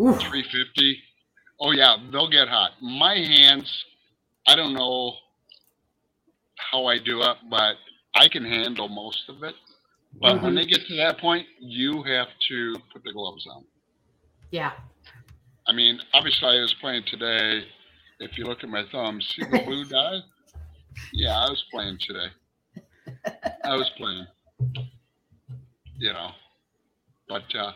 Oof. 0.00 0.18
350. 0.20 1.02
Oh 1.60 1.72
yeah, 1.72 1.96
they'll 2.10 2.30
get 2.30 2.48
hot. 2.48 2.72
My 2.80 3.14
hands, 3.14 3.84
I 4.46 4.54
don't 4.56 4.74
know 4.74 5.12
how 6.58 6.86
I 6.86 6.98
do 6.98 7.22
it, 7.22 7.36
but 7.50 7.76
I 8.14 8.28
can 8.28 8.44
handle 8.44 8.88
most 8.88 9.24
of 9.28 9.42
it. 9.42 9.54
But 10.20 10.42
when 10.42 10.54
they 10.54 10.64
get 10.66 10.86
to 10.86 10.96
that 10.96 11.18
point, 11.18 11.46
you 11.58 12.02
have 12.04 12.28
to 12.48 12.76
put 12.92 13.02
the 13.04 13.12
gloves 13.12 13.46
on. 13.52 13.64
yeah. 14.50 14.72
I 15.66 15.72
mean, 15.72 15.98
obviously, 16.12 16.46
I 16.46 16.60
was 16.60 16.74
playing 16.78 17.04
today. 17.06 17.64
If 18.20 18.36
you 18.36 18.44
look 18.44 18.62
at 18.62 18.68
my 18.68 18.84
thumb, 18.92 19.18
see 19.20 19.42
the 19.50 19.62
blue 19.64 19.84
dye? 19.90 20.18
Yeah, 21.14 21.38
I 21.38 21.48
was 21.48 21.64
playing 21.72 21.98
today. 22.00 22.26
I 23.64 23.74
was 23.74 23.90
playing. 23.96 24.26
You 25.96 26.12
know, 26.12 26.30
but 27.28 27.44
uh, 27.58 27.72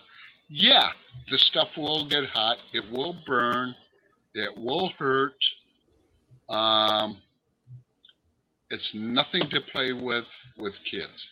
yeah, 0.50 0.90
the 1.30 1.38
stuff 1.38 1.68
will 1.78 2.06
get 2.08 2.24
hot. 2.26 2.58
It 2.74 2.84
will 2.92 3.16
burn. 3.26 3.74
It 4.34 4.56
will 4.56 4.90
hurt. 4.98 5.32
Um, 6.48 7.18
it's 8.70 8.90
nothing 8.94 9.48
to 9.50 9.60
play 9.72 9.92
with 9.92 10.24
with 10.56 10.74
kids. 10.90 11.26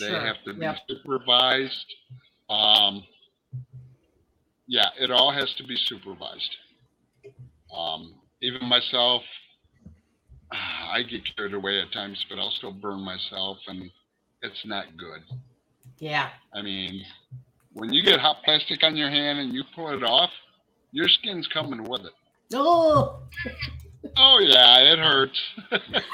They 0.00 0.08
Sure, 0.08 0.20
have 0.20 0.42
to 0.44 0.54
be 0.54 0.60
yep. 0.60 0.78
supervised. 0.88 1.94
Um, 2.50 3.04
yeah, 4.66 4.88
it 4.98 5.10
all 5.10 5.32
has 5.32 5.52
to 5.54 5.64
be 5.64 5.76
supervised. 5.76 6.56
Um, 7.74 8.14
even 8.42 8.66
myself, 8.68 9.22
I 10.52 11.02
get 11.02 11.22
carried 11.36 11.54
away 11.54 11.80
at 11.80 11.92
times, 11.92 12.24
but 12.28 12.38
I'll 12.38 12.50
still 12.50 12.72
burn 12.72 13.00
myself, 13.00 13.58
and 13.66 13.90
it's 14.42 14.64
not 14.66 14.96
good. 14.96 15.22
Yeah. 15.98 16.30
I 16.54 16.62
mean, 16.62 17.02
when 17.72 17.92
you 17.92 18.02
get 18.02 18.20
hot 18.20 18.38
plastic 18.44 18.82
on 18.84 18.96
your 18.96 19.10
hand 19.10 19.38
and 19.38 19.52
you 19.52 19.64
pull 19.74 19.90
it 19.90 20.02
off, 20.02 20.30
your 20.92 21.08
skin's 21.08 21.46
coming 21.48 21.82
with 21.84 22.02
it. 22.02 22.12
Oh, 22.54 23.20
Oh 24.16 24.38
yeah, 24.40 24.78
it 24.92 24.98
hurts. 24.98 25.40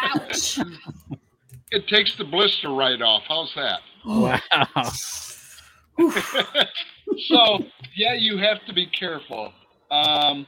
ouch. 0.03 0.59
it 1.73 1.87
takes 1.89 2.17
the 2.17 2.25
blister 2.25 2.71
right 2.71 3.01
off. 3.01 3.23
How's 3.29 3.55
that? 3.55 3.81
Wow. 4.05 4.93
so 7.29 7.65
yeah, 7.97 8.15
you 8.15 8.39
have 8.39 8.65
to 8.67 8.73
be 8.73 8.87
careful. 8.87 9.53
Um, 9.91 10.47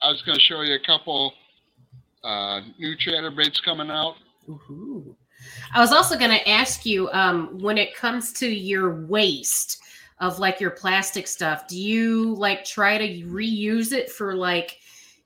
I 0.00 0.08
was 0.08 0.22
going 0.22 0.36
to 0.36 0.42
show 0.42 0.62
you 0.62 0.74
a 0.74 0.86
couple 0.86 1.32
uh, 2.24 2.60
new 2.78 2.96
chatterbaits 2.96 3.62
coming 3.62 3.90
out. 3.90 4.14
Ooh. 4.48 5.16
I 5.74 5.80
was 5.80 5.92
also 5.92 6.16
going 6.16 6.30
to 6.30 6.48
ask 6.48 6.86
you 6.86 7.08
um, 7.10 7.58
when 7.60 7.78
it 7.78 7.94
comes 7.94 8.32
to 8.34 8.48
your 8.48 9.06
waste 9.06 9.81
of 10.22 10.38
like 10.38 10.60
your 10.60 10.70
plastic 10.70 11.26
stuff, 11.26 11.66
do 11.66 11.76
you 11.76 12.34
like 12.36 12.64
try 12.64 12.96
to 12.96 13.26
reuse 13.26 13.92
it 13.92 14.10
for 14.10 14.34
like, 14.36 14.78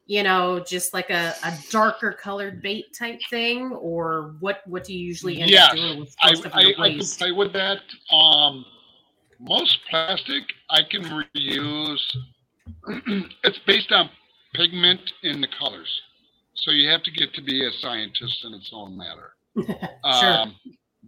you 0.06 0.22
know, 0.22 0.58
just 0.66 0.94
like 0.94 1.10
a, 1.10 1.34
a 1.44 1.52
darker 1.70 2.12
colored 2.12 2.62
bait 2.62 2.86
type 2.98 3.20
thing, 3.28 3.72
or 3.72 4.36
what? 4.40 4.62
What 4.66 4.84
do 4.84 4.94
you 4.94 5.06
usually 5.06 5.40
end 5.40 5.50
Yes, 5.50 5.70
up 5.70 5.76
doing 5.76 6.00
with 6.00 6.14
I, 6.22 6.30
most 6.30 6.46
of 6.46 6.52
I, 6.54 6.60
your 6.62 6.70
I 6.70 6.88
can 6.88 6.98
waste? 6.98 7.18
play 7.18 7.30
with 7.30 7.52
that. 7.52 7.80
Um, 8.10 8.64
most 9.38 9.78
plastic 9.90 10.44
I 10.70 10.80
can 10.90 11.02
reuse. 11.02 12.00
it's 13.44 13.58
based 13.66 13.92
on 13.92 14.08
pigment 14.54 15.12
in 15.24 15.42
the 15.42 15.48
colors, 15.58 15.90
so 16.54 16.70
you 16.70 16.88
have 16.88 17.02
to 17.02 17.10
get 17.10 17.34
to 17.34 17.42
be 17.42 17.66
a 17.66 17.70
scientist 17.80 18.44
in 18.44 18.54
its 18.54 18.70
own 18.72 18.96
matter. 18.96 19.32
Sure. 20.20 20.30
Um, 20.30 20.54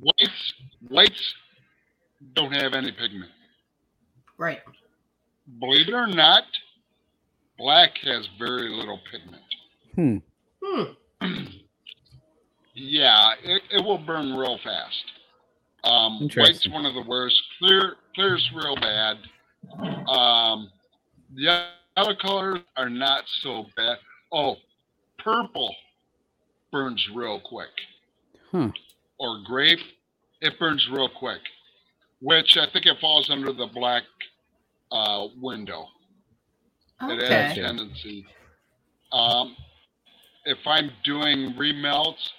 whites 0.00 0.52
whites 0.88 1.34
don't 2.34 2.52
have 2.52 2.74
any 2.74 2.90
pigment. 2.90 3.30
Right. 4.38 4.60
Believe 5.60 5.88
it 5.88 5.94
or 5.94 6.06
not, 6.06 6.44
black 7.58 7.98
has 8.02 8.28
very 8.38 8.68
little 8.68 9.00
pigment. 9.10 9.42
Hmm. 9.94 10.16
Hmm. 10.62 11.44
Yeah, 12.80 13.32
it, 13.42 13.62
it 13.72 13.84
will 13.84 13.98
burn 13.98 14.34
real 14.34 14.56
fast. 14.62 15.04
Um, 15.82 16.28
white's 16.36 16.68
one 16.68 16.86
of 16.86 16.94
the 16.94 17.02
worst. 17.02 17.40
Clear, 17.58 17.96
clear's 18.14 18.48
real 18.54 18.76
bad. 18.76 19.16
Um, 20.08 20.70
the 21.34 21.66
other 21.96 22.14
colors 22.14 22.60
are 22.76 22.88
not 22.88 23.24
so 23.42 23.66
bad. 23.76 23.98
Oh, 24.32 24.56
purple 25.18 25.74
burns 26.70 27.04
real 27.14 27.40
quick. 27.40 27.70
Huh. 28.52 28.70
Or 29.18 29.42
grape, 29.44 29.80
it 30.40 30.58
burns 30.58 30.86
real 30.92 31.08
quick. 31.08 31.40
Which 32.20 32.56
I 32.56 32.70
think 32.72 32.86
it 32.86 32.96
falls 33.00 33.28
under 33.30 33.52
the 33.52 33.66
black 33.66 34.04
uh, 34.92 35.26
window. 35.40 35.86
It 37.02 37.30
has 37.30 37.56
a 37.56 37.62
tendency. 37.62 38.26
Um, 39.12 39.56
if 40.44 40.58
I'm 40.66 40.90
doing 41.04 41.54
remelts, 41.58 42.30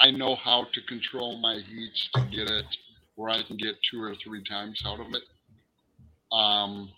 I 0.00 0.10
know 0.10 0.34
how 0.36 0.66
to 0.72 0.82
control 0.82 1.38
my 1.40 1.54
heats 1.54 2.08
to 2.14 2.20
get 2.30 2.50
it 2.50 2.66
where 3.14 3.30
I 3.30 3.42
can 3.42 3.56
get 3.56 3.76
two 3.90 4.02
or 4.02 4.14
three 4.22 4.42
times 4.44 4.82
out 4.86 5.00
of 5.00 5.06
it. 5.14 5.22
Um, 6.34 6.90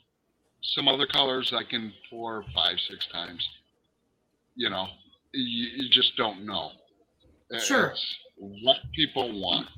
some 0.63 0.89
other 0.89 1.07
colors 1.07 1.53
I 1.55 1.65
can 1.65 1.93
pour 2.09 2.45
five, 2.55 2.77
six 2.89 3.07
times. 3.13 3.47
You 4.55 4.71
know, 4.71 4.87
you, 5.33 5.69
you 5.77 5.91
just 5.91 6.17
don't 6.17 6.47
know. 6.47 6.71
Sure. 7.59 7.89
It's 7.89 8.17
what 8.37 8.77
people 8.95 9.41
want. 9.41 9.69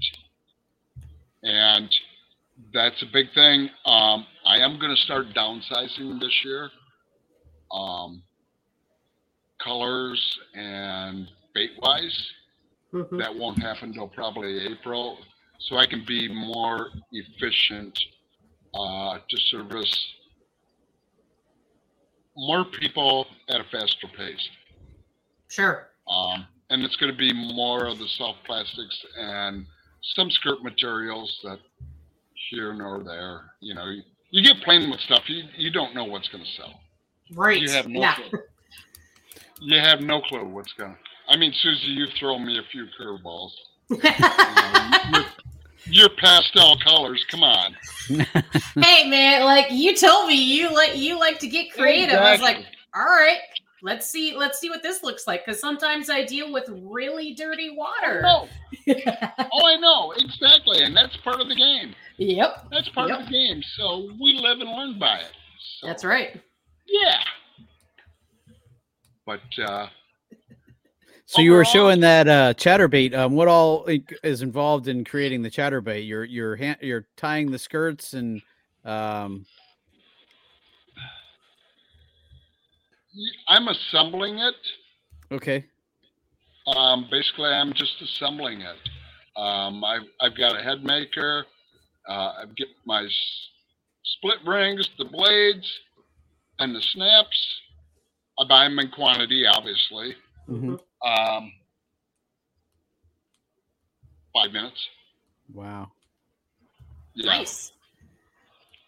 And 1.42 1.88
that's 2.72 3.02
a 3.02 3.06
big 3.12 3.32
thing. 3.34 3.70
Um, 3.84 4.26
I 4.46 4.58
am 4.58 4.78
going 4.78 4.94
to 4.94 5.02
start 5.02 5.26
downsizing 5.34 6.20
this 6.20 6.44
year. 6.44 6.70
Um, 7.72 8.22
colors 9.62 10.38
and 10.54 11.28
bait 11.52 11.72
wise, 11.82 12.32
Mhm. 12.92 13.18
that 13.18 13.34
won't 13.34 13.58
happen 13.60 13.88
until 13.88 14.06
probably 14.06 14.66
April. 14.66 15.18
So 15.58 15.76
I 15.76 15.86
can 15.86 16.04
be 16.04 16.28
more 16.28 16.92
efficient 17.12 17.98
uh, 18.74 19.18
to 19.28 19.36
service 19.38 20.14
more 22.36 22.66
people 22.66 23.26
at 23.48 23.60
a 23.60 23.64
faster 23.64 24.06
pace. 24.08 24.48
Sure. 25.48 25.90
Um, 26.06 26.46
and 26.68 26.84
it's 26.84 26.96
going 26.96 27.10
to 27.10 27.18
be 27.18 27.32
more 27.32 27.86
of 27.86 27.98
the 27.98 28.08
soft 28.08 28.44
plastics 28.44 29.04
and 29.16 29.66
some 30.02 30.30
skirt 30.30 30.62
materials 30.62 31.40
that 31.42 31.58
here 32.50 32.74
nor 32.74 33.02
there. 33.02 33.54
You 33.60 33.74
know, 33.74 33.90
you, 34.36 34.42
you 34.42 34.54
get 34.54 34.62
playing 34.62 34.90
with 34.90 35.00
stuff, 35.00 35.22
you, 35.28 35.44
you 35.56 35.70
don't 35.70 35.94
know 35.94 36.04
what's 36.04 36.28
going 36.28 36.44
to 36.44 36.50
sell. 36.50 36.80
Right. 37.34 37.60
You 37.60 37.70
have 37.70 37.88
no 37.88 38.00
yeah. 38.00 38.14
clue. 38.14 38.40
You 39.60 39.80
have 39.80 40.00
no 40.00 40.20
clue 40.20 40.44
what's 40.44 40.72
going 40.74 40.92
to. 40.92 40.98
I 41.28 41.36
mean, 41.36 41.52
Susie, 41.60 41.88
you've 41.88 42.12
thrown 42.18 42.46
me 42.46 42.58
a 42.58 42.62
few 42.70 42.86
curveballs. 42.98 43.50
You 43.88 43.98
know, 45.12 45.24
your, 45.86 46.08
your 46.08 46.08
pastel 46.20 46.76
colors, 46.80 47.24
come 47.30 47.44
on. 47.44 47.76
hey 48.82 49.08
man, 49.08 49.44
like 49.44 49.66
you 49.70 49.94
told 49.94 50.28
me 50.28 50.34
you 50.34 50.74
like 50.74 50.96
you 50.96 51.18
like 51.18 51.38
to 51.38 51.46
get 51.46 51.72
creative. 51.72 52.16
I 52.16 52.32
was 52.32 52.40
like, 52.40 52.64
all 52.94 53.04
right, 53.04 53.38
let's 53.82 54.06
see, 54.06 54.34
let's 54.36 54.58
see 54.58 54.68
what 54.70 54.82
this 54.82 55.02
looks 55.02 55.26
like. 55.26 55.44
Because 55.44 55.60
sometimes 55.60 56.08
I 56.10 56.24
deal 56.24 56.52
with 56.52 56.64
really 56.68 57.34
dirty 57.34 57.70
water. 57.70 58.22
No. 58.22 58.48
Oh, 59.52 59.66
I 59.66 59.76
know 59.76 60.12
exactly, 60.16 60.82
and 60.82 60.96
that's 60.96 61.16
part 61.18 61.40
of 61.40 61.48
the 61.48 61.54
game. 61.56 61.94
yep, 62.18 62.66
That's 62.70 62.88
part 62.90 63.08
Yep. 63.08 63.20
of 63.20 63.26
the 63.26 63.32
game. 63.32 63.62
So 63.76 64.10
we 64.20 64.34
live 64.40 64.60
and 64.60 64.70
learn 64.70 64.98
by 64.98 65.18
it. 65.20 65.32
So, 65.80 65.86
that's 65.86 66.04
right. 66.04 66.40
Yeah. 66.86 67.18
But 69.24 69.40
uh, 69.58 69.88
So 71.24 71.40
you 71.42 71.52
were 71.52 71.64
showing 71.64 72.00
that 72.00 72.28
uh, 72.28 72.54
chatterbait. 72.54 73.14
Um, 73.14 73.32
what 73.34 73.48
all 73.48 73.86
is 74.22 74.42
involved 74.42 74.86
in 74.88 75.04
creating 75.04 75.42
the 75.42 75.50
chatterbait? 75.50 76.06
You're 76.06 76.24
you're 76.24 76.56
ha- 76.56 76.76
you're 76.80 77.06
tying 77.16 77.50
the 77.50 77.58
skirts 77.58 78.12
and 78.12 78.40
um, 78.84 79.44
I'm 83.48 83.68
assembling 83.68 84.38
it. 84.38 84.54
okay, 85.32 85.64
Um, 86.66 87.06
basically, 87.10 87.48
I'm 87.50 87.72
just 87.72 88.00
assembling 88.02 88.60
it. 88.60 88.76
Um, 89.36 89.84
I've, 89.84 90.02
I've 90.20 90.36
got 90.36 90.58
a 90.58 90.62
head 90.62 90.82
maker. 90.84 91.46
Uh, 92.08 92.32
I've 92.42 92.56
got 92.56 92.68
my 92.84 93.04
s- 93.04 93.48
split 94.04 94.38
rings, 94.46 94.88
the 94.98 95.04
blades, 95.04 95.70
and 96.58 96.74
the 96.74 96.80
snaps. 96.80 97.60
I 98.38 98.44
buy 98.48 98.64
them 98.64 98.78
in 98.78 98.88
quantity, 98.90 99.44
obviously. 99.46 100.14
Mhm. 100.48 100.78
Um, 101.04 101.52
five 104.34 104.52
minutes. 104.52 104.88
wow, 105.52 105.90
Yeah. 107.14 107.38
Nice. 107.38 107.72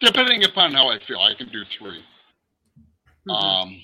Depending 0.01 0.45
upon 0.45 0.73
how 0.75 0.89
I 0.91 0.99
feel, 1.01 1.19
I 1.21 1.35
can 1.35 1.49
do 1.49 1.65
3 1.79 2.05
Mhm. 3.27 3.35
Um, 3.35 3.83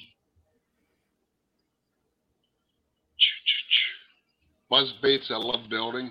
buzz 4.74 4.92
baits, 5.02 5.30
I 5.30 5.36
love 5.36 5.70
building. 5.70 6.10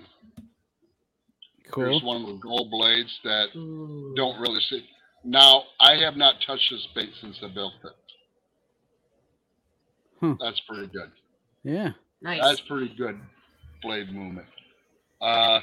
cool. 1.70 1.84
There's 1.84 2.02
one 2.02 2.24
with 2.24 2.40
gold 2.40 2.70
blades 2.70 3.14
that 3.24 3.48
Ooh. 3.54 4.14
don't 4.16 4.40
really 4.40 4.60
see. 4.70 4.86
Now, 5.22 5.64
I 5.80 5.96
have 5.96 6.16
not 6.16 6.36
touched 6.46 6.70
this 6.70 6.88
bait 6.94 7.10
since 7.20 7.36
I 7.42 7.48
built 7.48 7.74
it. 7.84 7.92
Hmm. 10.20 10.32
That's 10.40 10.60
pretty 10.66 10.86
good. 10.86 11.10
Yeah, 11.62 11.90
Nice. 12.22 12.40
That's 12.42 12.60
pretty 12.62 12.94
good 12.96 13.20
blade 13.82 14.10
movement. 14.10 14.46
Uh, 15.20 15.60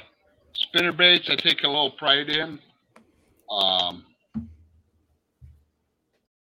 spinner 0.54 0.92
baits, 0.92 1.28
I 1.28 1.34
take 1.34 1.64
a 1.64 1.68
little 1.68 1.90
pride 1.92 2.28
in. 2.28 2.60
Um, 3.50 4.04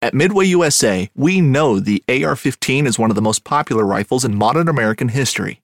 At 0.01 0.15
Midway 0.15 0.45
USA, 0.47 1.11
we 1.17 1.41
know 1.41 1.81
the 1.81 2.05
AR 2.09 2.37
15 2.37 2.87
is 2.87 2.97
one 2.97 3.11
of 3.11 3.17
the 3.17 3.23
most 3.23 3.43
popular 3.43 3.85
rifles 3.85 4.25
in 4.25 4.37
modern 4.37 4.69
American 4.69 5.09
history. 5.09 5.64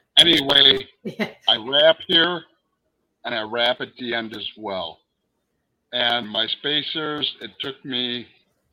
Anyway, 0.21 0.87
I 1.49 1.57
wrap 1.57 1.97
here 2.07 2.41
and 3.25 3.35
I 3.35 3.41
wrap 3.43 3.81
at 3.81 3.89
the 3.97 4.13
end 4.13 4.35
as 4.35 4.47
well. 4.57 4.99
And 5.93 6.27
my 6.29 6.47
spacers, 6.47 7.29
it 7.41 7.51
took 7.59 7.83
me 7.83 8.25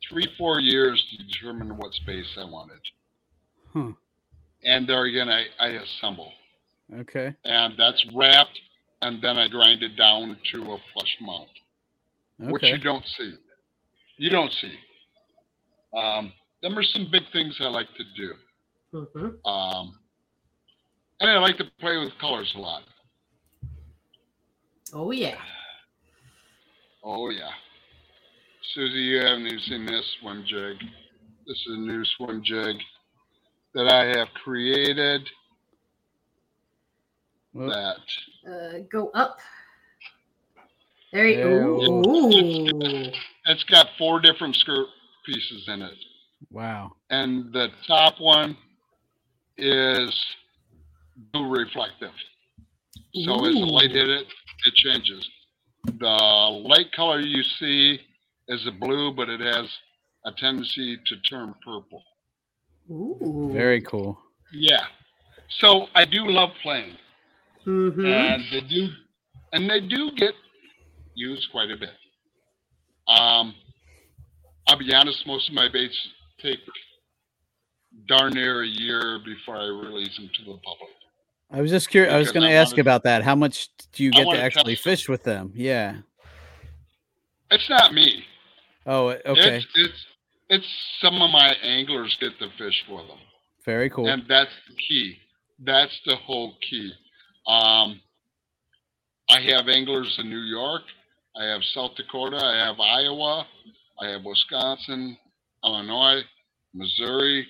three, 0.09 0.27
four 0.37 0.59
years 0.59 1.03
to 1.11 1.23
determine 1.23 1.77
what 1.77 1.93
space 1.93 2.25
I 2.37 2.45
wanted. 2.45 2.79
Hmm. 3.73 3.91
And 4.63 4.87
there 4.87 5.03
again, 5.05 5.29
I, 5.29 5.45
I 5.59 5.67
assemble. 5.69 6.31
okay, 7.01 7.33
And 7.45 7.73
that's 7.77 8.03
wrapped, 8.15 8.57
and 9.01 9.21
then 9.21 9.37
I 9.37 9.47
grind 9.47 9.83
it 9.83 9.95
down 9.95 10.37
to 10.53 10.61
a 10.63 10.77
flush 10.93 11.17
mount, 11.21 11.49
which 12.51 12.63
you 12.63 12.77
don't 12.77 13.05
see. 13.17 13.33
You 14.17 14.29
don't 14.29 14.51
see. 14.61 14.73
Um, 15.97 16.33
them 16.61 16.77
are 16.77 16.83
some 16.83 17.07
big 17.11 17.23
things 17.31 17.55
I 17.61 17.67
like 17.67 17.87
to 17.95 18.03
do. 18.17 18.33
Mhm. 18.93 19.45
Um, 19.45 19.98
and 21.19 21.29
I 21.29 21.37
like 21.37 21.57
to 21.57 21.65
play 21.79 21.97
with 21.97 22.11
colors 22.19 22.51
a 22.55 22.59
lot. 22.59 22.83
Oh 24.93 25.11
yeah. 25.11 25.35
Oh 27.03 27.29
yeah. 27.29 27.49
Susie, 28.73 28.99
you 28.99 29.17
haven't 29.19 29.47
even 29.47 29.59
seen 29.59 29.85
this 29.85 30.05
swim 30.19 30.43
jig. 30.47 30.77
This 31.47 31.57
is 31.57 31.67
a 31.75 31.79
new 31.79 32.03
swim 32.17 32.41
jig 32.43 32.75
that 33.73 33.87
I 33.91 34.05
have 34.17 34.27
created 34.43 35.27
Well, 37.53 37.69
that 37.69 38.51
Uh, 38.51 38.79
go 38.91 39.09
up. 39.13 39.39
There 41.11 41.27
you 41.27 41.37
There 41.37 41.63
go. 41.63 41.77
we 41.77 42.69
Ooh. 42.69 43.11
it's 43.45 43.63
got 43.65 43.87
four 43.97 44.19
different 44.19 44.55
skirt 44.55 44.87
pieces 45.25 45.65
in 45.67 45.81
it. 45.81 45.97
wow. 46.51 46.91
And 47.09 47.51
the 47.51 47.69
top 47.87 48.19
one 48.19 48.55
is 49.57 50.15
blue 51.33 51.49
reflective. 51.49 52.13
So 53.25 53.45
as 53.45 53.55
the 53.55 53.65
light 53.65 53.91
hit 53.91 54.09
it, 54.09 54.27
it 54.65 54.73
changes. 54.75 55.27
The 55.85 56.07
light 56.07 56.91
color 56.91 57.19
you 57.19 57.43
see 57.43 57.99
is 58.47 58.65
a 58.67 58.71
blue, 58.71 59.13
but 59.13 59.29
it 59.29 59.39
has 59.39 59.67
a 60.25 60.31
tendency 60.33 60.97
to 61.05 61.15
turn 61.21 61.53
purple. 61.65 62.03
Ooh. 62.91 63.49
Very 63.53 63.81
cool. 63.81 64.19
Yeah. 64.53 64.85
So 65.49 65.87
I 65.95 66.05
do 66.05 66.27
love 66.27 66.51
playing, 66.61 66.97
Mhm. 67.65 68.05
and 68.05 68.43
they 68.51 68.61
do, 68.61 68.89
and 69.53 69.69
they 69.69 69.79
do 69.79 70.11
get 70.11 70.35
used 71.15 71.49
quite 71.51 71.71
a 71.71 71.77
bit. 71.77 71.95
Um, 73.07 73.55
I'll 74.67 74.77
be 74.77 74.93
honest, 74.93 75.25
most 75.25 75.49
of 75.49 75.55
my 75.55 75.67
baits 75.67 75.97
take 76.39 76.59
darn 78.05 78.33
near 78.33 78.61
a 78.61 78.67
year 78.67 79.19
before 79.19 79.57
I 79.57 79.65
release 79.65 80.15
them 80.15 80.29
to 80.29 80.43
the 80.45 80.57
public. 80.57 80.89
I 81.51 81.61
was 81.61 81.71
just 81.71 81.89
curious. 81.89 82.13
I 82.13 82.17
was 82.17 82.31
going 82.31 82.47
to 82.47 82.55
ask 82.55 82.77
about 82.77 83.03
that. 83.03 83.23
How 83.23 83.35
much 83.35 83.69
do 83.93 84.03
you 84.03 84.11
get 84.11 84.25
to 84.25 84.41
actually 84.41 84.75
fish 84.75 85.09
with 85.09 85.23
them? 85.23 85.51
Yeah. 85.55 85.97
It's 87.51 87.69
not 87.69 87.93
me. 87.93 88.23
Oh, 88.85 89.09
okay. 89.09 89.57
It's 89.57 89.67
it's 89.75 90.05
it's 90.49 90.67
some 91.01 91.21
of 91.21 91.31
my 91.31 91.53
anglers 91.63 92.15
get 92.19 92.37
the 92.39 92.49
fish 92.57 92.83
for 92.87 93.01
them. 93.03 93.17
Very 93.65 93.89
cool. 93.89 94.07
And 94.07 94.23
that's 94.27 94.51
the 94.67 94.75
key. 94.75 95.17
That's 95.63 95.99
the 96.05 96.15
whole 96.15 96.53
key. 96.67 96.91
Um, 97.47 97.99
I 99.29 99.41
have 99.41 99.67
anglers 99.67 100.15
in 100.19 100.29
New 100.29 100.41
York. 100.41 100.81
I 101.39 101.45
have 101.45 101.61
South 101.73 101.95
Dakota. 101.95 102.37
I 102.37 102.65
have 102.65 102.79
Iowa. 102.79 103.45
I 104.01 104.07
have 104.09 104.23
Wisconsin, 104.23 105.17
Illinois, 105.63 106.21
Missouri 106.73 107.47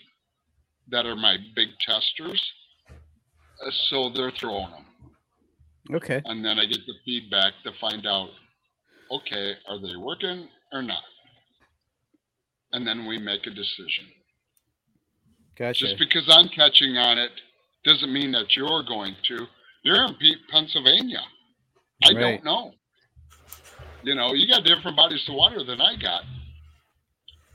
that 0.90 1.06
are 1.06 1.16
my 1.16 1.38
big 1.56 1.70
testers. 1.86 2.42
Uh, 3.66 3.72
So 3.90 4.10
they're 4.10 4.32
throwing 4.32 4.72
them. 4.72 4.86
Okay. 5.94 6.22
And 6.26 6.44
then 6.46 6.60
I 6.60 6.66
get 6.66 6.86
the 6.86 6.94
feedback 7.06 7.54
to 7.64 7.72
find 7.80 8.06
out 8.06 8.30
okay, 9.12 9.54
are 9.68 9.80
they 9.80 9.96
working 9.98 10.48
or 10.72 10.82
not? 10.84 11.04
And 12.74 12.86
then 12.88 13.08
we 13.08 13.18
make 13.18 13.48
a 13.48 13.50
decision. 13.50 14.06
Gotcha. 15.58 15.88
Just 15.88 16.00
because 16.00 16.30
I'm 16.30 16.48
catching 16.50 16.98
on 16.98 17.18
it 17.18 17.32
doesn't 17.84 18.14
mean 18.14 18.32
that 18.34 18.56
you're 18.56 18.84
going 18.84 19.16
to. 19.28 19.48
You're 19.84 20.04
in 20.06 20.16
Pennsylvania. 20.52 21.22
I 22.04 22.10
Right. 22.12 22.20
don't 22.20 22.44
know. 22.44 22.74
You 24.04 24.16
know, 24.16 24.34
you 24.34 24.48
got 24.48 24.64
different 24.64 24.96
bodies 24.96 25.28
of 25.28 25.36
water 25.36 25.64
than 25.64 25.82
I 25.82 25.96
got. 25.96 26.24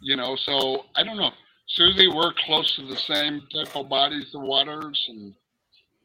You 0.02 0.16
know, 0.16 0.36
so 0.36 0.86
I 0.96 1.02
don't 1.02 1.16
know. 1.16 1.30
Susie, 1.68 2.08
we're 2.08 2.32
close 2.44 2.74
to 2.76 2.86
the 2.86 2.96
same 2.96 3.46
type 3.54 3.74
of 3.74 3.88
bodies 3.88 4.34
of 4.34 4.42
waters, 4.42 5.02
and 5.08 5.34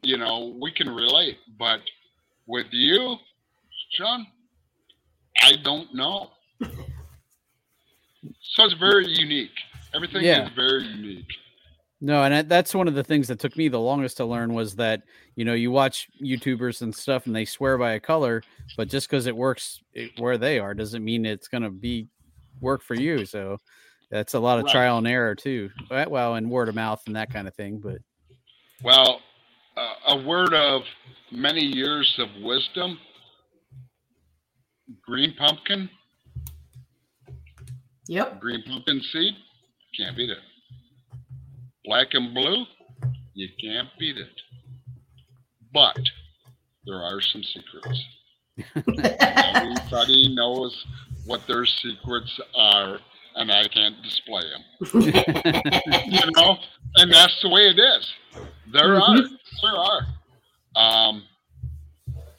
you 0.01 0.17
know, 0.17 0.55
we 0.59 0.71
can 0.71 0.89
relate. 0.89 1.37
But 1.57 1.81
with 2.47 2.67
you, 2.71 3.17
Sean, 3.91 4.25
I 5.41 5.53
don't 5.63 5.93
know. 5.93 6.31
so 8.41 8.65
it's 8.65 8.73
very 8.75 9.07
unique. 9.07 9.51
Everything 9.93 10.23
Yeah. 10.23 10.47
is 10.47 10.53
very 10.55 10.83
unique. 10.83 11.27
No, 12.01 12.23
and 12.23 12.47
that's 12.47 12.73
one 12.73 12.87
of 12.87 12.93
the 12.95 13.03
things 13.03 13.27
that 13.27 13.39
took 13.39 13.57
me 13.57 13.67
the 13.67 13.79
longest 13.79 14.17
to 14.17 14.25
learn 14.25 14.53
was 14.53 14.75
that 14.75 15.03
you 15.35 15.43
know 15.43 15.53
you 15.53 15.69
watch 15.69 16.07
YouTubers 16.21 16.81
and 16.81 16.95
stuff 16.95 17.25
and 17.25 17.35
they 17.35 17.43
swear 17.45 17.77
by 17.77 17.93
a 17.93 17.99
color, 17.99 18.41
but 18.77 18.87
just 18.87 19.09
because 19.09 19.25
it 19.25 19.35
works 19.35 19.81
it, 19.93 20.11
where 20.17 20.37
they 20.37 20.59
are 20.59 20.73
doesn't 20.73 21.03
mean 21.03 21.25
it's 21.25 21.49
going 21.49 21.63
to 21.63 21.69
be 21.69 22.07
work 22.61 22.83
for 22.83 22.93
you. 22.95 23.25
So 23.25 23.57
that's 24.09 24.33
a 24.33 24.39
lot 24.39 24.59
of 24.59 24.65
Right. 24.65 24.71
trial 24.71 24.97
and 24.97 25.07
error 25.07 25.35
too. 25.35 25.71
Uh, 25.91 26.05
Well, 26.07 26.35
and 26.35 26.49
word 26.49 26.69
of 26.69 26.75
mouth 26.75 27.01
and 27.05 27.15
that 27.17 27.31
kind 27.31 27.47
of 27.49 27.55
thing. 27.55 27.79
But 27.79 27.97
Well, 28.81 29.21
a 30.07 30.17
word 30.17 30.53
of 30.53 30.82
many 31.32 31.61
years 31.61 32.17
of 32.20 32.28
wisdom. 32.41 32.99
Green 35.05 35.36
pumpkin, 35.36 35.89
Yep. 38.07 38.39
green 38.39 38.63
pumpkin 38.63 39.01
seed, 39.11 39.36
can't 39.97 40.17
beat 40.17 40.32
it. 40.32 40.39
Black 41.86 42.13
and 42.13 42.34
blue, 42.34 42.65
you 43.34 43.47
can't 43.61 43.89
beat 43.99 44.17
it. 44.17 44.41
but 45.72 45.99
there 46.86 46.99
are 47.03 47.22
some 47.22 47.43
secrets. 47.43 48.03
Everybody 49.30 50.34
knows 50.34 50.86
what 51.28 51.45
their 51.45 51.63
secrets 51.65 52.39
are, 52.57 52.99
and 53.36 53.51
I 53.51 53.67
can't 53.67 53.95
display 54.03 54.41
them. 54.41 54.63
you 56.05 56.32
know, 56.36 56.57
and 56.95 57.11
that's 57.11 57.41
the 57.41 57.49
way 57.49 57.61
it 57.69 57.80
is. 57.80 58.13
There 58.71 58.95
are, 58.95 59.17
there 59.17 59.75
are. 59.75 60.01
Um, 60.75 61.23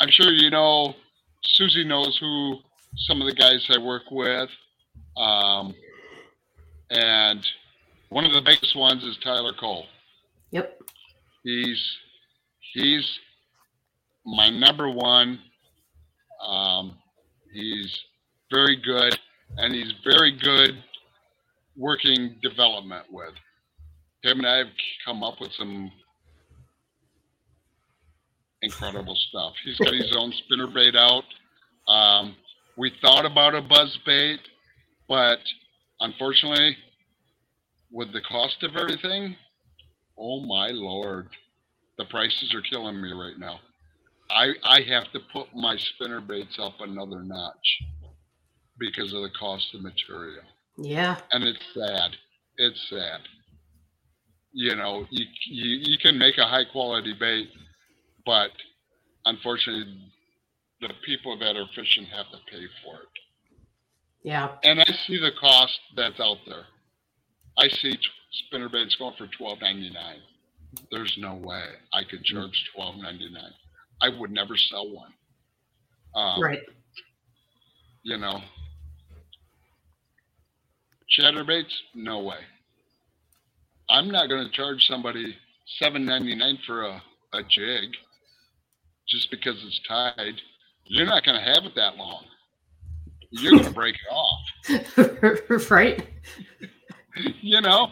I'm 0.01 0.11
sure 0.11 0.30
you 0.32 0.51
know. 0.51 0.95
Susie 1.43 1.84
knows 1.84 2.16
who 2.20 2.59
some 2.97 3.20
of 3.20 3.26
the 3.26 3.34
guys 3.34 3.66
I 3.70 3.78
work 3.78 4.03
with, 4.11 4.49
um, 5.16 5.74
and 6.91 7.45
one 8.11 8.24
of 8.24 8.32
the 8.32 8.43
biggest 8.43 8.76
ones 8.76 9.03
is 9.05 9.16
Tyler 9.24 9.53
Cole. 9.59 9.86
Yep. 10.51 10.82
He's 11.43 11.97
he's 12.72 13.18
my 14.26 14.51
number 14.51 14.91
one. 14.91 15.41
Um, 16.47 16.99
he's 17.53 17.99
very 18.51 18.76
good, 18.76 19.18
and 19.59 19.74
he's 19.74 19.92
very 20.05 20.32
good 20.38 20.82
working 21.76 22.36
development 22.42 23.07
with. 23.11 23.34
Him 24.22 24.38
and 24.38 24.46
I 24.46 24.59
have 24.59 24.66
come 25.05 25.22
up 25.22 25.40
with 25.40 25.53
some 25.53 25.90
incredible 28.62 29.16
stuff. 29.16 29.55
He's 29.64 29.78
got 29.78 29.94
his 29.94 30.14
own 30.16 30.32
spinner 30.32 30.66
bait 30.66 30.94
out. 30.94 31.24
Um, 31.88 32.36
we 32.76 32.92
thought 33.01 33.24
about 33.24 33.55
a 33.55 33.62
buzz 33.62 33.98
bait, 34.05 34.40
but 35.09 35.38
unfortunately, 36.01 36.76
with 37.90 38.12
the 38.12 38.20
cost 38.20 38.62
of 38.62 38.76
everything, 38.76 39.36
oh 40.18 40.40
my 40.44 40.68
lord, 40.68 41.28
the 41.98 42.05
prices 42.05 42.55
are 42.55 42.62
killing 42.62 43.01
me 43.01 43.12
right 43.12 43.38
now. 43.38 43.61
I 44.30 44.53
I 44.62 44.80
have 44.82 45.11
to 45.12 45.20
put 45.32 45.48
my 45.55 45.76
spinner 45.76 46.20
baits 46.20 46.59
up 46.59 46.74
another 46.80 47.22
notch 47.22 47.82
because 48.81 49.12
of 49.12 49.22
the 49.22 49.31
cost 49.39 49.72
of 49.74 49.83
material, 49.83 50.43
Yeah. 50.76 51.20
and 51.31 51.45
it's 51.45 51.62
sad. 51.74 52.16
It's 52.57 52.89
sad. 52.91 53.20
You 54.53 54.74
know, 54.74 55.07
you 55.11 55.26
you, 55.47 55.78
you 55.93 55.99
can 55.99 56.18
make 56.18 56.39
a 56.39 56.45
high 56.47 56.64
quality 56.72 57.14
bait, 57.18 57.51
but 58.26 58.51
unfortunately, 59.24 60.11
the 60.81 60.89
people 61.07 61.39
that 61.39 61.57
are 61.57 61.66
fishing 61.76 62.05
have 62.07 62.26
to 62.33 62.39
pay 62.51 62.64
for 62.83 62.95
it. 63.03 63.09
Yeah. 64.24 64.57
And 64.64 64.81
I 64.81 64.87
see 65.07 65.18
the 65.20 65.31
cost 65.41 65.78
that's 65.97 66.18
out 66.20 66.39
there. 66.47 66.64
I 67.59 67.68
see 67.68 67.93
t- 67.93 67.99
spinner 68.47 68.68
baits 68.68 68.97
going 68.97 69.14
for 69.16 69.28
twelve 69.39 69.61
ninety 69.61 69.91
nine. 69.91 70.18
There's 70.91 71.16
no 71.18 71.35
way 71.37 71.64
I 71.93 72.03
could 72.05 72.24
charge 72.24 72.64
twelve 72.74 72.97
ninety 72.97 73.28
nine. 73.33 73.53
I 74.03 74.09
would 74.18 74.31
never 74.31 74.57
sell 74.57 74.91
one. 74.93 75.12
Um, 76.14 76.41
Right. 76.43 76.62
You 78.03 78.16
know, 78.16 78.41
chatterbaits, 81.18 81.72
no 81.94 82.20
way. 82.20 82.38
I'm 83.88 84.11
not 84.11 84.28
going 84.28 84.44
to 84.44 84.52
charge 84.52 84.86
somebody 84.86 85.36
seven 85.78 86.04
ninety 86.04 86.34
nine 86.34 86.58
for 86.66 86.82
a, 86.82 87.02
a 87.32 87.42
jig 87.42 87.90
just 89.08 89.30
because 89.30 89.56
it's 89.64 89.80
tied. 89.88 90.34
You're 90.84 91.06
not 91.06 91.24
going 91.24 91.38
to 91.38 91.44
have 91.44 91.64
it 91.64 91.74
that 91.76 91.96
long. 91.96 92.24
You're 93.30 93.52
going 93.52 93.64
to 93.64 93.70
break 93.70 93.94
it 93.94 94.12
off. 94.12 95.70
right. 95.70 96.06
you 97.40 97.61
know, 97.61 97.88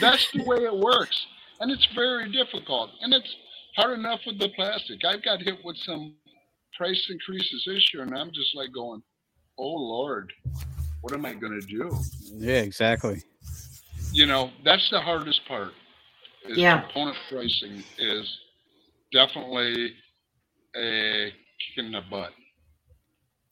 that's 0.00 0.30
the 0.32 0.44
way 0.44 0.58
it 0.58 0.74
works. 0.74 1.26
And 1.60 1.70
it's 1.70 1.86
very 1.94 2.30
difficult. 2.30 2.90
And 3.00 3.14
it's 3.14 3.34
hard 3.76 3.98
enough 3.98 4.20
with 4.26 4.38
the 4.38 4.50
plastic. 4.50 5.00
I've 5.04 5.24
got 5.24 5.40
hit 5.40 5.58
with 5.64 5.76
some 5.78 6.14
price 6.76 7.08
increases 7.10 7.64
this 7.66 7.92
year, 7.92 8.02
and 8.02 8.16
I'm 8.16 8.32
just 8.32 8.54
like 8.54 8.72
going, 8.72 9.02
oh, 9.58 9.64
Lord, 9.64 10.32
what 11.02 11.12
am 11.12 11.26
I 11.26 11.34
going 11.34 11.60
to 11.60 11.66
do? 11.66 11.96
Yeah, 12.34 12.60
exactly. 12.60 13.22
You 14.12 14.26
know, 14.26 14.50
that's 14.64 14.88
the 14.90 15.00
hardest 15.00 15.46
part. 15.46 15.72
Is 16.48 16.58
Yeah. 16.58 16.80
Component 16.80 17.16
pricing 17.28 17.82
is 17.98 18.38
definitely 19.12 19.94
a 20.76 21.26
kick 21.30 21.84
in 21.84 21.92
the 21.92 22.00
butt. 22.10 22.32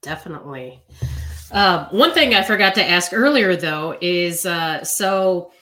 Definitely. 0.02 0.82
Uh, 1.52 1.88
one 1.90 2.12
thing 2.12 2.34
I 2.34 2.42
forgot 2.42 2.74
to 2.76 2.88
ask 2.88 3.12
earlier, 3.12 3.56
though, 3.56 3.98
is 4.00 4.46
uh, 4.46 4.82
so 4.84 5.52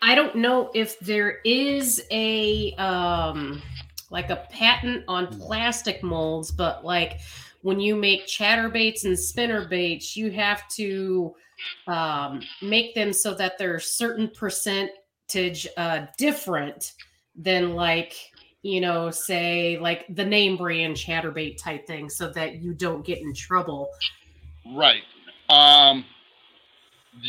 I 0.00 0.14
don't 0.14 0.36
know 0.36 0.70
if 0.74 0.98
there 1.00 1.38
is 1.44 2.02
a 2.10 2.72
um, 2.74 3.62
like 4.10 4.30
a 4.30 4.46
patent 4.50 5.04
on 5.08 5.26
plastic 5.38 6.02
molds, 6.02 6.50
but 6.50 6.84
like 6.84 7.20
when 7.62 7.80
you 7.80 7.96
make 7.96 8.26
chatterbaits 8.26 9.04
and 9.04 9.18
spinner 9.18 9.66
baits, 9.66 10.16
you 10.16 10.30
have 10.30 10.68
to 10.68 11.34
um, 11.86 12.42
make 12.60 12.94
them 12.94 13.12
so 13.12 13.34
that 13.34 13.56
they're 13.56 13.80
certain 13.80 14.28
percentage 14.28 15.66
uh, 15.76 16.06
different 16.18 16.92
than 17.34 17.74
like 17.74 18.14
you 18.62 18.80
know 18.80 19.10
say 19.10 19.78
like 19.78 20.04
the 20.14 20.24
name 20.24 20.56
brand 20.56 20.94
chatterbait 20.94 21.56
type 21.56 21.86
thing 21.86 22.10
so 22.10 22.28
that 22.30 22.56
you 22.56 22.74
don't 22.74 23.04
get 23.06 23.18
in 23.18 23.32
trouble. 23.32 23.88
Right. 24.74 25.02
Um, 25.48 26.04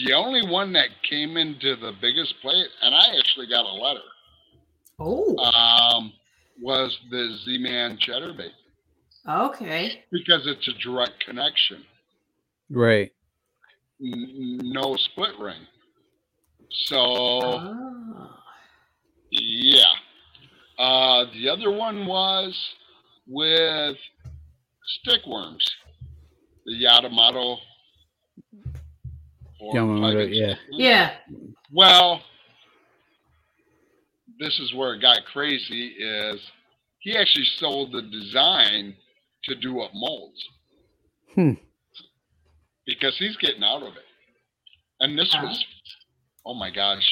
the 0.05 0.13
only 0.13 0.47
one 0.47 0.73
that 0.73 0.89
came 1.07 1.37
into 1.37 1.75
the 1.75 1.93
biggest 2.01 2.35
plate, 2.41 2.67
and 2.81 2.95
I 2.95 3.17
actually 3.17 3.47
got 3.47 3.65
a 3.65 3.73
letter, 3.73 3.99
oh. 4.99 5.35
um, 5.37 6.13
was 6.61 6.97
the 7.09 7.37
Z-Man 7.43 7.97
Chatterbait 7.97 8.51
okay 9.27 10.03
because 10.11 10.41
it's 10.45 10.67
a 10.67 10.73
direct 10.83 11.23
connection, 11.25 11.83
Right. 12.69 13.11
n- 14.01 14.59
no 14.63 14.95
split 14.95 15.37
ring. 15.39 15.65
So 16.87 16.95
oh. 16.97 18.29
yeah. 19.31 19.83
Uh, 20.79 21.25
the 21.33 21.47
other 21.49 21.71
one 21.71 22.05
was 22.07 22.57
with 23.27 23.95
stickworms, 25.07 25.63
the 26.65 26.73
Yamamoto. 26.83 27.57
or 29.61 29.73
Yamamoto, 29.75 30.27
yeah. 30.29 30.55
yeah 30.71 31.11
Well, 31.71 32.21
this 34.39 34.59
is 34.59 34.73
where 34.73 34.95
it 34.95 35.01
got 35.01 35.19
crazy. 35.31 35.87
Is 35.99 36.39
he 36.99 37.15
actually 37.15 37.45
sold 37.59 37.91
the 37.91 38.01
design 38.01 38.95
to 39.45 39.55
do 39.55 39.81
up 39.81 39.91
molds? 39.93 40.49
Hmm. 41.35 41.53
Because 42.85 43.17
he's 43.17 43.37
getting 43.37 43.63
out 43.63 43.81
of 43.81 43.93
it, 43.95 44.03
and 44.99 45.17
this 45.17 45.33
was, 45.41 45.65
oh 46.45 46.53
my 46.53 46.69
gosh, 46.69 47.07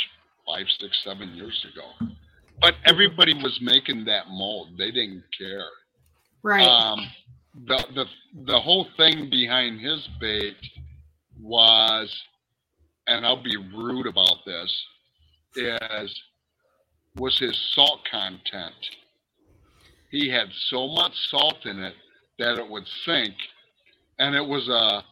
five, 0.46 0.66
six, 0.80 1.02
seven 1.04 1.30
years 1.30 1.66
ago. 1.72 2.12
But 2.60 2.76
everybody 2.86 3.34
was 3.34 3.58
making 3.62 4.06
that 4.06 4.28
mold. 4.30 4.78
They 4.78 4.92
didn't 4.92 5.24
care. 5.38 5.66
right 6.44 6.68
Um, 6.68 7.08
the 7.68 7.86
the 7.96 8.06
the 8.46 8.60
whole 8.60 8.88
thing 8.98 9.30
behind 9.30 9.80
his 9.80 10.08
bait 10.20 10.58
was, 11.40 12.14
and 13.08 13.26
I'll 13.26 13.42
be 13.42 13.58
rude 13.58 14.08
about 14.08 14.46
this, 14.46 14.86
is 15.56 16.22
was 17.16 17.38
his 17.38 17.58
salt 17.74 18.02
content. 18.10 18.76
He 20.10 20.30
had 20.30 20.48
so 20.70 20.88
much 20.88 21.14
salt 21.30 21.66
in 21.66 21.80
it 21.80 21.96
that 22.40 22.58
it 22.58 22.68
would 22.70 22.88
sink, 23.06 23.34
and 24.20 24.36
it 24.36 24.46
was 24.46 24.68
a 24.70 25.04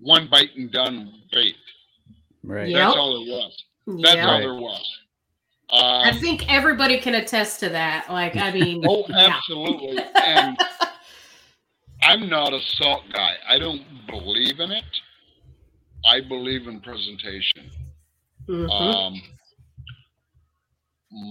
one 0.00 0.28
bite 0.30 0.50
and 0.56 0.70
done 0.72 1.12
bait. 1.32 1.56
Right. 2.44 2.68
Yep. 2.68 2.78
That's 2.78 2.96
all 2.96 3.22
it 3.22 3.28
was. 3.30 3.64
That's 4.02 4.16
yeah 4.16 4.26
all 4.26 4.32
Right. 4.32 4.40
there 4.40 4.54
was. 4.54 4.98
i 5.70 6.10
Um, 6.10 6.18
think 6.20 6.52
everybody 6.52 7.00
can 7.00 7.14
attest 7.14 7.60
to 7.60 7.68
that 7.70 8.06
like 8.10 8.36
i 8.36 8.52
mean 8.52 8.84
oh, 8.88 9.04
yeah. 9.08 9.28
absolutely. 9.36 9.98
And 10.16 10.58
I'm 12.02 12.28
not 12.28 12.52
a 12.52 12.60
salt 12.60 13.02
guy. 13.12 13.34
I 13.48 13.58
don't 13.58 13.82
believe 14.08 14.58
in 14.60 14.70
it. 14.72 14.84
I 16.04 16.20
believe 16.20 16.66
in 16.66 16.80
presentation. 16.80 17.70
Mhm. 18.48 18.68
Um, 18.70 19.22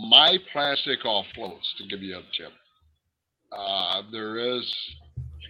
my 0.09 0.38
plastic 0.53 1.03
all 1.05 1.26
floats, 1.36 1.74
to 1.78 1.88
give 1.88 2.01
you 2.01 2.17
a 2.17 2.22
tip. 2.38 2.53
Uh, 3.51 4.01
there 4.11 4.38
is 4.38 4.74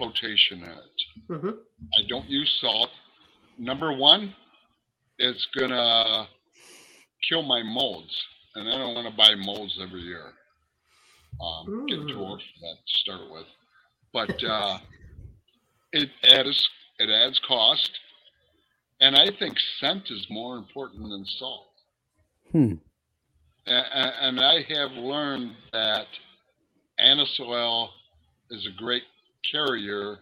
flotation 0.02 0.64
in 0.64 0.70
it. 0.70 1.30
Mhm. 1.30 1.58
I 1.98 2.02
don't 2.08 2.28
use 2.30 2.52
salt. 2.60 2.90
Number 3.58 3.94
one, 3.94 4.36
it's 5.20 5.46
gonna 5.58 6.28
kill 7.30 7.44
my 7.44 7.62
molds, 7.62 8.14
and 8.56 8.68
I 8.68 8.78
don't 8.80 8.96
want 8.96 9.08
to 9.08 9.16
buy 9.16 9.36
molds 9.36 9.78
every 9.80 10.02
year. 10.02 10.34
Um, 11.40 11.86
getting 11.88 12.08
too 12.08 12.16
Mm. 12.16 12.28
old 12.30 12.42
for 12.42 12.60
that 12.62 12.78
to 12.86 12.98
start 12.98 13.30
with, 13.30 13.48
but 14.14 14.44
uh, 14.44 14.80
it 15.94 16.10
adds 16.24 16.70
it 17.00 17.10
adds 17.10 17.40
cost, 17.40 17.92
and 19.00 19.16
I 19.16 19.32
think 19.32 19.58
scent 19.80 20.10
is 20.12 20.30
more 20.30 20.56
important 20.58 21.10
than 21.10 21.26
salt. 21.26 21.74
Hmm. 22.52 22.74
A- 23.68 23.72
a- 23.72 24.16
And 24.28 24.40
I 24.40 24.62
have 24.64 24.92
learned 24.94 25.56
that 25.72 26.08
anise 27.00 27.40
oil 27.40 27.92
is 28.52 28.66
a 28.68 28.72
great 28.72 29.04
carrier 29.50 30.18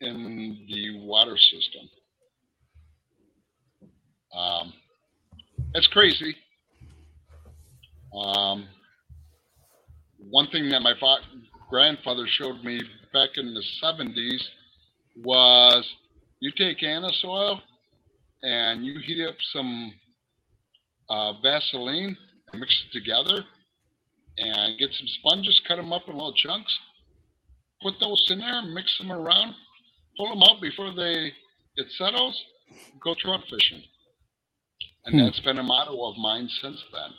in 0.00 0.66
the 0.68 1.06
water 1.06 1.36
system. 1.36 1.88
Um, 4.34 4.72
it's 5.74 5.86
crazy. 5.88 6.36
Um, 8.14 8.68
one 10.18 10.48
thing 10.48 10.68
that 10.70 10.80
my 10.80 10.94
fa- 10.98 11.18
grandfather 11.68 12.26
showed 12.28 12.62
me 12.64 12.80
back 13.12 13.30
in 13.36 13.54
the 13.54 13.64
70s 13.82 14.42
was 15.22 15.84
you 16.40 16.52
take 16.56 16.82
anise 16.82 17.22
oil 17.24 17.60
and 18.42 18.84
you 18.84 18.98
heat 19.04 19.26
up 19.26 19.34
some 19.52 19.92
uh, 21.10 21.32
Vaseline 21.42 22.16
mix 22.54 22.84
it 22.86 22.98
together 22.98 23.44
and 24.38 24.78
get 24.78 24.90
some 24.92 25.06
sponges, 25.18 25.60
cut 25.66 25.76
them 25.76 25.92
up 25.92 26.02
in 26.06 26.14
little 26.14 26.32
chunks, 26.34 26.76
put 27.82 27.94
those 28.00 28.26
in 28.30 28.38
there, 28.40 28.62
mix 28.62 28.96
them 28.98 29.12
around, 29.12 29.54
pull 30.16 30.28
them 30.30 30.42
out 30.42 30.60
before 30.62 30.92
they 30.94 31.32
it 31.76 31.86
settles, 31.96 32.40
go 33.02 33.14
trout 33.18 33.40
fishing. 33.50 33.82
And 35.06 35.14
Hmm. 35.14 35.18
that's 35.18 35.40
been 35.40 35.58
a 35.58 35.62
motto 35.62 36.04
of 36.10 36.16
mine 36.18 36.48
since 36.62 36.82
then. 36.92 37.10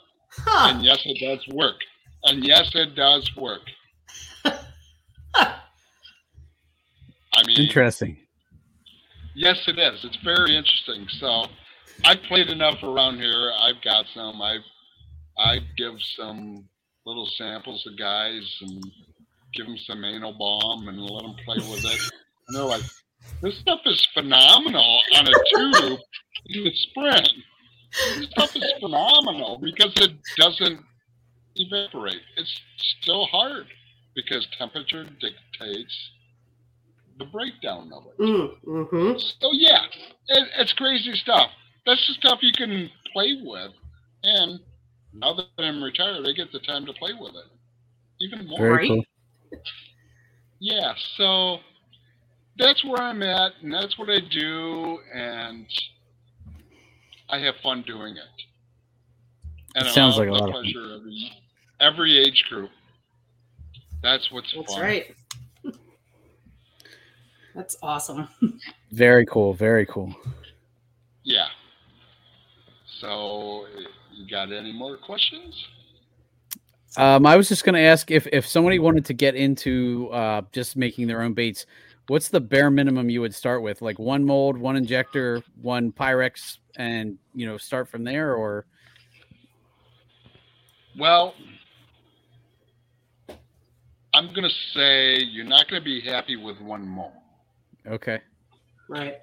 Huh. 0.45 0.73
And 0.75 0.83
yes, 0.83 0.99
it 1.05 1.19
does 1.25 1.45
work. 1.55 1.77
And 2.25 2.43
yes, 2.45 2.69
it 2.75 2.95
does 2.95 3.29
work. 3.37 3.61
I 5.35 5.59
mean, 7.45 7.59
Interesting. 7.59 8.17
Yes, 9.35 9.57
it 9.67 9.79
is. 9.79 10.05
It's 10.05 10.17
very 10.23 10.55
interesting. 10.57 11.07
So, 11.19 11.47
I've 12.05 12.21
played 12.23 12.49
enough 12.49 12.81
around 12.83 13.17
here. 13.19 13.51
I've 13.59 13.81
got 13.83 14.05
some. 14.13 14.41
I've 14.41 14.61
I 15.37 15.59
give 15.77 15.93
some 16.17 16.65
little 17.05 17.27
samples 17.37 17.83
to 17.83 17.91
guys 17.97 18.43
and 18.61 18.83
give 19.53 19.65
them 19.65 19.77
some 19.77 20.03
anal 20.03 20.33
bomb 20.33 20.87
and 20.87 20.99
let 20.99 21.23
them 21.23 21.35
play 21.45 21.57
with 21.57 21.85
it. 21.85 22.11
And 22.47 22.55
they're 22.55 22.63
like, 22.63 22.83
"This 23.41 23.57
stuff 23.59 23.81
is 23.85 24.05
phenomenal 24.13 25.01
on 25.15 25.27
a 25.27 25.31
tube 25.31 25.99
in 26.47 26.63
the 26.63 26.73
spring. 26.73 27.43
This 28.15 28.29
stuff 28.31 28.55
is 28.55 28.73
phenomenal 28.79 29.57
because 29.57 29.93
it 29.97 30.11
doesn't 30.37 30.79
evaporate. 31.55 32.21
It's 32.37 32.61
still 33.01 33.25
hard 33.25 33.67
because 34.15 34.47
temperature 34.57 35.05
dictates 35.19 36.09
the 37.17 37.25
breakdown 37.25 37.91
of 37.93 38.05
it." 38.07 38.17
Mm, 38.19 38.87
hmm 38.87 39.17
So 39.17 39.51
yeah, 39.53 39.85
it, 40.27 40.47
it's 40.57 40.73
crazy 40.73 41.15
stuff. 41.15 41.51
That's 41.85 42.05
the 42.07 42.13
stuff 42.13 42.39
you 42.41 42.51
can 42.53 42.89
play 43.13 43.41
with, 43.43 43.71
and 44.23 44.59
now 45.13 45.33
that 45.33 45.47
I'm 45.57 45.83
retired, 45.83 46.27
I 46.27 46.33
get 46.33 46.51
the 46.51 46.59
time 46.59 46.85
to 46.85 46.93
play 46.93 47.13
with 47.13 47.33
it 47.35 47.51
even 48.21 48.47
more. 48.47 48.59
Very 48.59 48.87
cool. 48.87 49.03
Yeah, 50.59 50.93
so 51.15 51.57
that's 52.57 52.83
where 52.83 53.01
I'm 53.01 53.23
at, 53.23 53.53
and 53.61 53.73
that's 53.73 53.97
what 53.97 54.09
I 54.09 54.19
do, 54.19 54.99
and 55.13 55.65
I 57.29 57.39
have 57.39 57.55
fun 57.63 57.83
doing 57.87 58.15
it. 58.17 58.23
And 59.75 59.87
It 59.87 59.93
sounds 59.93 60.17
like 60.17 60.27
a 60.27 60.31
love 60.31 60.41
lot 60.41 60.49
of 60.49 60.55
fun. 60.55 60.63
pleasure 60.63 60.95
every 60.95 61.31
every 61.79 62.17
age 62.19 62.43
group. 62.49 62.71
That's 64.01 64.29
what's 64.31 64.51
fun. 64.51 64.61
That's 64.63 64.73
fun. 64.73 64.83
right. 64.83 65.15
That's 67.55 67.77
awesome. 67.81 68.27
Very 68.91 69.25
cool. 69.25 69.53
Very 69.53 69.85
cool. 69.85 70.15
Yeah. 71.23 71.47
So, 72.99 73.65
you 74.13 74.29
got 74.29 74.51
any 74.51 74.73
more 74.73 74.97
questions? 74.97 75.55
Um, 76.97 77.25
I 77.25 77.35
was 77.35 77.47
just 77.47 77.63
going 77.63 77.75
to 77.75 77.81
ask 77.81 78.09
if 78.11 78.27
if 78.27 78.47
somebody 78.47 78.79
wanted 78.79 79.05
to 79.05 79.13
get 79.13 79.35
into 79.35 80.09
uh, 80.11 80.41
just 80.51 80.75
making 80.75 81.07
their 81.07 81.21
own 81.21 81.33
baits, 81.33 81.65
what's 82.07 82.29
the 82.29 82.39
bare 82.41 82.71
minimum 82.71 83.09
you 83.09 83.21
would 83.21 83.33
start 83.35 83.61
with? 83.61 83.81
Like 83.81 83.99
one 83.99 84.25
mold, 84.25 84.57
one 84.57 84.75
injector, 84.75 85.43
one 85.61 85.91
Pyrex, 85.91 86.57
and 86.77 87.17
you 87.33 87.45
know 87.45 87.57
start 87.57 87.87
from 87.89 88.03
there, 88.03 88.33
or 88.33 88.65
Well, 90.97 91.35
I'm 94.13 94.33
going 94.33 94.49
to 94.49 94.55
say 94.73 95.19
you're 95.19 95.45
not 95.45 95.69
going 95.69 95.81
to 95.81 95.85
be 95.85 96.01
happy 96.01 96.35
with 96.35 96.59
one 96.59 96.87
mold. 96.87 97.13
okay, 97.87 98.19
Right. 98.89 99.17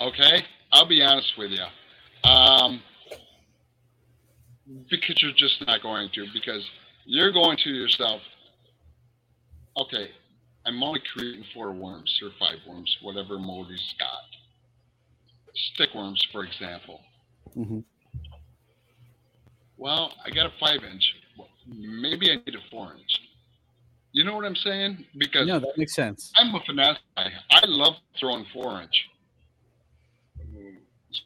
Okay? 0.00 0.44
I'll 0.72 0.86
be 0.86 1.02
honest 1.02 1.32
with 1.38 1.50
you. 1.52 2.28
Um, 2.28 2.82
because 4.90 5.22
you're 5.22 5.32
just 5.32 5.64
not 5.66 5.82
going 5.82 6.10
to, 6.14 6.26
because 6.32 6.62
you're 7.08 7.32
going 7.32 7.56
to 7.64 7.70
yourself, 7.70 8.20
okay, 9.78 10.10
I'm 10.66 10.82
only 10.82 11.00
creating 11.14 11.42
four 11.54 11.72
worms 11.72 12.20
or 12.22 12.28
five 12.38 12.58
worms, 12.68 12.94
whatever 13.00 13.38
mold 13.38 13.68
he's 13.70 13.94
got. 13.98 14.28
Stickworms, 15.74 16.18
for 16.30 16.44
example. 16.44 17.00
Mhm. 17.56 17.82
Well, 19.78 20.12
I 20.24 20.28
got 20.30 20.46
a 20.46 20.52
five 20.60 20.84
inch. 20.84 21.14
Maybe 21.66 22.30
I 22.30 22.34
need 22.34 22.54
a 22.54 22.70
four 22.70 22.94
inch. 22.94 23.20
You 24.12 24.24
know 24.24 24.36
what 24.36 24.44
I'm 24.44 24.56
saying? 24.56 25.06
Because 25.16 25.46
no, 25.46 25.58
that 25.58 25.78
makes 25.78 25.94
sense. 25.94 26.30
I'm 26.36 26.54
a 26.54 26.60
finesse 26.66 26.98
guy. 27.16 27.32
I 27.50 27.60
love 27.64 27.94
throwing 28.20 28.44
four 28.52 28.82
inch. 28.82 29.08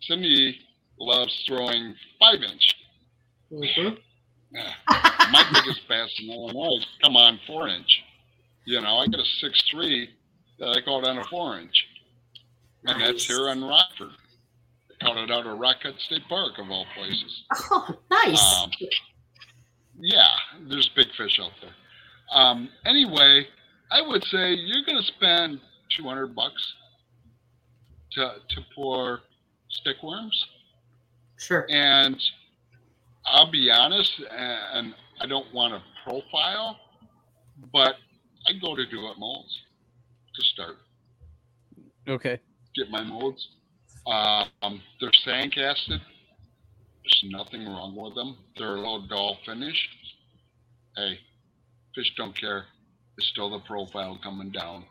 Cindy 0.02 0.60
loves 0.98 1.42
throwing 1.48 1.96
five 2.20 2.40
inch. 2.40 2.76
My 4.54 5.44
biggest 5.52 5.88
bass 5.88 6.10
in 6.22 6.30
Illinois 6.30 6.84
come 7.02 7.16
on 7.16 7.40
four 7.46 7.68
inch. 7.68 8.02
You 8.64 8.80
know, 8.80 8.96
I 8.96 9.06
got 9.06 9.20
a 9.20 9.24
six 9.40 9.62
three 9.70 10.10
that 10.58 10.68
I 10.68 10.80
caught 10.82 11.06
on 11.06 11.18
a 11.18 11.24
four 11.24 11.58
inch. 11.58 11.86
And 12.84 13.00
that's 13.00 13.24
here 13.24 13.48
in 13.48 13.62
Rockford. 13.64 14.10
I 14.90 15.04
caught 15.04 15.16
it 15.16 15.30
out 15.30 15.46
of 15.46 15.58
Rock 15.58 15.76
Cut 15.82 15.98
State 16.00 16.22
Park 16.28 16.58
of 16.58 16.70
all 16.70 16.86
places. 16.96 17.44
Oh, 17.70 17.96
nice. 18.10 18.62
Um, 18.62 18.70
yeah, 19.98 20.28
there's 20.68 20.88
big 20.88 21.06
fish 21.16 21.38
out 21.40 21.52
there. 21.60 21.74
Um, 22.32 22.68
anyway, 22.84 23.46
I 23.90 24.00
would 24.00 24.24
say 24.24 24.54
you're 24.54 24.84
going 24.84 25.00
to 25.00 25.06
spend 25.06 25.60
200 25.96 26.34
bucks 26.34 26.74
to 28.12 28.34
to 28.48 28.60
pour 28.74 29.20
stickworms, 29.70 30.32
sure. 31.38 31.66
and 31.70 32.20
I'll 33.26 33.50
be 33.50 33.70
honest, 33.70 34.12
and 34.30 34.94
I 35.20 35.26
don't 35.26 35.52
want 35.54 35.74
to 35.74 35.82
profile, 36.04 36.78
but 37.72 37.94
I 38.46 38.52
go 38.60 38.74
to 38.74 38.84
Do-It 38.86 39.18
molds 39.18 39.58
to 40.34 40.42
start 40.42 40.76
Okay, 42.08 42.38
get 42.74 42.90
my 42.90 43.04
molds. 43.04 43.48
Um, 44.06 44.82
they're 45.00 45.12
sand 45.24 45.54
casted. 45.54 46.00
There's 46.00 47.24
nothing 47.30 47.64
wrong 47.66 47.94
with 47.96 48.14
them. 48.14 48.36
They're 48.56 48.74
a 48.74 48.78
little 48.78 49.06
dull 49.06 49.38
finish. 49.46 49.88
Hey, 50.96 51.18
fish 51.94 52.12
don't 52.16 52.38
care. 52.38 52.64
It's 53.18 53.28
still 53.28 53.50
the 53.50 53.60
profile 53.60 54.18
coming 54.22 54.50
down. 54.50 54.84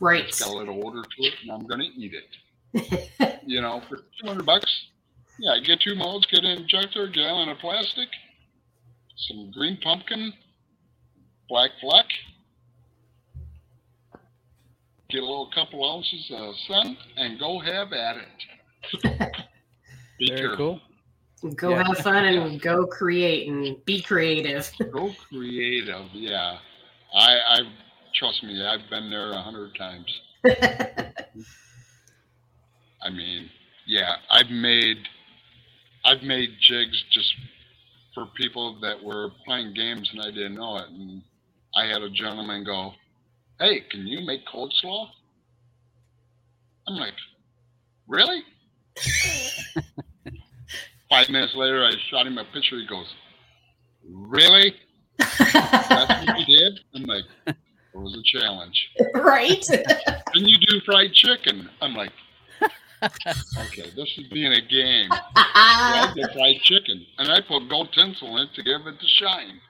Right. 0.00 0.24
It's 0.24 0.42
got 0.42 0.52
a 0.52 0.56
little 0.56 0.84
odor 0.84 1.02
to 1.02 1.22
it, 1.24 1.34
and 1.42 1.52
I'm 1.52 1.66
gonna 1.66 1.84
eat 1.96 2.12
it. 2.14 3.40
you 3.46 3.60
know, 3.60 3.80
for 3.88 3.98
200 4.22 4.44
bucks. 4.44 4.86
Yeah, 5.40 5.58
get 5.64 5.80
two 5.80 5.94
molds, 5.94 6.26
get 6.26 6.44
an 6.44 6.58
injector, 6.62 7.04
a 7.04 7.10
gallon 7.10 7.48
of 7.48 7.58
plastic, 7.58 8.08
some 9.28 9.50
green 9.52 9.78
pumpkin, 9.82 10.32
black 11.48 11.70
fleck, 11.80 12.06
get 15.10 15.18
a 15.22 15.24
little 15.26 15.50
couple 15.54 15.88
ounces 15.88 16.30
of 16.34 16.54
sun, 16.66 16.96
and 17.16 17.38
go 17.38 17.60
have 17.60 17.92
at 17.92 18.16
it. 18.16 19.02
Be 20.18 20.28
very 20.28 20.40
careful. 20.48 20.80
cool. 21.40 21.52
Go 21.54 21.70
Yeah. 21.70 21.84
have 21.86 21.98
fun 21.98 22.24
and 22.24 22.60
go 22.60 22.84
create 22.86 23.48
and 23.48 23.84
be 23.84 24.02
creative. 24.02 24.68
Go 24.92 25.12
creative. 25.28 26.06
Yeah, 26.12 26.58
I, 27.14 27.36
I 27.38 27.58
trust 28.16 28.42
me. 28.42 28.60
I've 28.66 28.90
been 28.90 29.08
there 29.08 29.30
a 29.30 29.40
hundred 29.40 29.76
times. 29.76 30.20
I 33.00 33.10
mean, 33.10 33.48
yeah, 33.86 34.16
I've 34.28 34.50
made 34.50 34.96
I've 36.04 36.22
made 36.22 36.50
jigs 36.60 37.04
just 37.10 37.34
for 38.14 38.26
people 38.36 38.78
that 38.80 39.02
were 39.02 39.30
playing 39.44 39.74
games 39.74 40.10
and 40.12 40.22
I 40.22 40.30
didn't 40.30 40.54
know 40.54 40.76
it. 40.76 40.88
And 40.88 41.22
I 41.76 41.86
had 41.86 42.02
a 42.02 42.10
gentleman 42.10 42.64
go, 42.64 42.92
Hey, 43.60 43.80
can 43.90 44.06
you 44.06 44.24
make 44.24 44.46
coleslaw? 44.46 45.08
I'm 46.86 46.96
like, 46.96 47.14
Really? 48.06 48.42
Five 51.10 51.28
minutes 51.30 51.54
later 51.54 51.84
I 51.84 51.92
shot 52.10 52.26
him 52.26 52.38
a 52.38 52.44
picture, 52.44 52.76
he 52.76 52.86
goes, 52.86 53.06
Really? 54.04 54.74
That's 55.18 56.26
what 56.26 56.38
you 56.38 56.58
did? 56.58 56.80
I'm 56.94 57.02
like, 57.04 57.24
it 57.46 57.56
was 57.94 58.16
a 58.16 58.38
challenge. 58.38 58.90
right. 59.14 59.64
Can 60.32 60.46
you 60.46 60.56
do 60.58 60.80
fried 60.84 61.12
chicken? 61.12 61.68
I'm 61.80 61.94
like, 61.94 62.12
okay, 63.02 63.90
this 63.96 64.08
is 64.18 64.26
being 64.32 64.52
a 64.52 64.60
game. 64.60 65.08
So 65.10 65.18
I 65.34 66.12
did 66.14 66.30
fried 66.32 66.60
chicken, 66.62 67.04
and 67.18 67.30
I 67.30 67.40
put 67.40 67.68
gold 67.68 67.92
tinsel 67.92 68.36
in 68.38 68.44
it 68.48 68.54
to 68.54 68.62
give 68.62 68.80
it 68.86 68.94
the 69.00 69.08
shine. 69.08 69.60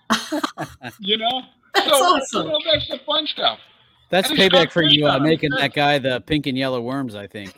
You 1.01 1.19
know, 1.19 1.43
That's 1.75 1.87
so 1.89 1.95
awesome. 1.95 2.47
you 2.47 2.53
know, 2.53 2.59
that's 2.73 2.89
the 2.89 2.99
fun 3.07 3.27
stuff. 3.27 3.59
That's 4.11 4.31
And 4.31 4.39
payback 4.39 4.73
for 4.73 4.83
you 4.83 5.07
uh, 5.07 5.19
making 5.19 5.51
that 5.51 5.75
guy 5.75 5.99
the 5.99 6.21
pink 6.21 6.47
and 6.47 6.57
yellow 6.57 6.81
worms. 6.81 7.15
I 7.15 7.27
think. 7.27 7.55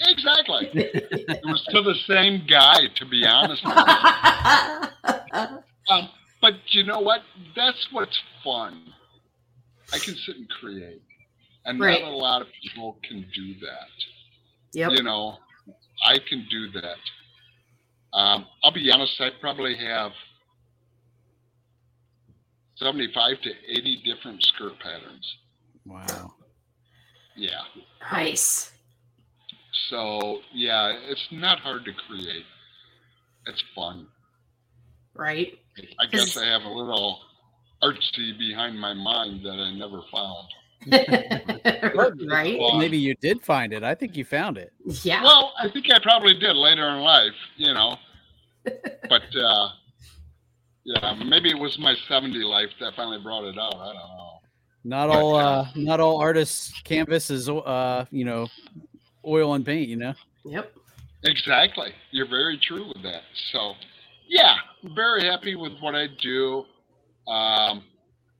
Exactly. 0.00 0.70
it 0.74 1.40
was 1.44 1.62
to 1.70 1.82
the 1.82 1.94
same 2.06 2.44
guy, 2.48 2.86
to 2.96 3.06
be 3.06 3.26
honest. 3.26 3.64
with 3.64 3.76
you. 3.76 5.58
Um, 5.90 6.08
but 6.40 6.54
you 6.68 6.84
know 6.84 7.00
what? 7.00 7.22
That's 7.56 7.88
what's 7.90 8.16
fun. 8.44 8.92
I 9.92 9.98
can 9.98 10.14
sit 10.14 10.36
and 10.36 10.48
create, 10.48 11.02
and 11.64 11.80
Right. 11.80 12.00
not 12.00 12.12
a 12.12 12.14
lot 12.16 12.42
of 12.42 12.48
people 12.62 12.96
can 13.02 13.26
do 13.34 13.54
that. 13.60 13.88
Yep. 14.72 14.92
You 14.92 15.02
know, 15.02 15.36
I 16.06 16.18
can 16.28 16.46
do 16.50 16.70
that. 16.80 18.16
Um, 18.16 18.46
I'll 18.64 18.72
be 18.72 18.90
honest. 18.90 19.20
I 19.20 19.30
probably 19.40 19.76
have 19.76 20.12
seventy-five 22.76 23.40
to 23.42 23.50
eighty 23.68 24.02
different 24.04 24.42
skirt 24.42 24.78
patterns. 24.80 25.36
Wow. 25.86 26.34
Yeah. 27.36 27.62
Nice. 28.12 28.72
So 29.88 30.40
yeah, 30.52 30.92
it's 31.08 31.28
not 31.30 31.60
hard 31.60 31.84
to 31.84 31.92
create. 32.06 32.44
It's 33.46 33.62
fun. 33.74 34.06
Right. 35.14 35.58
I 36.00 36.06
guess 36.06 36.36
I 36.36 36.46
have 36.46 36.62
a 36.62 36.68
little 36.68 37.20
artsy 37.82 38.38
behind 38.38 38.78
my 38.78 38.92
mind 38.92 39.44
that 39.44 39.58
I 39.58 39.72
never 39.72 40.02
found. 40.12 40.48
right. 42.28 42.58
Well, 42.58 42.78
Maybe 42.78 42.96
you 42.98 43.14
did 43.16 43.42
find 43.42 43.72
it. 43.72 43.82
I 43.82 43.94
think 43.94 44.16
you 44.16 44.24
found 44.24 44.58
it. 44.58 44.72
Yeah. 45.02 45.22
Well, 45.22 45.52
I 45.58 45.68
think 45.68 45.86
I 45.92 45.98
probably 45.98 46.34
did 46.34 46.56
later 46.56 46.88
in 46.88 47.00
life, 47.00 47.34
you 47.56 47.72
know. 47.74 47.96
But 49.08 49.22
uh 49.36 49.68
yeah, 50.84 51.14
maybe 51.24 51.50
it 51.50 51.58
was 51.58 51.78
my 51.78 51.94
70 52.08 52.38
life 52.44 52.70
that 52.80 52.94
finally 52.94 53.20
brought 53.20 53.44
it 53.44 53.58
out. 53.58 53.74
I 53.74 53.86
don't 53.86 53.94
know. 53.94 54.40
Not 54.84 55.10
all 55.10 55.36
uh 55.36 55.66
not 55.74 56.00
all 56.00 56.18
artists 56.18 56.80
canvas 56.82 57.30
is 57.30 57.48
uh 57.48 58.04
you 58.10 58.24
know 58.24 58.48
oil 59.26 59.54
and 59.54 59.64
paint, 59.64 59.88
you 59.88 59.96
know. 59.96 60.14
Yep. 60.44 60.72
Exactly. 61.24 61.92
You're 62.10 62.28
very 62.28 62.58
true 62.58 62.88
with 62.88 63.02
that. 63.02 63.22
So, 63.52 63.74
yeah, 64.28 64.54
very 64.94 65.24
happy 65.24 65.54
with 65.54 65.72
what 65.80 65.94
I 65.94 66.06
do. 66.20 66.64
Um, 67.28 67.84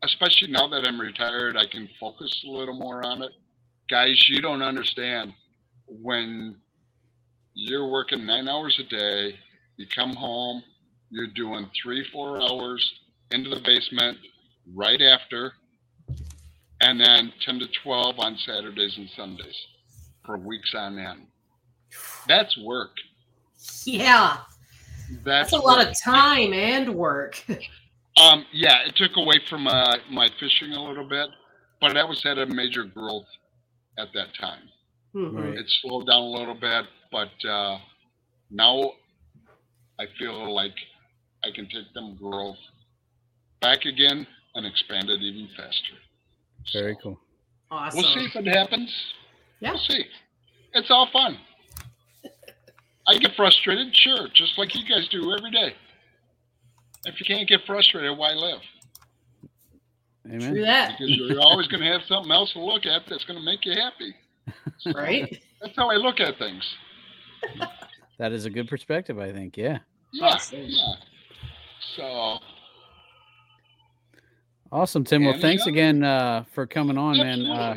especially 0.02 0.48
now 0.48 0.66
that 0.68 0.86
I'm 0.86 1.00
retired, 1.00 1.56
I 1.56 1.66
can 1.66 1.88
focus 1.98 2.44
a 2.46 2.50
little 2.50 2.74
more 2.74 3.04
on 3.04 3.22
it. 3.22 3.32
Guys, 3.90 4.28
you 4.28 4.40
don't 4.40 4.62
understand 4.62 5.32
when 5.86 6.56
you're 7.54 7.88
working 7.88 8.24
nine 8.24 8.48
hours 8.48 8.80
a 8.80 8.84
day, 8.84 9.34
you 9.76 9.86
come 9.86 10.14
home, 10.14 10.62
you're 11.10 11.26
doing 11.26 11.68
three, 11.82 12.06
four 12.12 12.40
hours 12.40 12.94
into 13.30 13.50
the 13.50 13.60
basement 13.60 14.18
right 14.74 15.00
after, 15.02 15.52
and 16.80 17.00
then 17.00 17.32
10 17.44 17.58
to 17.60 17.66
12 17.82 18.18
on 18.18 18.36
Saturdays 18.38 18.96
and 18.96 19.08
Sundays 19.16 19.66
for 20.24 20.38
weeks 20.38 20.74
on 20.74 20.98
end. 20.98 21.26
That's 22.28 22.56
work. 22.58 22.92
Yeah. 23.84 24.38
That's, 25.24 25.50
That's 25.50 25.52
a 25.52 25.66
lot 25.66 25.84
of 25.84 25.98
time 26.00 26.52
and 26.52 26.94
work. 26.94 27.44
Um, 28.16 28.44
yeah, 28.52 28.86
it 28.86 28.96
took 28.96 29.16
away 29.16 29.40
from 29.48 29.66
uh, 29.66 29.96
my 30.10 30.28
fishing 30.38 30.72
a 30.72 30.82
little 30.82 31.08
bit, 31.08 31.28
but 31.80 31.94
that 31.94 32.08
was 32.08 32.24
at 32.26 32.38
a 32.38 32.46
major 32.46 32.84
growth 32.84 33.26
at 33.98 34.08
that 34.14 34.34
time. 34.38 34.68
Mhm. 35.14 35.34
Right. 35.34 35.58
It 35.58 35.66
slowed 35.80 36.06
down 36.06 36.22
a 36.22 36.30
little 36.30 36.54
bit, 36.54 36.86
but 37.10 37.30
uh, 37.48 37.78
now 38.50 38.92
I 39.98 40.06
feel 40.18 40.52
like 40.54 40.74
I 41.44 41.50
can 41.54 41.68
take 41.68 41.92
them 41.94 42.16
growth 42.16 42.58
back 43.60 43.84
again 43.84 44.26
and 44.54 44.66
expand 44.66 45.08
it 45.10 45.20
even 45.20 45.48
faster. 45.56 45.94
Very 46.72 46.94
So, 46.94 47.00
cool. 47.02 47.20
Awesome. 47.70 48.02
We'll 48.02 48.14
see 48.14 48.24
if 48.24 48.36
it 48.36 48.46
happens. 48.46 48.92
Yeah. 49.60 49.70
We'll 49.72 49.80
see. 49.80 50.04
It's 50.74 50.90
all 50.90 51.08
fun. 51.12 51.38
I 53.08 53.18
get 53.18 53.34
frustrated, 53.34 53.94
sure, 53.96 54.28
just 54.34 54.56
like 54.58 54.74
you 54.74 54.84
guys 54.86 55.08
do 55.08 55.32
every 55.36 55.50
day. 55.50 55.74
If 57.04 57.18
you 57.20 57.26
can't 57.26 57.48
get 57.48 57.60
frustrated, 57.66 58.16
why 58.16 58.32
live? 58.32 58.60
Amen. 60.26 60.52
True 60.52 60.62
that. 60.64 60.92
Because 60.98 61.16
you're 61.16 61.40
always 61.40 61.66
going 61.66 61.82
to 61.82 61.90
have 61.90 62.02
something 62.06 62.30
else 62.30 62.52
to 62.52 62.60
look 62.60 62.84
at 62.86 63.02
that's 63.08 63.24
going 63.24 63.38
to 63.38 63.44
make 63.44 63.64
you 63.64 63.72
happy. 63.72 64.14
So, 64.78 64.92
Right. 64.94 65.40
That's 65.62 65.74
how 65.76 65.90
I 65.90 65.94
look 65.96 66.20
at 66.20 66.38
things. 66.38 66.62
That 68.18 68.32
is 68.32 68.44
a 68.44 68.50
good 68.50 68.68
perspective, 68.68 69.18
I 69.18 69.32
think. 69.32 69.56
Yeah. 69.56 69.78
Yeah. 70.12 70.26
Awesome. 70.26 70.60
Yeah. 70.62 70.92
So, 71.96 72.38
Awesome, 74.72 75.04
Tim. 75.04 75.24
Well, 75.24 75.32
thanks 75.40 75.66
Anytime. 75.66 75.72
again 75.74 76.04
uh, 76.04 76.44
for 76.52 76.64
coming 76.66 76.96
on, 76.96 77.16
man, 77.16 77.44
uh, 77.46 77.74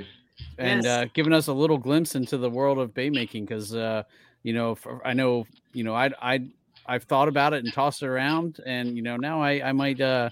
and 0.60 0.84
Yes. 0.84 0.86
uh, 0.86 1.06
giving 1.16 1.34
us 1.34 1.48
a 1.48 1.54
little 1.54 1.78
glimpse 1.80 2.14
into 2.14 2.38
the 2.38 2.50
world 2.50 2.78
of 2.78 2.94
bait 2.94 3.12
making. 3.12 3.46
Because 3.46 3.74
uh, 3.74 4.04
you 4.44 4.54
know, 4.54 4.76
for, 4.76 5.06
I 5.06 5.14
know, 5.14 5.48
you 5.74 5.84
know, 5.84 5.96
I 5.96 6.12
I 6.22 6.46
I've 6.86 7.04
thought 7.04 7.28
about 7.28 7.54
it 7.54 7.64
and 7.64 7.74
tossed 7.74 8.04
it 8.04 8.08
around, 8.08 8.60
and 8.66 8.96
you 8.96 9.02
know, 9.04 9.16
now 9.18 9.42
I 9.42 9.70
I 9.70 9.72
might 9.72 10.00
uh, 10.02 10.30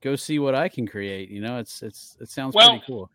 go 0.00 0.16
see 0.16 0.38
what 0.38 0.54
I 0.54 0.68
can 0.68 0.86
create. 0.86 1.30
You 1.30 1.40
know, 1.40 1.58
it's 1.58 1.82
it's 1.82 2.16
it 2.20 2.28
sounds 2.28 2.54
Well, 2.54 2.68
pretty 2.70 2.84
cool. 2.86 3.10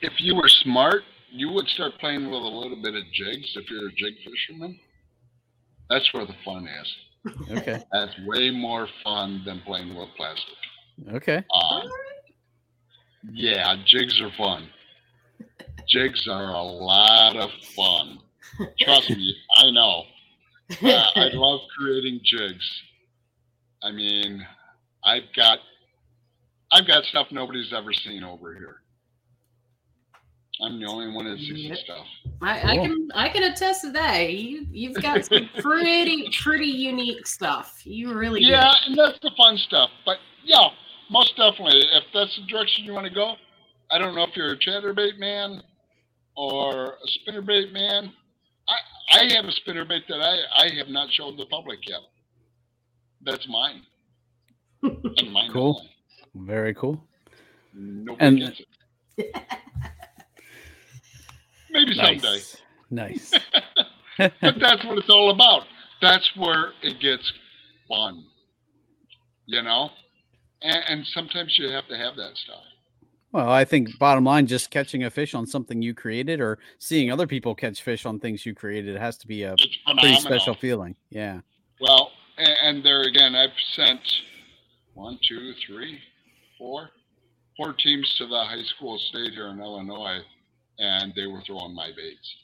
if 0.00 0.12
you 0.18 0.34
were 0.36 0.48
smart, 0.48 1.02
you 1.30 1.50
would 1.50 1.66
start 1.68 1.92
playing 2.00 2.24
with 2.24 2.40
a 2.40 2.46
little 2.60 2.80
bit 2.82 2.94
of 2.94 3.02
jigs 3.12 3.56
if 3.56 3.70
you're 3.70 3.88
a 3.88 3.92
jig 3.92 4.14
fisherman. 4.24 4.78
That's 5.90 6.12
where 6.14 6.26
the 6.26 6.34
fun 6.44 6.66
is. 6.68 6.96
Okay, 7.50 7.82
That's 7.92 8.12
way 8.26 8.50
more 8.50 8.88
fun 9.04 9.42
than 9.44 9.60
playing 9.66 9.94
with 9.94 10.08
plastic. 10.16 10.54
okay, 11.14 11.44
Um, 11.54 11.82
yeah, 13.32 13.74
jigs 13.84 14.20
are 14.20 14.30
fun. 14.38 14.68
Jigs 15.88 16.28
are 16.28 16.54
a 16.54 16.62
lot 16.62 17.36
of 17.36 17.50
fun. 17.76 18.18
Trust 18.80 19.10
me, 19.10 19.34
I 19.56 19.70
know. 19.70 20.04
Uh, 20.82 21.04
I 21.16 21.28
love 21.32 21.60
creating 21.76 22.20
jigs. 22.24 22.82
I 23.82 23.90
mean, 23.92 24.44
I've 25.04 25.22
got 25.34 25.58
I've 26.72 26.86
got 26.86 27.04
stuff 27.04 27.28
nobody's 27.30 27.72
ever 27.72 27.92
seen 27.92 28.22
over 28.22 28.54
here. 28.54 28.76
I'm 30.60 30.80
the 30.80 30.86
only 30.86 31.14
one 31.14 31.24
that 31.26 31.38
sees 31.38 31.48
the 31.48 31.68
Yep. 31.68 31.78
stuff. 31.78 32.06
I, 32.42 32.72
I 32.72 32.76
can 32.76 33.08
I 33.14 33.28
can 33.28 33.44
attest 33.44 33.82
to 33.82 33.92
that. 33.92 34.32
You 34.32 34.66
you've 34.70 35.00
got 35.00 35.24
some 35.24 35.48
pretty 35.60 36.28
pretty 36.42 36.66
unique 36.66 37.26
stuff. 37.26 37.80
You 37.84 38.12
really 38.14 38.40
do. 38.40 38.46
Yeah, 38.46 38.72
and 38.86 38.98
that's 38.98 39.18
the 39.22 39.30
fun 39.36 39.56
stuff. 39.56 39.90
But 40.04 40.18
yeah, 40.44 40.68
most 41.10 41.36
definitely, 41.36 41.80
if 41.92 42.04
that's 42.12 42.34
the 42.36 42.46
direction 42.46 42.84
you 42.84 42.92
want 42.92 43.06
to 43.06 43.14
go, 43.14 43.34
I 43.90 43.98
don't 43.98 44.14
know 44.14 44.24
if 44.24 44.36
you're 44.36 44.52
a 44.52 44.58
chatterbait 44.58 45.18
man 45.18 45.62
or 46.36 46.94
a 46.94 47.30
spinnerbait 47.30 47.72
man. 47.72 48.12
I 49.10 49.24
have 49.34 49.44
a 49.46 49.48
spinnerbait 49.52 50.06
that 50.08 50.20
I 50.20 50.64
I 50.66 50.74
have 50.76 50.88
not 50.88 51.10
shown 51.12 51.36
the 51.36 51.46
public 51.46 51.80
yet. 51.88 52.00
That's 53.22 53.46
mine. 53.48 53.82
and 54.82 55.32
mine 55.32 55.50
Cool. 55.52 55.82
only. 56.34 56.46
very 56.48 56.74
cool. 56.74 57.02
Nobody 57.74 58.24
And- 58.26 58.38
gets 58.40 58.60
it. 59.18 59.34
Maybe 61.70 61.94
someday. 61.94 62.18
Nice, 62.22 62.56
nice. 62.90 63.34
but 64.18 64.54
that's 64.58 64.84
what 64.84 64.98
it's 64.98 65.10
all 65.10 65.30
about. 65.30 65.64
That's 66.00 66.28
where 66.36 66.72
it 66.82 66.98
gets 67.00 67.30
fun. 67.88 68.24
You 69.46 69.62
know? 69.62 69.90
And, 70.62 70.82
and 70.88 71.06
sometimes 71.08 71.56
you 71.58 71.68
have 71.70 71.86
to 71.88 71.96
have 71.96 72.16
that 72.16 72.36
stuff. 72.36 72.62
Well, 73.32 73.50
I 73.50 73.64
think 73.64 73.98
bottom 73.98 74.24
line, 74.24 74.46
just 74.46 74.70
catching 74.70 75.04
a 75.04 75.10
fish 75.10 75.34
on 75.34 75.46
something 75.46 75.82
you 75.82 75.94
created, 75.94 76.40
or 76.40 76.58
seeing 76.78 77.12
other 77.12 77.26
people 77.26 77.54
catch 77.54 77.82
fish 77.82 78.06
on 78.06 78.18
things 78.18 78.46
you 78.46 78.54
created, 78.54 78.96
it 78.96 79.00
has 79.00 79.18
to 79.18 79.26
be 79.26 79.42
a 79.42 79.54
pretty 79.98 80.16
special 80.16 80.54
feeling. 80.54 80.96
Yeah. 81.10 81.40
Well, 81.80 82.10
and, 82.38 82.56
and 82.62 82.84
there 82.84 83.02
again, 83.02 83.34
I've 83.34 83.50
sent 83.74 84.00
one, 84.94 85.18
two, 85.28 85.52
three, 85.66 85.98
four, 86.56 86.88
four 87.56 87.74
teams 87.74 88.14
to 88.16 88.26
the 88.26 88.44
high 88.44 88.64
school 88.76 88.98
state 89.10 89.32
here 89.34 89.48
in 89.48 89.60
Illinois, 89.60 90.20
and 90.78 91.12
they 91.14 91.26
were 91.26 91.42
throwing 91.46 91.74
my 91.74 91.90
baits. 91.94 92.34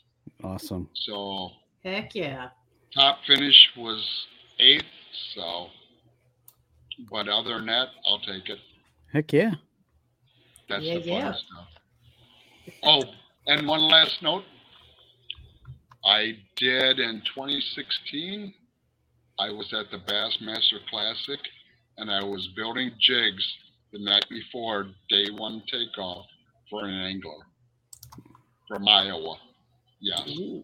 Awesome. 0.43 0.89
So 1.07 1.51
Heck 1.83 2.15
yeah. 2.15 2.49
top 2.95 3.19
finish 3.27 3.71
was 3.77 4.05
eighth. 4.59 4.85
So, 5.35 5.69
but 7.11 7.29
other 7.29 7.57
than 7.57 7.67
that, 7.67 7.89
I'll 8.07 8.21
take 8.21 8.49
it. 8.49 8.59
Heck 9.13 9.33
yeah. 9.33 9.55
That's 10.69 10.83
Yeah, 10.85 10.95
the 10.99 11.01
fun 11.01 11.09
yeah. 11.09 11.33
stuff. 11.35 11.69
Oh, 12.83 13.03
and 13.47 13.67
one 13.69 13.83
last 13.83 14.23
note. 14.23 14.45
I 16.05 16.37
did 16.57 16.99
in 17.01 17.23
2016. 17.35 18.53
I 19.39 19.51
was 19.51 19.73
at 19.73 19.91
the 19.91 19.99
Bassmaster 19.99 20.79
Classic, 20.89 21.41
and 21.99 22.11
I 22.11 22.23
was 22.23 22.47
building 22.57 22.91
jigs 23.01 23.45
the 23.93 23.99
night 23.99 24.25
before 24.31 24.89
day 25.09 25.27
one 25.37 25.63
takeoff 25.71 26.27
for 26.71 26.85
an 26.85 26.95
angler 26.95 27.47
from 28.69 28.87
Iowa. 28.89 29.37
Yes, 30.01 30.29
Ooh, 30.39 30.63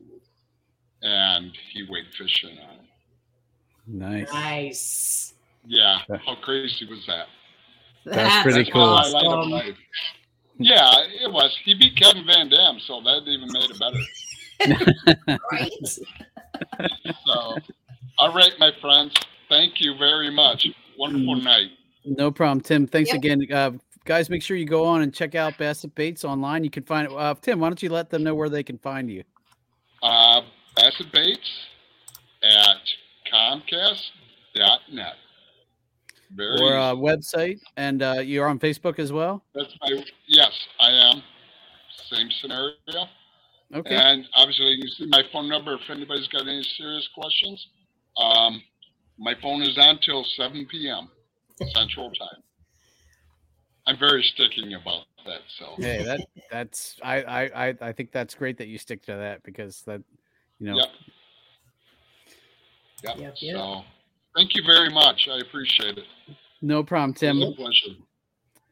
and 1.02 1.51
he 1.72 1.86
went 1.90 2.06
fishing 2.18 2.59
on. 2.59 2.74
it. 2.74 2.81
Nice. 3.86 4.32
nice. 4.32 5.35
Yeah, 5.66 5.98
how 6.24 6.36
crazy 6.43 6.86
was 6.89 7.05
that? 7.06 7.27
That's 8.05 8.43
pretty 8.43 8.70
cool. 8.70 8.86
my 8.94 9.02
highlight 9.02 9.24
of 9.27 9.32
awesome. 9.32 9.51
life. 9.51 9.77
Yeah, 10.59 10.90
it 11.22 11.32
was. 11.32 11.56
He 11.64 11.74
beat 11.74 11.97
Kevin 11.97 12.24
VanDam, 12.24 12.81
so 12.82 13.01
that 13.02 13.22
even 13.27 13.48
made 13.52 13.70
it 13.70 13.78
better. 13.78 15.39
Right? 15.52 15.70
So, 17.27 17.56
all 18.18 18.32
right, 18.35 18.52
my 18.59 18.70
friends. 18.81 19.14
Thank 19.48 19.81
you 19.81 19.97
very 19.97 20.31
much. 20.31 20.66
Wonderful 20.98 21.36
Mm. 21.36 21.43
night. 21.44 21.70
No 22.05 22.31
problem, 22.31 22.60
Tim. 22.60 22.86
Thanks 22.86 23.10
Yep. 23.10 23.16
again, 23.18 23.47
uh, 23.52 23.70
guys. 24.05 24.28
Make 24.28 24.43
sure 24.43 24.56
you 24.56 24.66
go 24.66 24.85
on 24.85 25.02
and 25.02 25.14
check 25.14 25.35
out 25.35 25.56
Bassett 25.59 25.94
Baits 25.94 26.24
online. 26.24 26.62
You 26.64 26.70
can 26.70 26.82
find 26.82 27.10
it. 27.10 27.14
Uh, 27.16 27.35
Tim, 27.40 27.60
why 27.60 27.68
don't 27.68 27.82
you 27.82 27.89
let 27.90 28.10
them 28.10 28.22
know 28.22 28.35
where 28.35 28.48
they 28.51 28.62
can 28.62 28.77
find 28.78 29.10
you? 29.10 29.24
Uh, 30.02 30.43
Bassett 30.77 31.10
Baits 31.12 31.51
at 32.43 32.77
Comcast.net. 33.32 35.14
Very 36.35 36.61
or 36.61 36.77
uh, 36.77 36.93
easy. 36.93 37.02
website, 37.02 37.61
and 37.77 38.02
uh, 38.02 38.20
you're 38.24 38.47
on 38.47 38.59
Facebook 38.59 38.98
as 38.98 39.12
well. 39.12 39.43
That's 39.55 39.74
my 39.81 40.02
yes, 40.27 40.52
I 40.78 40.90
am. 40.90 41.23
Same 42.09 42.28
scenario. 42.40 42.74
Okay. 43.74 43.94
And 43.94 44.27
obviously, 44.35 44.66
you 44.66 44.82
can 44.82 44.90
see 44.90 45.07
my 45.07 45.23
phone 45.32 45.48
number 45.48 45.74
if 45.74 45.81
anybody's 45.89 46.28
got 46.28 46.43
any 46.43 46.62
serious 46.77 47.09
questions. 47.15 47.66
Um, 48.16 48.62
my 49.19 49.35
phone 49.40 49.62
is 49.62 49.77
on 49.78 49.98
till 50.05 50.24
7 50.36 50.66
p.m. 50.70 51.09
Central 51.74 52.11
Time. 52.11 52.43
I'm 53.86 53.98
very 53.98 54.23
sticking 54.23 54.74
about 54.74 55.05
that. 55.27 55.40
So, 55.59 55.74
Hey, 55.78 56.02
that 56.05 56.20
that's 56.51 56.97
I, 57.02 57.23
I 57.23 57.69
I 57.69 57.74
I 57.81 57.93
think 57.93 58.12
that's 58.12 58.35
great 58.35 58.59
that 58.59 58.69
you 58.69 58.78
stick 58.78 59.02
to 59.07 59.12
that 59.12 59.43
because 59.43 59.82
that 59.82 60.02
you 60.59 60.66
know 60.66 60.77
yep. 60.77 60.89
Yep. 63.02 63.16
Yep, 63.19 63.35
yep. 63.40 63.55
So, 63.57 63.82
thank 64.36 64.55
you 64.55 64.62
very 64.65 64.90
much. 64.90 65.28
I 65.31 65.39
appreciate 65.39 65.98
it. 65.98 66.05
no 66.62 66.82
problem, 66.82 67.15
Tim. 67.15 67.39
pleasure. 67.55 67.97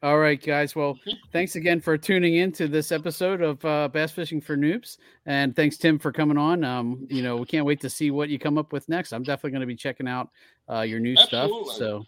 All 0.01 0.19
right, 0.19 0.41
guys. 0.41 0.77
Well, 0.77 0.97
thanks 1.33 1.57
again 1.57 1.81
for 1.81 1.99
tuning 1.99 2.37
in 2.37 2.53
to 2.53 2.69
this 2.69 2.93
episode 2.93 3.43
of 3.43 3.65
uh, 3.65 3.89
Bass 3.89 4.13
Fishing 4.13 4.41
for 4.41 4.57
Noobs, 4.57 4.99
and 5.27 5.57
thanks 5.57 5.77
Tim 5.77 5.99
for 5.99 6.13
coming 6.13 6.39
on. 6.39 6.63
Um, 6.63 7.05
you 7.11 7.21
know, 7.21 7.37
we 7.37 7.47
can't 7.47 7.67
wait 7.67 7.81
to 7.81 7.91
see 7.91 8.13
what 8.13 8.29
you 8.29 8.39
come 8.39 8.59
up 8.59 8.73
with 8.73 8.89
next. 8.89 9.13
I'm 9.13 9.25
definitely 9.25 9.51
going 9.51 9.63
to 9.63 9.67
be 9.67 9.75
checking 9.75 10.07
out 10.07 10.29
uh, 10.71 10.83
your 10.83 11.01
new 11.01 11.17
Absolutely. 11.19 11.65
stuff. 11.65 11.77
So, 11.79 12.05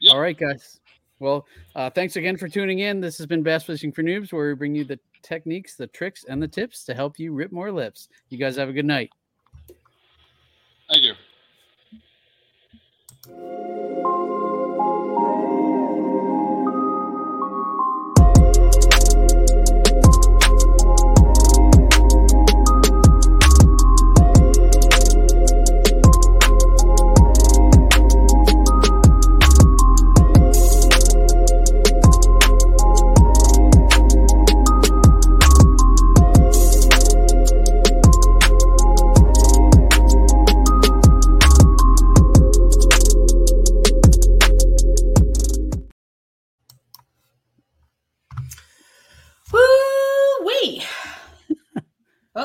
Yep. 0.00 0.14
all 0.14 0.20
right, 0.20 0.38
guys. 0.38 0.80
Well, 1.18 1.46
uh, 1.76 1.90
thanks 1.90 2.16
again 2.16 2.38
for 2.38 2.48
tuning 2.48 2.78
in. 2.78 3.02
This 3.02 3.18
has 3.18 3.26
been 3.26 3.42
Bass 3.42 3.64
Fishing 3.64 3.92
for 3.92 4.02
Noobs, 4.02 4.32
where 4.32 4.48
we 4.48 4.54
bring 4.54 4.74
you 4.74 4.84
the 4.84 4.98
techniques, 5.22 5.76
the 5.76 5.88
tricks, 5.88 6.24
and 6.26 6.42
the 6.42 6.48
tips 6.48 6.84
to 6.84 6.94
help 6.94 7.18
you 7.18 7.34
rip 7.34 7.52
more 7.52 7.70
lips. 7.70 8.08
You 8.30 8.38
guys 8.38 8.56
have 8.56 8.70
a 8.70 8.72
good 8.72 8.86
night. 8.86 9.10
Thank 10.88 11.04
you. 11.04 11.12
Woo 13.26 13.34
wee. 13.34 14.09